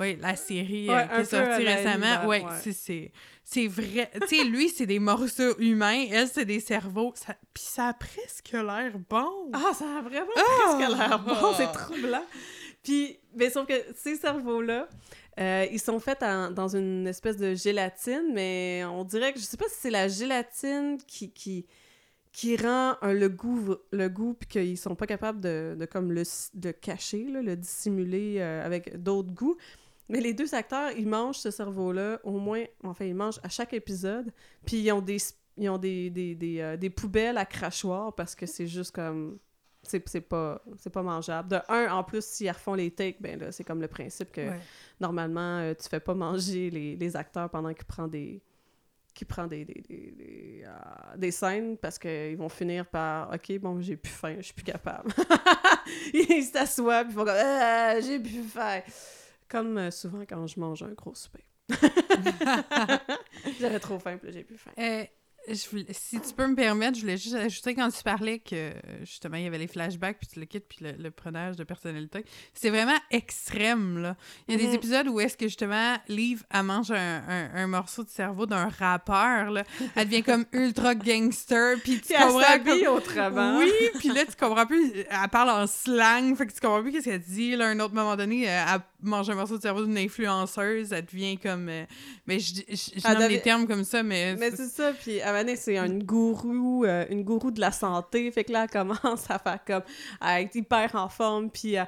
[0.00, 2.06] Oui, la série Ouais, euh, qui un est sortie récemment.
[2.06, 3.12] Hannibal, Ouais, c'est- c'est
[3.44, 4.10] c'est vrai.
[4.28, 7.12] tu sais, lui, c'est des morceaux humains, elle, c'est des cerveaux.
[7.16, 7.34] Ça...
[7.52, 9.50] Puis ça a presque l'air bon.
[9.52, 10.76] Ah, ça a vraiment Ah!
[10.76, 12.24] presque l'air bon, c'est troublant.
[12.82, 14.88] Puis, mais sauf que ces cerveaux-là,
[15.38, 19.44] euh, ils sont faits en- dans une espèce de gélatine, mais on dirait que, je
[19.44, 21.66] sais pas si c'est la gélatine qui, qui,
[22.32, 26.12] qui rend euh, le goût, le goût puis qu'ils sont pas capables de, de comme
[26.12, 26.22] le,
[26.54, 29.56] de cacher, là, le dissimuler euh, avec d'autres goûts.
[30.10, 33.72] Mais les deux acteurs, ils mangent ce cerveau-là au moins, enfin, ils mangent à chaque
[33.72, 34.32] épisode,
[34.66, 35.18] puis ils ont des,
[35.56, 39.38] ils ont des, des, des, euh, des poubelles à crachoir parce que c'est juste comme
[39.82, 41.48] c'est c'est pas c'est pas mangeable.
[41.48, 44.42] De un, en plus, s'ils refont les takes, ben là, c'est comme le principe que
[44.50, 44.60] Ouais.
[45.00, 48.42] normalement, euh, tu fais pas manger les, les acteurs pendant qu'ils prennent des
[49.14, 53.58] qui prend des, des, des, des, euh, des scènes parce qu'ils vont finir par OK,
[53.58, 55.10] bon, j'ai plus faim, je suis plus capable.
[56.14, 58.80] ils s'assoient puis ils font comme Ah, j'ai plus faim.
[59.50, 61.44] Comme euh, souvent quand je mange un gros souper.
[63.60, 64.70] J'avais trop faim, puis là, j'ai plus faim.
[64.78, 65.04] Euh,
[65.48, 68.72] je voulais- si tu peux me permettre, je voulais juste ajouter quand tu parlais que
[69.00, 72.26] justement il y avait les flashbacks puis le kit puis le, le prenage de personnalité.
[72.52, 74.16] C'est vraiment extrême là.
[74.46, 74.68] Il y a Mhm.
[74.68, 78.44] des épisodes où est-ce que justement Liv elle mange un, un- un morceau de cerveau
[78.44, 79.64] d'un rappeur là.
[79.96, 83.58] Elle devient comme ultra gangster puis tu Puis comprends comme- autrement.
[83.58, 84.92] Oui, puis là, tu comprends plus.
[85.08, 87.56] Elle parle en slang, fait que tu comprends plus qu'est-ce qu'elle dit.
[87.56, 90.92] Là, à un autre moment donné, euh, elle mange un morceau de cerveau d'une influenceuse,
[90.92, 91.68] elle devient comme.
[91.68, 91.84] euh,
[92.26, 94.36] mais je, je, je Elle nomme devait- des termes comme ça, mais.
[94.36, 98.44] Mais c'est ça, puis Avané, c'est une gourou, euh, une gourou de la santé, fait
[98.44, 98.70] que là, elle
[99.00, 99.82] commence à faire comme,
[100.20, 101.84] à être hyper en forme, puis euh,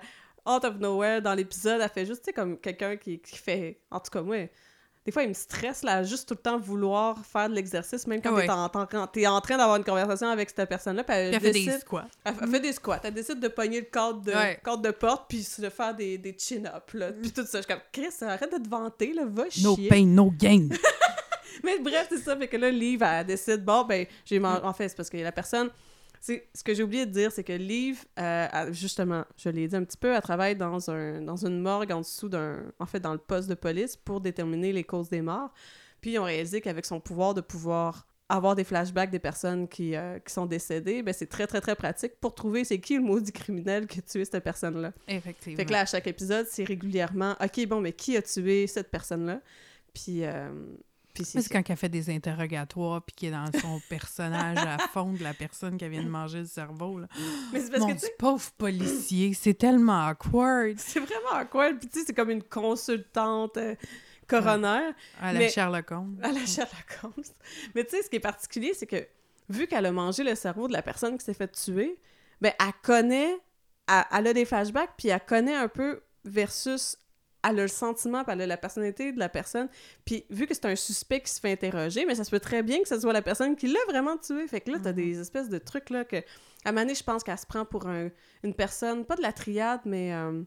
[0.46, 3.78] out of nowhere, dans l'épisode, elle fait juste, tu sais, comme quelqu'un qui, qui fait,
[3.90, 4.48] en tout cas, moi,
[5.04, 8.22] des fois, il me stresse, là, juste tout le temps vouloir faire de l'exercice, même
[8.22, 8.46] quand ouais.
[9.12, 11.78] t'es en, train d'avoir une conversation avec cette personne-là, puis elle, Puis elle fait des
[11.80, 12.08] squats.
[12.24, 14.60] elle, elle fait des squats, elle décide de pogner le cadre de, Ouais.
[14.64, 17.66] cadre de porte, puis de faire des, des chin-ups, là, puis tout ça, je suis
[17.66, 19.64] comme, Chris, arrête de te vanter, là, va chier.
[19.64, 20.68] No pain, no gain.
[21.64, 22.36] Mais bref, c'est ça.
[22.36, 24.62] Fait que là, Liv, elle décide, bon, ben, j'ai mangé.
[24.62, 25.70] En fait, c'est parce que la personne.
[26.22, 29.74] C'est, ce que j'ai oublié de dire, c'est que Liv, euh, justement, je l'ai dit
[29.74, 32.62] un petit peu, elle travaille dans, un, dans une morgue en dessous d'un.
[32.78, 35.52] En fait, dans le poste de police pour déterminer les causes des morts.
[36.00, 39.96] Puis ils ont réalisé qu'avec son pouvoir de pouvoir avoir des flashbacks des personnes qui,
[39.96, 43.02] euh, qui sont décédées, ben c'est très, très, très pratique pour trouver c'est qui le
[43.02, 44.92] maudit criminel qui a tué cette personne-là.
[45.08, 45.56] Effectivement.
[45.56, 48.92] Fait que là, à chaque épisode, c'est régulièrement, OK, bon, mais qui a tué cette
[48.92, 49.40] personne-là?
[49.92, 54.58] Puis, euh, puis c'est quand elle fait des interrogatoires puis qu'elle est dans son personnage
[54.58, 56.98] à fond de la personne qui vient de manger le cerveau.
[57.00, 57.08] Là.
[57.52, 60.74] Mais c'est parce Mon que, tu pauvre policier, c'est tellement awkward.
[60.78, 61.78] c'est vraiment awkward.
[61.78, 63.74] Puis, tu sais, c'est comme une consultante, euh,
[64.26, 64.90] coroner.
[65.20, 66.18] À la Mais- Sherlock Holmes.
[66.22, 67.24] À la Sherlock Holmes.
[67.74, 69.06] Mais tu sais, ce qui est particulier, c'est que
[69.48, 71.98] vu qu'elle a mangé le cerveau de la personne qui s'est fait tuer,
[72.40, 73.36] ben elle connaît,
[73.88, 76.96] elle, elle a des flashbacks, puis elle connaît un peu versus
[77.44, 79.68] elle a le sentiment, puis elle a la personnalité de la personne.
[80.04, 82.62] Puis vu que c'est un suspect qui se fait interroger, mais ça se peut très
[82.62, 84.46] bien que ce soit la personne qui l'a vraiment tué.
[84.48, 84.96] Fait que là, t'as Mhm.
[84.96, 86.16] des espèces de trucs là que...
[86.64, 88.10] À donné, je pense qu'elle se prend pour un-
[88.44, 90.12] une personne, pas de la triade, mais...
[90.14, 90.42] euh,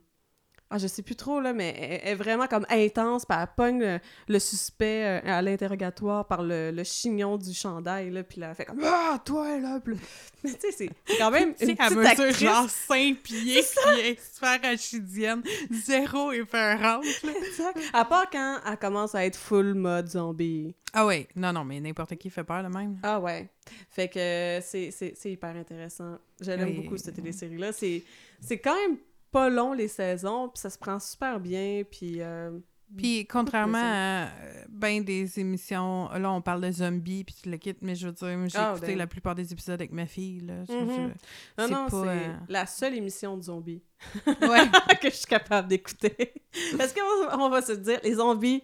[0.72, 3.80] Ah, je sais plus trop, là, mais elle est vraiment comme intense, puis elle pogne
[3.80, 8.50] le, le suspect euh, à l'interrogatoire par le, le chignon du chandail, là, puis là,
[8.50, 9.80] elle fait comme «Ah, toi, là!»
[10.44, 12.40] Mais tu sais, c'est quand même une petite mesure actrice.
[12.40, 17.32] genre 5 pieds, qui est super rachidienne, zéro épeurante, là.
[17.48, 17.80] Exact.
[17.94, 20.76] À part quand elle commence à être full mode zombie.
[20.94, 22.98] Ah ouais, non, non, mais n'importe qui fait peur de même.
[23.04, 23.50] Ah ouais.
[23.92, 26.18] Fait que c'est hyper intéressant.
[26.42, 26.82] J'aime Oui.
[26.82, 27.72] beaucoup cette télésérie-là.
[27.72, 28.98] C'est quand même
[29.36, 32.22] pas long, les saisons, puis ça se prend super bien, puis...
[32.22, 32.58] euh,
[32.98, 37.58] Puis, contrairement à euh, ben des émissions, là, on parle de zombies, puis tu le
[37.58, 38.98] quittes, mais je veux dire, j'ai Ah, écouté ben.
[39.00, 40.64] la plupart des épisodes avec ma fille, là.
[40.68, 41.12] Je- Non,
[41.58, 43.84] c'est non, c'est euh, la seule émission de zombies
[44.26, 44.70] Ouais.
[45.02, 46.34] que je suis capable d'écouter.
[46.78, 48.64] Parce qu'on on va se dire, les zombies,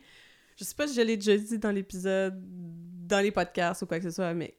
[0.56, 2.40] je sais pas si je l'ai déjà dit dans l'épisode,
[3.08, 4.56] dans les podcasts ou quoi que ce soit, mais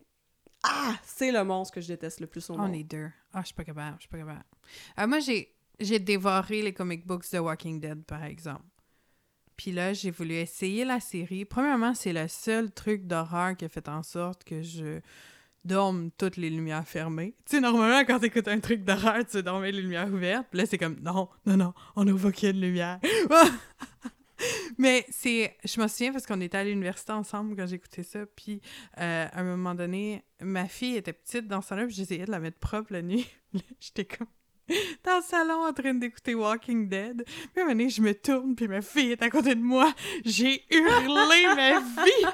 [0.64, 2.74] ah, c'est le monstre que je déteste le plus au On monde.
[2.74, 3.08] est deux.
[3.32, 4.44] Ah, je suis pas capable, je suis pas capable.
[4.98, 8.64] Euh, moi, j'ai, j'ai dévoré les comic books de Walking Dead, par exemple.
[9.56, 11.44] Puis là, j'ai voulu essayer la série.
[11.44, 15.00] Premièrement, c'est le seul truc d'horreur qui a fait en sorte que je
[15.64, 17.34] dorme toutes les lumières fermées.
[17.44, 20.46] Tu sais, normalement, quand t'écoutes un truc d'horreur, tu dormais les lumières ouvertes.
[20.50, 22.98] Puis là, c'est comme, non, non, non, on n'ouvre aucune lumière.
[24.78, 25.56] Mais c'est...
[25.64, 28.26] Je me souviens parce qu'on était à l'université ensemble quand j'écoutais ça.
[28.34, 28.60] Puis
[28.98, 32.40] euh, à un moment donné, ma fille était petite dans salon, puis j'essayais de la
[32.40, 33.28] mettre propre la nuit.
[33.80, 34.26] J'étais comme
[35.04, 37.24] dans le salon en train d'écouter Walking Dead.
[37.24, 39.60] Puis à un moment donné, je me tourne, puis ma fille est à côté de
[39.62, 39.92] moi.
[40.24, 42.26] J'ai hurlé ma vie!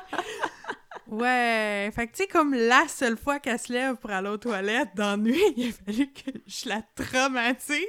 [1.08, 4.36] Ouais, fait que tu sais, comme la seule fois qu'elle se lève pour aller aux
[4.36, 7.80] toilettes nuit, il a fallu que je la traumatise.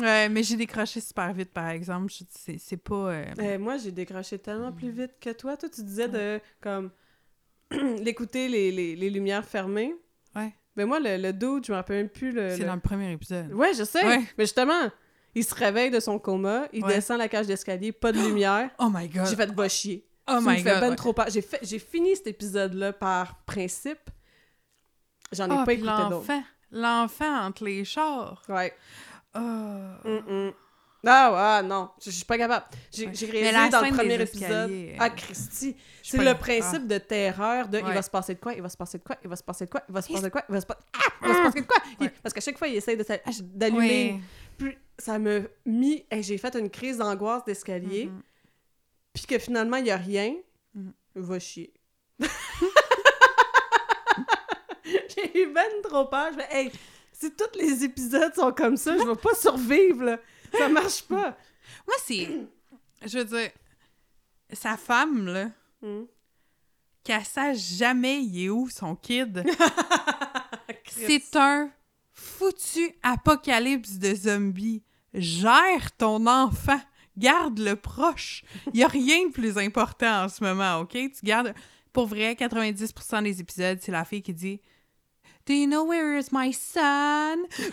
[0.00, 2.12] ouais, mais j'ai décroché super vite, par exemple.
[2.30, 2.94] C'est c'est pas...
[3.12, 5.56] euh, Euh, moi, j'ai décroché tellement plus vite que toi.
[5.56, 6.90] Toi, tu disais de, comme,
[7.70, 9.94] l'écouter les, les, les lumières fermées.
[10.36, 10.54] Ouais.
[10.76, 12.50] Mais moi, le, le dude, je me rappelle même plus le...
[12.50, 13.52] C'est le- dans le premier épisode.
[13.52, 14.04] Ouais, je sais.
[14.06, 14.20] Ouais.
[14.38, 14.90] Mais justement,
[15.34, 16.94] il se réveille de son coma, il Ouais.
[16.94, 18.70] descend la cage d'escalier, pas de lumière.
[18.78, 19.26] Oh my god.
[19.26, 20.06] J'ai fait va chier.
[20.28, 20.80] Oh Tu my me god.
[20.80, 20.96] ben ouais.
[20.96, 21.26] trop peur.
[21.28, 24.08] J'ai fait, j'ai fini cet épisode-là par principe.
[25.32, 26.10] J'en ai Ah, pas écouté d'autres.
[26.10, 26.42] l'enfant.
[26.70, 28.42] L'enfant entre les chars.
[28.48, 28.72] Ouais.
[29.34, 29.38] Oh.
[30.04, 30.52] Mm-mm.
[31.04, 32.64] Ah, ouais, ah, non, je je suis pas capable.
[32.92, 34.70] J'ai réalisé dans le premier épisode.
[34.70, 35.76] escaliers, Ah, euh, Christy.
[36.02, 38.76] C'est le principe de terreur de il va se passer de quoi, il va se
[38.76, 40.42] passer de quoi, il va se passer de quoi, il va se passer de quoi,
[40.48, 40.76] il va se, ah,
[41.22, 41.82] il va se passer de quoi.
[42.22, 44.20] Parce qu'à chaque fois, il essaie de s'a- Ah, d'allumer.
[44.58, 46.04] Puis ça me mis.
[46.20, 48.06] J'ai fait une crise d'angoisse d'escalier.
[48.06, 48.22] Mhm.
[49.12, 50.34] Puis que finalement, il y a rien.
[50.74, 50.92] Mhm.
[51.16, 51.72] Va chier.
[54.84, 56.28] J'ai eu ben trop peur.
[56.32, 56.72] Je fais, hey,
[57.12, 60.18] si tous les épisodes sont comme ça, je vais pas survivre, là.
[60.56, 61.36] Ça marche pas.
[61.86, 62.28] Moi, c'est.
[63.04, 63.50] Je veux dire,
[64.52, 65.50] sa femme, là,
[65.82, 66.06] Mhm.
[67.04, 69.42] qu'elle sache jamais il est où son kid.
[70.88, 71.70] c'est un
[72.12, 74.82] foutu apocalypse de zombies.
[75.14, 76.80] Gère ton enfant.
[77.18, 78.42] Garde-le proche.
[78.72, 80.92] Il y a rien de plus important en ce moment, OK?
[80.92, 81.54] Tu gardes...
[81.92, 84.60] Pour vrai, 90% des épisodes, c'est la fille qui dit
[85.46, 87.46] «Do you know where is my son?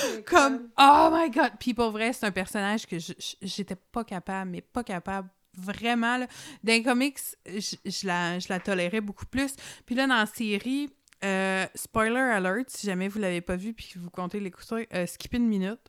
[0.26, 1.52] Comme, oh my god!
[1.58, 2.96] Puis pour vrai, c'est un personnage que
[3.42, 5.28] j'étais pas capable, mais pas capable.
[5.56, 6.26] Vraiment, là.
[6.62, 9.54] Dans les comics, je, je la, je la tolérais beaucoup plus.
[9.84, 10.90] Puis là, dans la série,
[11.24, 15.06] euh, spoiler alert, si jamais vous l'avez pas vu puis que vous comptez l'écouter, euh,
[15.06, 15.80] skippez une minute.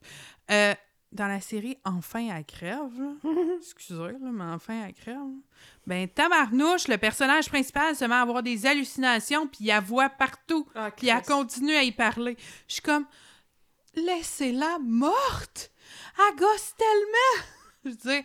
[0.50, 0.74] Euh,
[1.12, 2.92] dans la série Enfin elle crève,
[3.58, 5.18] excusez, là, mais Enfin elle crève,
[5.86, 10.68] ben tabarnouche, le personnage principal se met à avoir des hallucinations puis il voit partout.
[10.76, 12.38] Ah, Puis elle continue à y parler.
[12.68, 13.06] Je suis comme,
[13.96, 15.72] laissez-la morte!
[16.18, 17.46] Elle gosse tellement!
[17.84, 18.24] Je veux dire,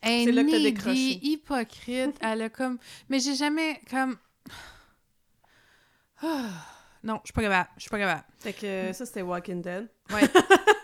[0.00, 1.18] elle C'est là que t'as est décroché.
[1.22, 2.16] hypocrite.
[2.20, 2.78] Elle a comme...
[3.08, 4.16] Mais j'ai jamais, comme...
[7.02, 7.70] Non, je suis pas capable.
[7.76, 8.24] Je suis pas capable.
[8.38, 9.88] Fait que ça, c'était Walking Dead.
[10.10, 10.22] Ouais.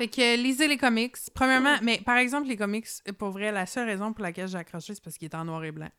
[0.00, 1.16] fait que lisez les comics.
[1.34, 2.86] Premièrement, mais par exemple, les comics,
[3.18, 5.62] pour vrai, la seule raison pour laquelle j'ai accroché, c'est parce qu'il est en noir
[5.64, 5.90] et blanc.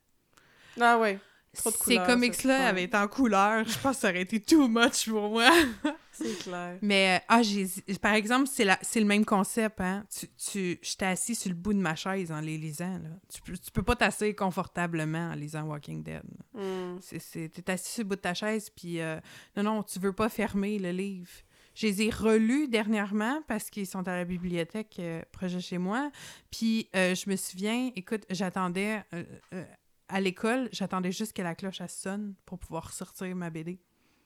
[0.79, 1.19] Ah ouais.
[1.53, 3.65] Trop de Ces couleurs, comics-là avaient été en couleur.
[3.67, 5.51] Je pense que ça aurait été too much pour moi.
[6.13, 6.77] C'est clair.
[6.81, 7.67] Mais, euh, ah, j'ai...
[8.01, 8.77] Par exemple, c'est, la...
[8.81, 10.05] c'est le même concept, hein.
[10.13, 10.79] Tu, tu...
[10.81, 13.09] J'étais assis sur le bout de ma chaise en les lisant, là.
[13.33, 16.23] Tu peux, tu peux pas t'asseoir confortablement en lisant Walking Dead.
[16.53, 16.97] Hmm.
[17.01, 17.49] C'est, c'est...
[17.49, 18.99] T'es assis sur le bout de ta chaise, puis...
[18.99, 19.19] euh,
[19.55, 21.31] Non, non, tu veux pas fermer le livre.
[21.73, 25.77] Je les ai relus dernièrement parce qu'ils sont à la bibliothèque euh, proche de chez
[25.77, 26.11] moi.
[26.51, 29.23] Puis euh, je me souviens, écoute, j'attendais euh,
[29.53, 29.63] euh,
[30.09, 33.79] à l'école, j'attendais juste que la cloche elle sonne pour pouvoir sortir ma BD.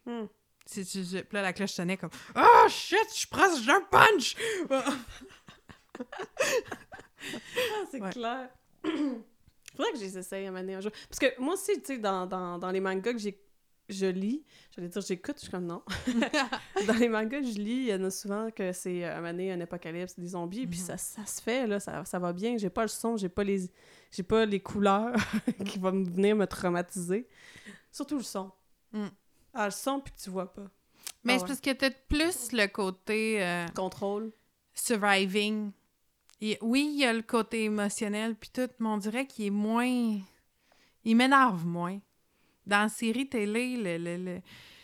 [0.06, 0.26] Hmm.
[0.68, 0.84] Puis
[1.32, 4.36] là, la cloche sonnait comme Oh shit, je proche d'un punch!
[4.72, 4.84] Ah,
[7.92, 8.10] c'est Ouais.
[8.10, 8.50] clair.
[8.84, 10.92] Faudrait que je les essaye à mener un jour.
[11.10, 13.38] Parce que moi aussi, tu sais, dans, dans, dans les mangas que j'ai
[13.90, 14.44] je lis,
[14.76, 15.82] j'allais dire j'écoute, je suis comme non.
[16.88, 19.22] dans les mangas que je lis, il y en a souvent que c'est euh, à
[19.22, 20.86] mener un apocalypse, des zombies, puis Mhm.
[20.86, 22.58] ça, ça se fait, là, ça, ça va bien.
[22.58, 23.70] J'ai pas le son, j'ai pas les
[24.12, 25.16] j'ai pas les couleurs
[25.66, 27.28] qui vont me venir me traumatiser.
[27.92, 28.52] Surtout le son.
[28.94, 29.08] Mm.
[29.54, 30.70] Ah, le son, puis que tu vois pas.
[31.24, 31.48] Mais Ah c'est ouais.
[31.50, 34.32] parce que t'as plus le côté euh, Contrôle.
[34.74, 35.72] surviving.
[36.62, 40.20] Oui, il y a le côté émotionnel, puis tout, mais on dirait qu'il est moins.
[41.04, 42.00] Il m'énerve moins.
[42.66, 43.98] Dans la série télé, le.
[43.98, 44.42] le, le-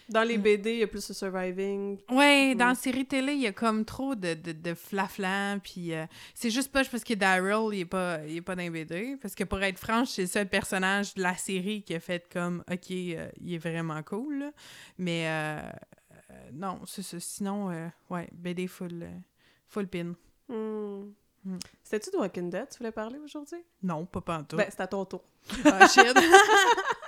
[0.10, 0.42] Dans les Mm.
[0.42, 1.98] BD, il y a plus de surviving.
[2.10, 2.70] Ouais, dans Mm.
[2.70, 6.50] la série télé, il y a comme trop de, de, de flaflan, puis euh, c'est
[6.50, 9.16] juste pas parce que Daryl, il est pas, il est pas dans les BD.
[9.22, 12.28] Parce que pour être franche, c'est le seul personnage de la série qui a fait
[12.32, 14.52] comme, OK, euh, il est vraiment cool, là.
[14.98, 15.62] Mais euh,
[16.32, 17.18] euh, non, c'est ça.
[17.20, 19.18] Sinon, euh, ouais, BD full, euh,
[19.70, 20.14] full pin.
[20.50, 21.14] Mm.
[21.84, 23.64] C'était-tu de Walking Dead, tu voulais parler aujourd'hui?
[23.82, 24.58] Non, pas pantoute.
[24.60, 25.24] Ben, c'est à ton tour.
[25.66, 26.04] Ah, shit.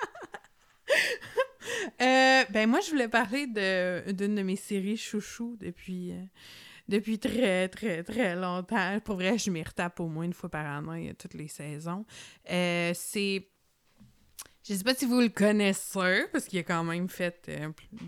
[2.02, 6.24] Euh, ben moi, je voulais parler d'une de mes séries chouchou depuis, euh,
[6.88, 9.00] depuis très, très, très longtemps.
[9.02, 12.06] Pour vrai, je m'y retape au moins une fois par année, euh, toutes les saisons.
[12.46, 13.48] C'est...
[14.66, 17.52] Je sais pas si vous le connaissez, parce qu'il a quand même fait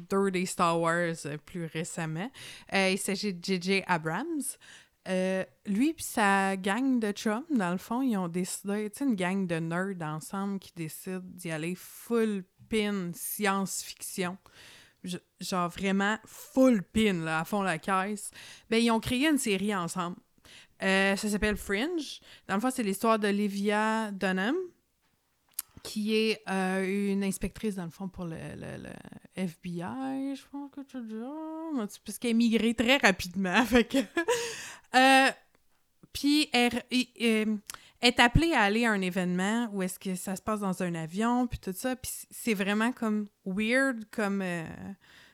[0.10, 1.16] deux des Star Wars
[1.46, 2.32] plus récemment.
[2.72, 3.84] Il s'agit de J.J.
[3.88, 4.42] Abrams.
[5.66, 9.16] Lui et sa gang de chums, dans le fond, ils ont décidé, tu sais, une
[9.16, 14.38] gang de nerds ensemble qui décident d'y aller full pin science-fiction.
[15.40, 18.32] Genre vraiment full pin, là, à fond la caisse.
[18.70, 20.18] Ben, ils ont créé une série ensemble.
[20.84, 22.20] Euh, ça s'appelle Fringe.
[22.48, 24.56] Dans le fond, c'est l'histoire d'Olivia Dunham,
[25.84, 28.36] qui est euh, une inspectrice, dans le fond, pour le,
[29.36, 31.16] FBI, je pense que tu dis.
[31.24, 33.64] Ah, Parce qu'elle a migré très rapidement.
[34.94, 35.30] Euh,
[36.14, 36.82] puis elle
[38.02, 40.96] est appelée à aller à un événement où est-ce que ça se passe dans un
[40.96, 41.96] avion, puis tout ça.
[41.96, 44.66] Puis c'est vraiment comme weird comme, euh,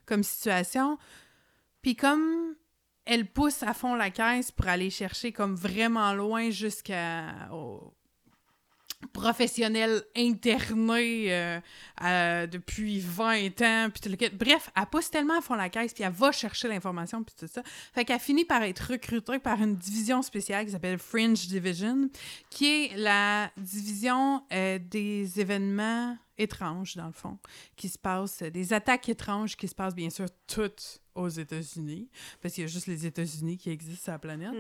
[0.05, 0.97] comme situation.
[1.81, 2.55] Puis comme
[3.05, 7.49] elle pousse à fond la caisse pour aller chercher comme vraiment loin jusqu'à
[9.07, 11.59] professionnel interné euh,
[12.03, 15.93] euh, depuis 20 ans puis tout le bref elle pousse tellement à fond la caisse
[15.93, 17.61] puis elle va chercher l'information puis tout ça.
[17.93, 22.09] Fait qu'elle finit par être recrutée par une division spéciale qui s'appelle Fringe Division
[22.49, 27.37] qui est la division euh, des événements étranges dans le fond
[27.75, 32.09] qui se passent des attaques étranges qui se passent bien sûr toutes aux États-Unis
[32.41, 34.53] parce qu'il y a juste les États-Unis qui existent sur la planète.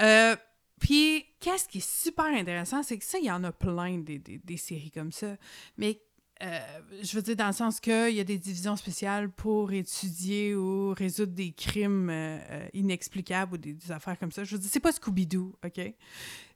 [0.00, 0.36] Euh,
[0.80, 4.18] puis, qu'est-ce qui est super intéressant, c'est que ça, il y en a plein des,
[4.18, 5.36] des, des séries comme ça.
[5.76, 6.00] Mais,
[6.42, 6.58] euh,
[7.02, 10.92] je veux dire, dans le sens qu'il y a des divisions spéciales pour étudier ou
[10.92, 14.42] résoudre des crimes euh, euh, inexplicables ou des, des affaires comme ça.
[14.44, 15.94] Je veux dire, c'est pas Scooby-Doo, OK?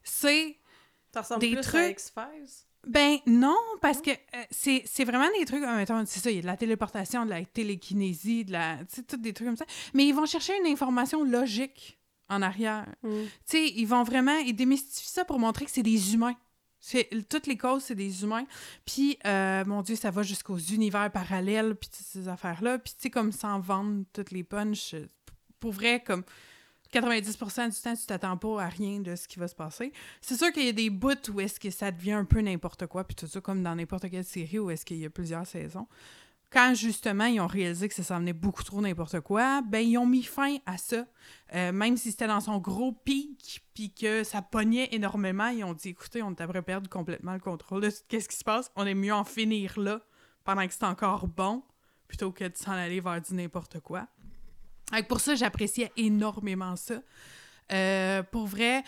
[0.03, 0.57] C'est
[1.13, 2.65] Ça ressemble Des plus trucs- à X-Files?
[2.87, 6.39] ben non, parce que euh, c'est c'est vraiment des trucs, mettons, c'est ça, il y
[6.39, 9.57] a de la téléportation, de la télékinésie, de la, tu sais, tous des trucs comme
[9.57, 9.65] ça.
[9.93, 11.98] Mais ils vont chercher une information logique
[12.29, 12.87] en arrière.
[13.03, 13.09] Mm.
[13.09, 16.35] Tu sais, ils vont vraiment, ils démystifient ça pour montrer que c'est des humains.
[16.79, 18.45] C'est, toutes les causes, c'est des humains.
[18.85, 22.79] Puis, euh, mon Dieu, ça va jusqu'aux univers parallèles, puis toutes ces affaires-là.
[22.79, 24.95] Puis, tu sais, comme sans vendre toutes les punches,
[25.59, 26.23] pour vrai, comme
[26.93, 29.91] 90% du temps, tu t'attends pas à rien de ce qui va se passer.
[30.21, 32.87] C'est sûr qu'il y a des bouts où est-ce que ça devient un peu n'importe
[32.87, 35.45] quoi, puis tout ça, comme dans n'importe quelle série où est-ce qu'il y a plusieurs
[35.45, 35.87] saisons.
[36.51, 39.97] Quand justement ils ont réalisé que ça s'en venait beaucoup trop n'importe quoi, ben ils
[39.99, 41.05] ont mis fin à ça.
[41.53, 45.73] Euh, même si c'était dans son gros pic, puis que ça pognait énormément, ils ont
[45.73, 48.71] dit écoutez, on devrait perdre complètement le contrôle qu'est-ce qui se passe.
[48.75, 50.01] On est mieux en finir là
[50.43, 51.61] pendant que c'est encore bon,
[52.07, 54.07] plutôt que de s'en aller vers du n'importe quoi.
[54.91, 57.01] Que pour ça, j'appréciais énormément ça.
[57.71, 58.83] Euh, pour vrai,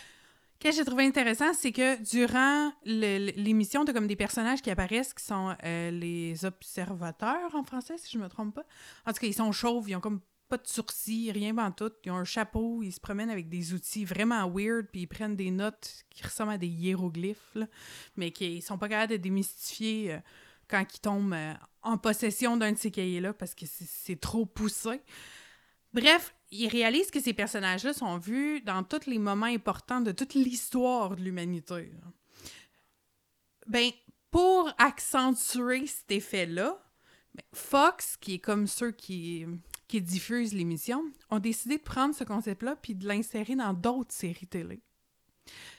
[0.62, 5.24] que j'ai trouvé intéressant, c'est que durant l'émission, t'as comme des personnages qui apparaissent qui
[5.24, 8.64] sont euh, les observateurs en français, si je me trompe pas.
[9.06, 11.90] En tout cas, ils sont chauves, ils ont comme pas de sourcils, rien en tout.
[12.04, 15.34] Ils ont un chapeau, ils se promènent avec des outils vraiment weird, puis ils prennent
[15.34, 17.56] des notes qui ressemblent à des hiéroglyphes,
[18.16, 20.18] mais qui sont pas capables de démystifier euh,
[20.68, 25.00] quand ils tombent euh, en possession d'un de ces cahiers-là parce que c'est trop poussé.
[25.92, 30.34] Bref, ils réalisent que ces personnages-là sont vus dans tous les moments importants de toute
[30.34, 31.90] l'histoire de l'humanité.
[33.66, 33.90] Ben,
[34.30, 36.78] pour accentuer cet effet-là,
[37.34, 39.46] ben, Fox, qui est comme ceux qui,
[39.88, 44.46] qui diffusent l'émission, ont décidé de prendre ce concept-là puis de l'insérer dans d'autres séries
[44.46, 44.82] télé.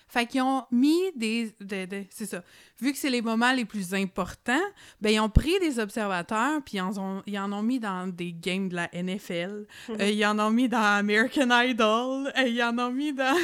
[0.08, 1.56] Fait qu'ils ont mis des...
[1.60, 2.44] de- de- c'est ça.
[2.80, 4.62] Vu que c'est les moments les plus importants,
[5.02, 8.08] ben ils ont pris des observateurs puis ils en ont, ils en ont mis dans
[8.08, 9.66] des games de la NFL.
[9.90, 12.32] Euh, ils en ont mis dans American Idol.
[12.38, 13.36] euh, ils en ont mis dans...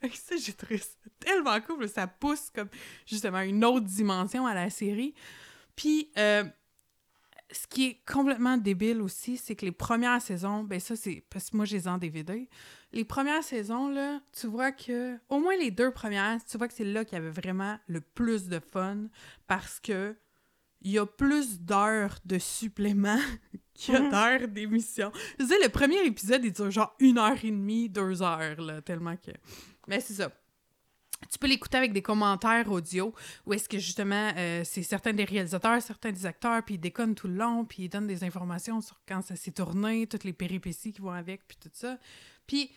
[0.12, 0.86] ça, j'ai trouvé ça
[1.18, 1.88] tellement cool.
[1.88, 2.68] Ça pousse comme,
[3.06, 5.14] justement, une autre dimension à la série.
[5.76, 6.10] Puis...
[6.18, 6.44] euh,
[7.50, 11.48] ce qui est complètement débile aussi, c'est que les premières saisons, ben ça c'est parce
[11.48, 12.46] que moi j'ai en DVD.
[12.92, 16.74] Les premières saisons là, tu vois que au moins les deux premières, tu vois que
[16.74, 19.08] c'est là qu'il y avait vraiment le plus de fun
[19.46, 20.16] parce que
[20.82, 23.18] il y a plus d'heures de supplément
[23.74, 25.10] qu'il y a d'heures d'émission.
[25.38, 28.60] Je veux dire, le premier épisode, il dure genre une heure et demie, deux heures,
[28.60, 29.32] là, tellement que...
[29.86, 30.30] Mais c'est ça.
[31.32, 33.12] Tu peux l'écouter avec des commentaires audio,
[33.44, 37.16] où est-ce que justement, euh, c'est certains des réalisateurs, certains des acteurs, puis ils déconnent
[37.16, 40.32] tout le long, puis ils donnent des informations sur quand ça s'est tourné, toutes les
[40.32, 41.98] péripéties qui vont avec, puis tout ça.
[42.48, 42.72] Puis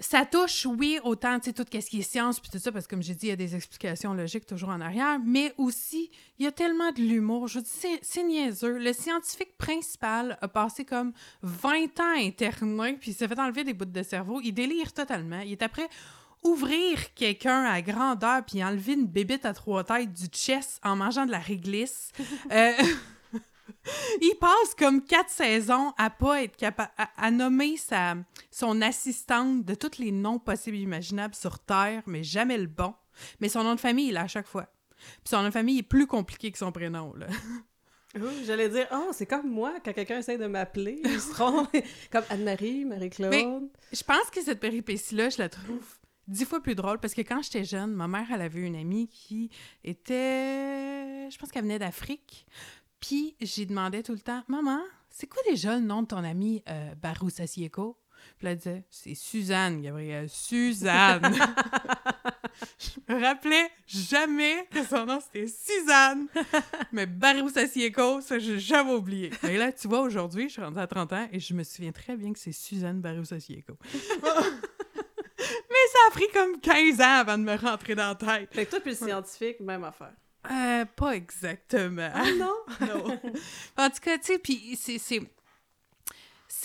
[0.00, 2.86] ça touche, oui, autant, tu sais, tout ce qui est science, puis tout ça, parce
[2.86, 6.12] que comme j'ai dit, il y a des explications logiques toujours en arrière, mais aussi,
[6.38, 7.48] il y a tellement de l'humour.
[7.48, 8.78] Je dire, c'est- niaiseux.
[8.78, 11.12] Le scientifique principal a passé comme
[11.42, 14.40] 20 ans interné, puis il s'est fait enlever des bouts de cerveau.
[14.44, 15.40] Il délire totalement.
[15.40, 15.88] Il est après
[16.44, 21.26] ouvrir quelqu'un à grandeur puis enlever une bébite à trois têtes du chest en mangeant
[21.26, 22.12] de la réglisse.
[22.52, 22.72] Euh,
[24.20, 28.16] il passe comme quatre saisons à pas être capable à, à nommer sa,
[28.50, 32.94] son assistante de tous les noms possibles et imaginables sur Terre, mais jamais le bon.
[33.40, 34.66] Mais son nom de famille, il l'a à chaque fois.
[34.96, 37.26] Puis son nom de famille est plus compliqué que son prénom, là.
[38.16, 41.66] Oh, J'allais dire, oh, c'est comme moi, quand quelqu'un essaie de m'appeler, ils seront
[42.10, 43.68] comme Anne-Marie, Marie-Claude.
[43.92, 45.84] Je pense que cette péripétie-là, je la trouve
[46.26, 49.08] dix fois plus drôle parce que quand j'étais jeune, ma mère, elle avait une amie
[49.08, 49.50] qui
[49.84, 51.28] était.
[51.30, 52.46] Je pense qu'elle venait d'Afrique.
[53.00, 54.80] Puis j'y demandais tout le temps Maman,
[55.10, 57.72] c'est quoi déjà le nom de ton ami euh, Barou Puis
[58.42, 60.28] elle disait C'est Suzanne, Gabriel.
[60.28, 61.34] Suzanne
[62.78, 66.26] Je me rappelais jamais que son nom c'était Suzanne.
[66.92, 69.30] Mais Barou Sassieko, ça, j'ai jamais oublié.
[69.44, 71.92] Et là, tu vois, aujourd'hui, je suis rendue à 30 ans et je me souviens
[71.92, 73.74] très bien que c'est Suzanne Barou Sassieko.
[75.38, 78.52] Mais ça a pris comme 15 ans avant de me rentrer dans la tête.
[78.52, 80.14] Fait que toi, puis le scientifique, même affaire.
[80.50, 82.10] Euh, pas exactement.
[82.14, 82.54] Ah non?
[82.80, 83.20] non.
[83.76, 84.98] En tout cas, tu sais, puis c'est...
[84.98, 85.22] c'est-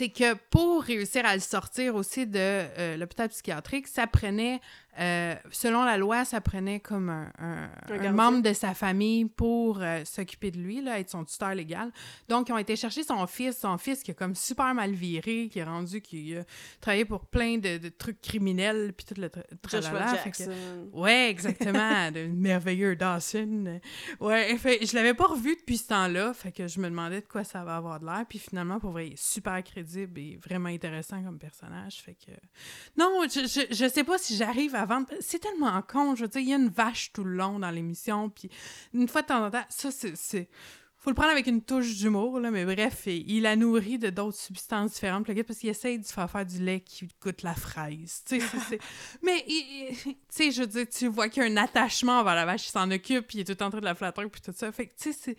[0.10, 4.60] que pour réussir à le sortir aussi de euh, l'hôpital psychiatrique, ça prenait,
[5.00, 8.12] euh, selon la loi, ça prenait comme un, un- un gardien.
[8.12, 11.92] membre de sa famille pour euh, s'occuper de lui, là, être son tuteur légal.
[12.30, 15.50] Donc, ils ont été chercher son fils, son fils qui a comme super mal viré,
[15.52, 16.44] qui est rendu, qui a
[16.80, 20.08] travaillé pour plein de, de trucs criminels, puis tout le tra- tralala.
[20.18, 20.52] Fait que- Jackson.
[20.94, 23.80] Ouais, exactement, de merveilleux Dawson.
[24.20, 27.28] Ouais, fait, je l'avais pas revu depuis ce temps-là, fait que je me demandais de
[27.28, 30.38] quoi ça va avoir de l'air, puis finalement, pour vrai, il est super crédible et
[30.44, 32.32] vraiment intéressant comme personnage, fait que...
[32.98, 34.83] Non, je, je, je sais pas si j'arrive à
[35.20, 37.72] C'est tellement con, je veux dire, il y a une vache tout le long dans
[37.72, 38.50] l'émission, puis
[38.94, 40.50] une fois de temps en temps, ça, c'est...
[40.98, 44.10] Faut le prendre avec une touche d'humour, là, mais bref, et il la nourrit de
[44.10, 47.42] d'autres substances différentes, le gars, parce qu'il essaye de faire faire du lait qui goûte
[47.42, 48.80] la fraise, tu sais.
[49.22, 52.46] Mais, tu sais, je veux dire, tu vois qu'il y a un attachement envers la
[52.46, 54.54] vache, il s'en occupe, puis il est tout en train de la flatter, puis tout
[54.56, 54.72] ça.
[54.72, 55.38] Fait que, tu sais, c'est...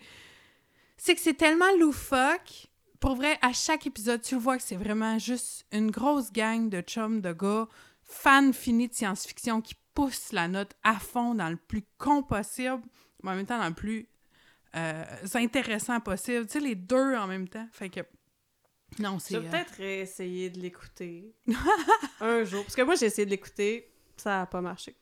[0.97, 2.67] C'est que c'est tellement loufoque.
[2.99, 6.69] Pour vrai, à chaque épisode, tu le vois que c'est vraiment juste une grosse gang
[6.69, 7.67] de chums, de gars,
[8.05, 12.81] fans finis de science-fiction qui poussent la note à fond dans le plus con possible,
[13.23, 14.07] mais en même temps dans le plus
[14.75, 15.03] euh,
[15.35, 16.45] intéressant possible.
[16.47, 17.67] Tu sais, les deux en même temps.
[17.71, 18.01] Fait que...
[18.99, 19.35] Non, c'est...
[19.35, 21.33] Je vais euh, peut-être essayer de l'écouter
[22.19, 22.63] un jour.
[22.63, 24.95] Parce que moi, j'ai essayé de l'écouter, ça a pas marché.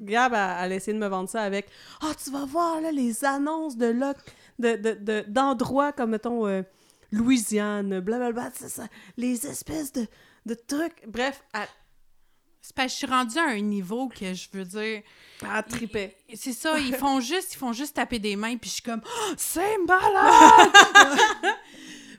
[0.00, 1.68] Gab, elle, a essayé de me vendre ça avec
[2.00, 4.16] «Ah, tu vas voir, là, les annonces de loc,
[4.60, 6.62] de, de, de- d'endroits comme, mettons, euh,
[7.10, 8.86] Louisiane, blablabla, c'est ça,
[9.16, 10.06] les espèces de,
[10.46, 11.66] de trucs.» Bref, elle,
[12.66, 15.02] C'est parce que je suis rendue à un niveau que je veux dire...
[15.40, 16.16] elle tripait.
[16.28, 18.82] Et C'est ça, ils font juste, ils font juste taper des mains, puis je suis
[18.82, 20.72] comme Oh, c'est malade.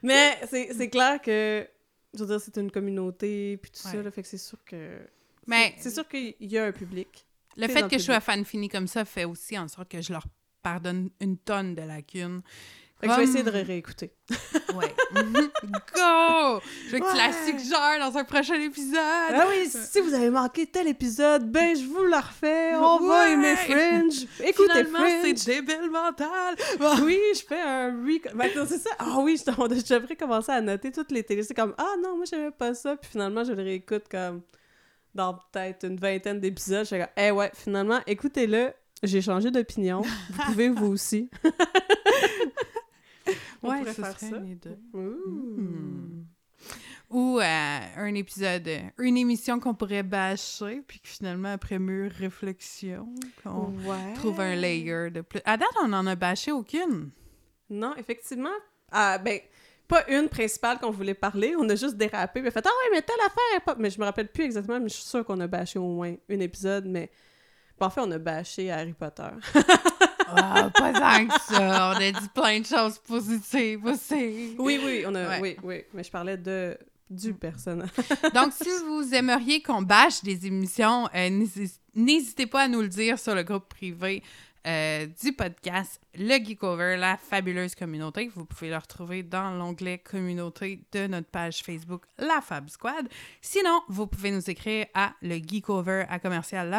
[0.04, 1.68] Mais c'est, clair que,
[2.14, 5.00] je veux dire, c'est une communauté, puis tout ça, là, fait que c'est sûr que...
[5.48, 7.26] Mais- C'est, sûr qu'il y a un public.
[7.58, 10.02] Le fait que le je sois fan fini comme ça fait aussi en sorte que
[10.02, 10.28] je leur
[10.64, 12.42] pardonne une tonne de lacunes.
[13.00, 14.12] Fait que je vais essayer de ré- réécouter.
[14.74, 14.94] Ouais.
[15.14, 16.62] Go!
[16.88, 18.96] Je veux que tu la suggères dans un prochain épisode.
[18.98, 22.74] Ah oui, si vous avez manqué tel épisode, ben je vous la refais.
[22.76, 23.32] On va Ouais.
[23.34, 24.26] aimer Fringe.
[24.44, 25.38] Écoutez Finalement, Fringe.
[25.38, 26.56] c'est débile mental.
[27.04, 28.36] Oui, je fais un re...
[28.36, 28.90] Ben, non, c'est ça.
[28.98, 31.44] Ah oui, je, on- je devrais commencer à noter toutes les télés.
[31.44, 32.96] C'est comme, ah non, moi, j'aimais pas ça.
[32.96, 34.42] Puis finalement, je le réécoute comme
[35.14, 36.84] dans peut-être une vingtaine d'épisodes.
[36.86, 38.74] Je fais comme, eh ouais, finalement, écoutez-le.
[39.04, 40.02] J'ai changé d'opinion.
[40.02, 41.30] Vous pouvez, vous aussi.
[43.64, 44.40] On Ouais, pourrait ce faire ça.
[44.40, 44.78] les deux.
[44.94, 45.00] Ouh.
[45.00, 46.26] Hmm.
[47.10, 52.12] Ou euh, un épisode, euh, une émission qu'on pourrait bâcher, puis que finalement, après mûre
[52.12, 53.08] réflexion,
[53.44, 54.14] qu'on Ouais.
[54.16, 55.40] trouve un layer de plus.
[55.46, 57.12] À date, on n'en a bâché aucune.
[57.70, 58.50] Non, effectivement.
[58.92, 59.40] Ah, ben,
[59.88, 61.56] pas une principale qu'on voulait parler.
[61.58, 62.42] On a juste dérapé.
[62.42, 63.62] Puis on a fait Ah ouais, mais telle affaire.
[63.66, 63.76] Pas...
[63.80, 66.14] Mais je me rappelle plus exactement, mais je suis sûre qu'on a bâché au moins
[66.30, 66.86] un épisode.
[66.88, 67.10] Mais
[67.80, 69.30] bon, en fait, on a bâché Harry Potter.
[70.36, 71.94] Ah, pas tant que ça.
[71.96, 74.56] On a dit plein de choses positives aussi.
[74.60, 75.28] oui, oui, on a.
[75.30, 75.40] Ouais.
[75.42, 75.84] Oui, oui.
[75.94, 76.78] Mais je parlais de
[77.10, 77.90] du personnage.
[78.34, 82.90] Donc, si vous aimeriez qu'on bâche des émissions, euh, n'hési- n'hésitez pas à nous le
[82.90, 84.22] dire sur le groupe privé
[84.66, 88.30] euh, du podcast Le Geekover, la fabuleuse communauté.
[88.36, 93.08] Vous pouvez le retrouver dans l'onglet communauté de notre page Facebook La Fab Squad.
[93.40, 96.70] Sinon, vous pouvez nous écrire à le geekover à commercial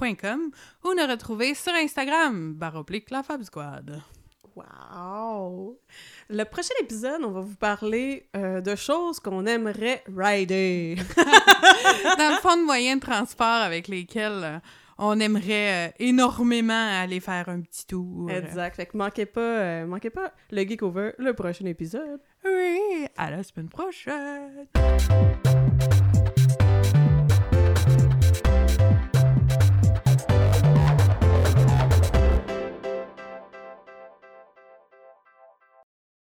[0.00, 0.50] lafabsquad.com
[0.84, 3.22] ou nous retrouver sur Instagram, baroblique La.
[4.54, 5.78] Wow!
[6.30, 10.96] Le prochain épisode, on va vous parler euh, de choses qu'on aimerait rider.
[12.18, 14.58] dans le fond de moyens de transport avec lesquels euh,
[14.98, 18.30] on aimerait euh, énormément aller faire un petit tour.
[18.30, 18.76] exact.
[18.76, 22.20] Fait que manquez pas, euh, manquez pas le Geek Over, le prochain épisode.
[22.44, 24.66] Oui, à la semaine prochaine.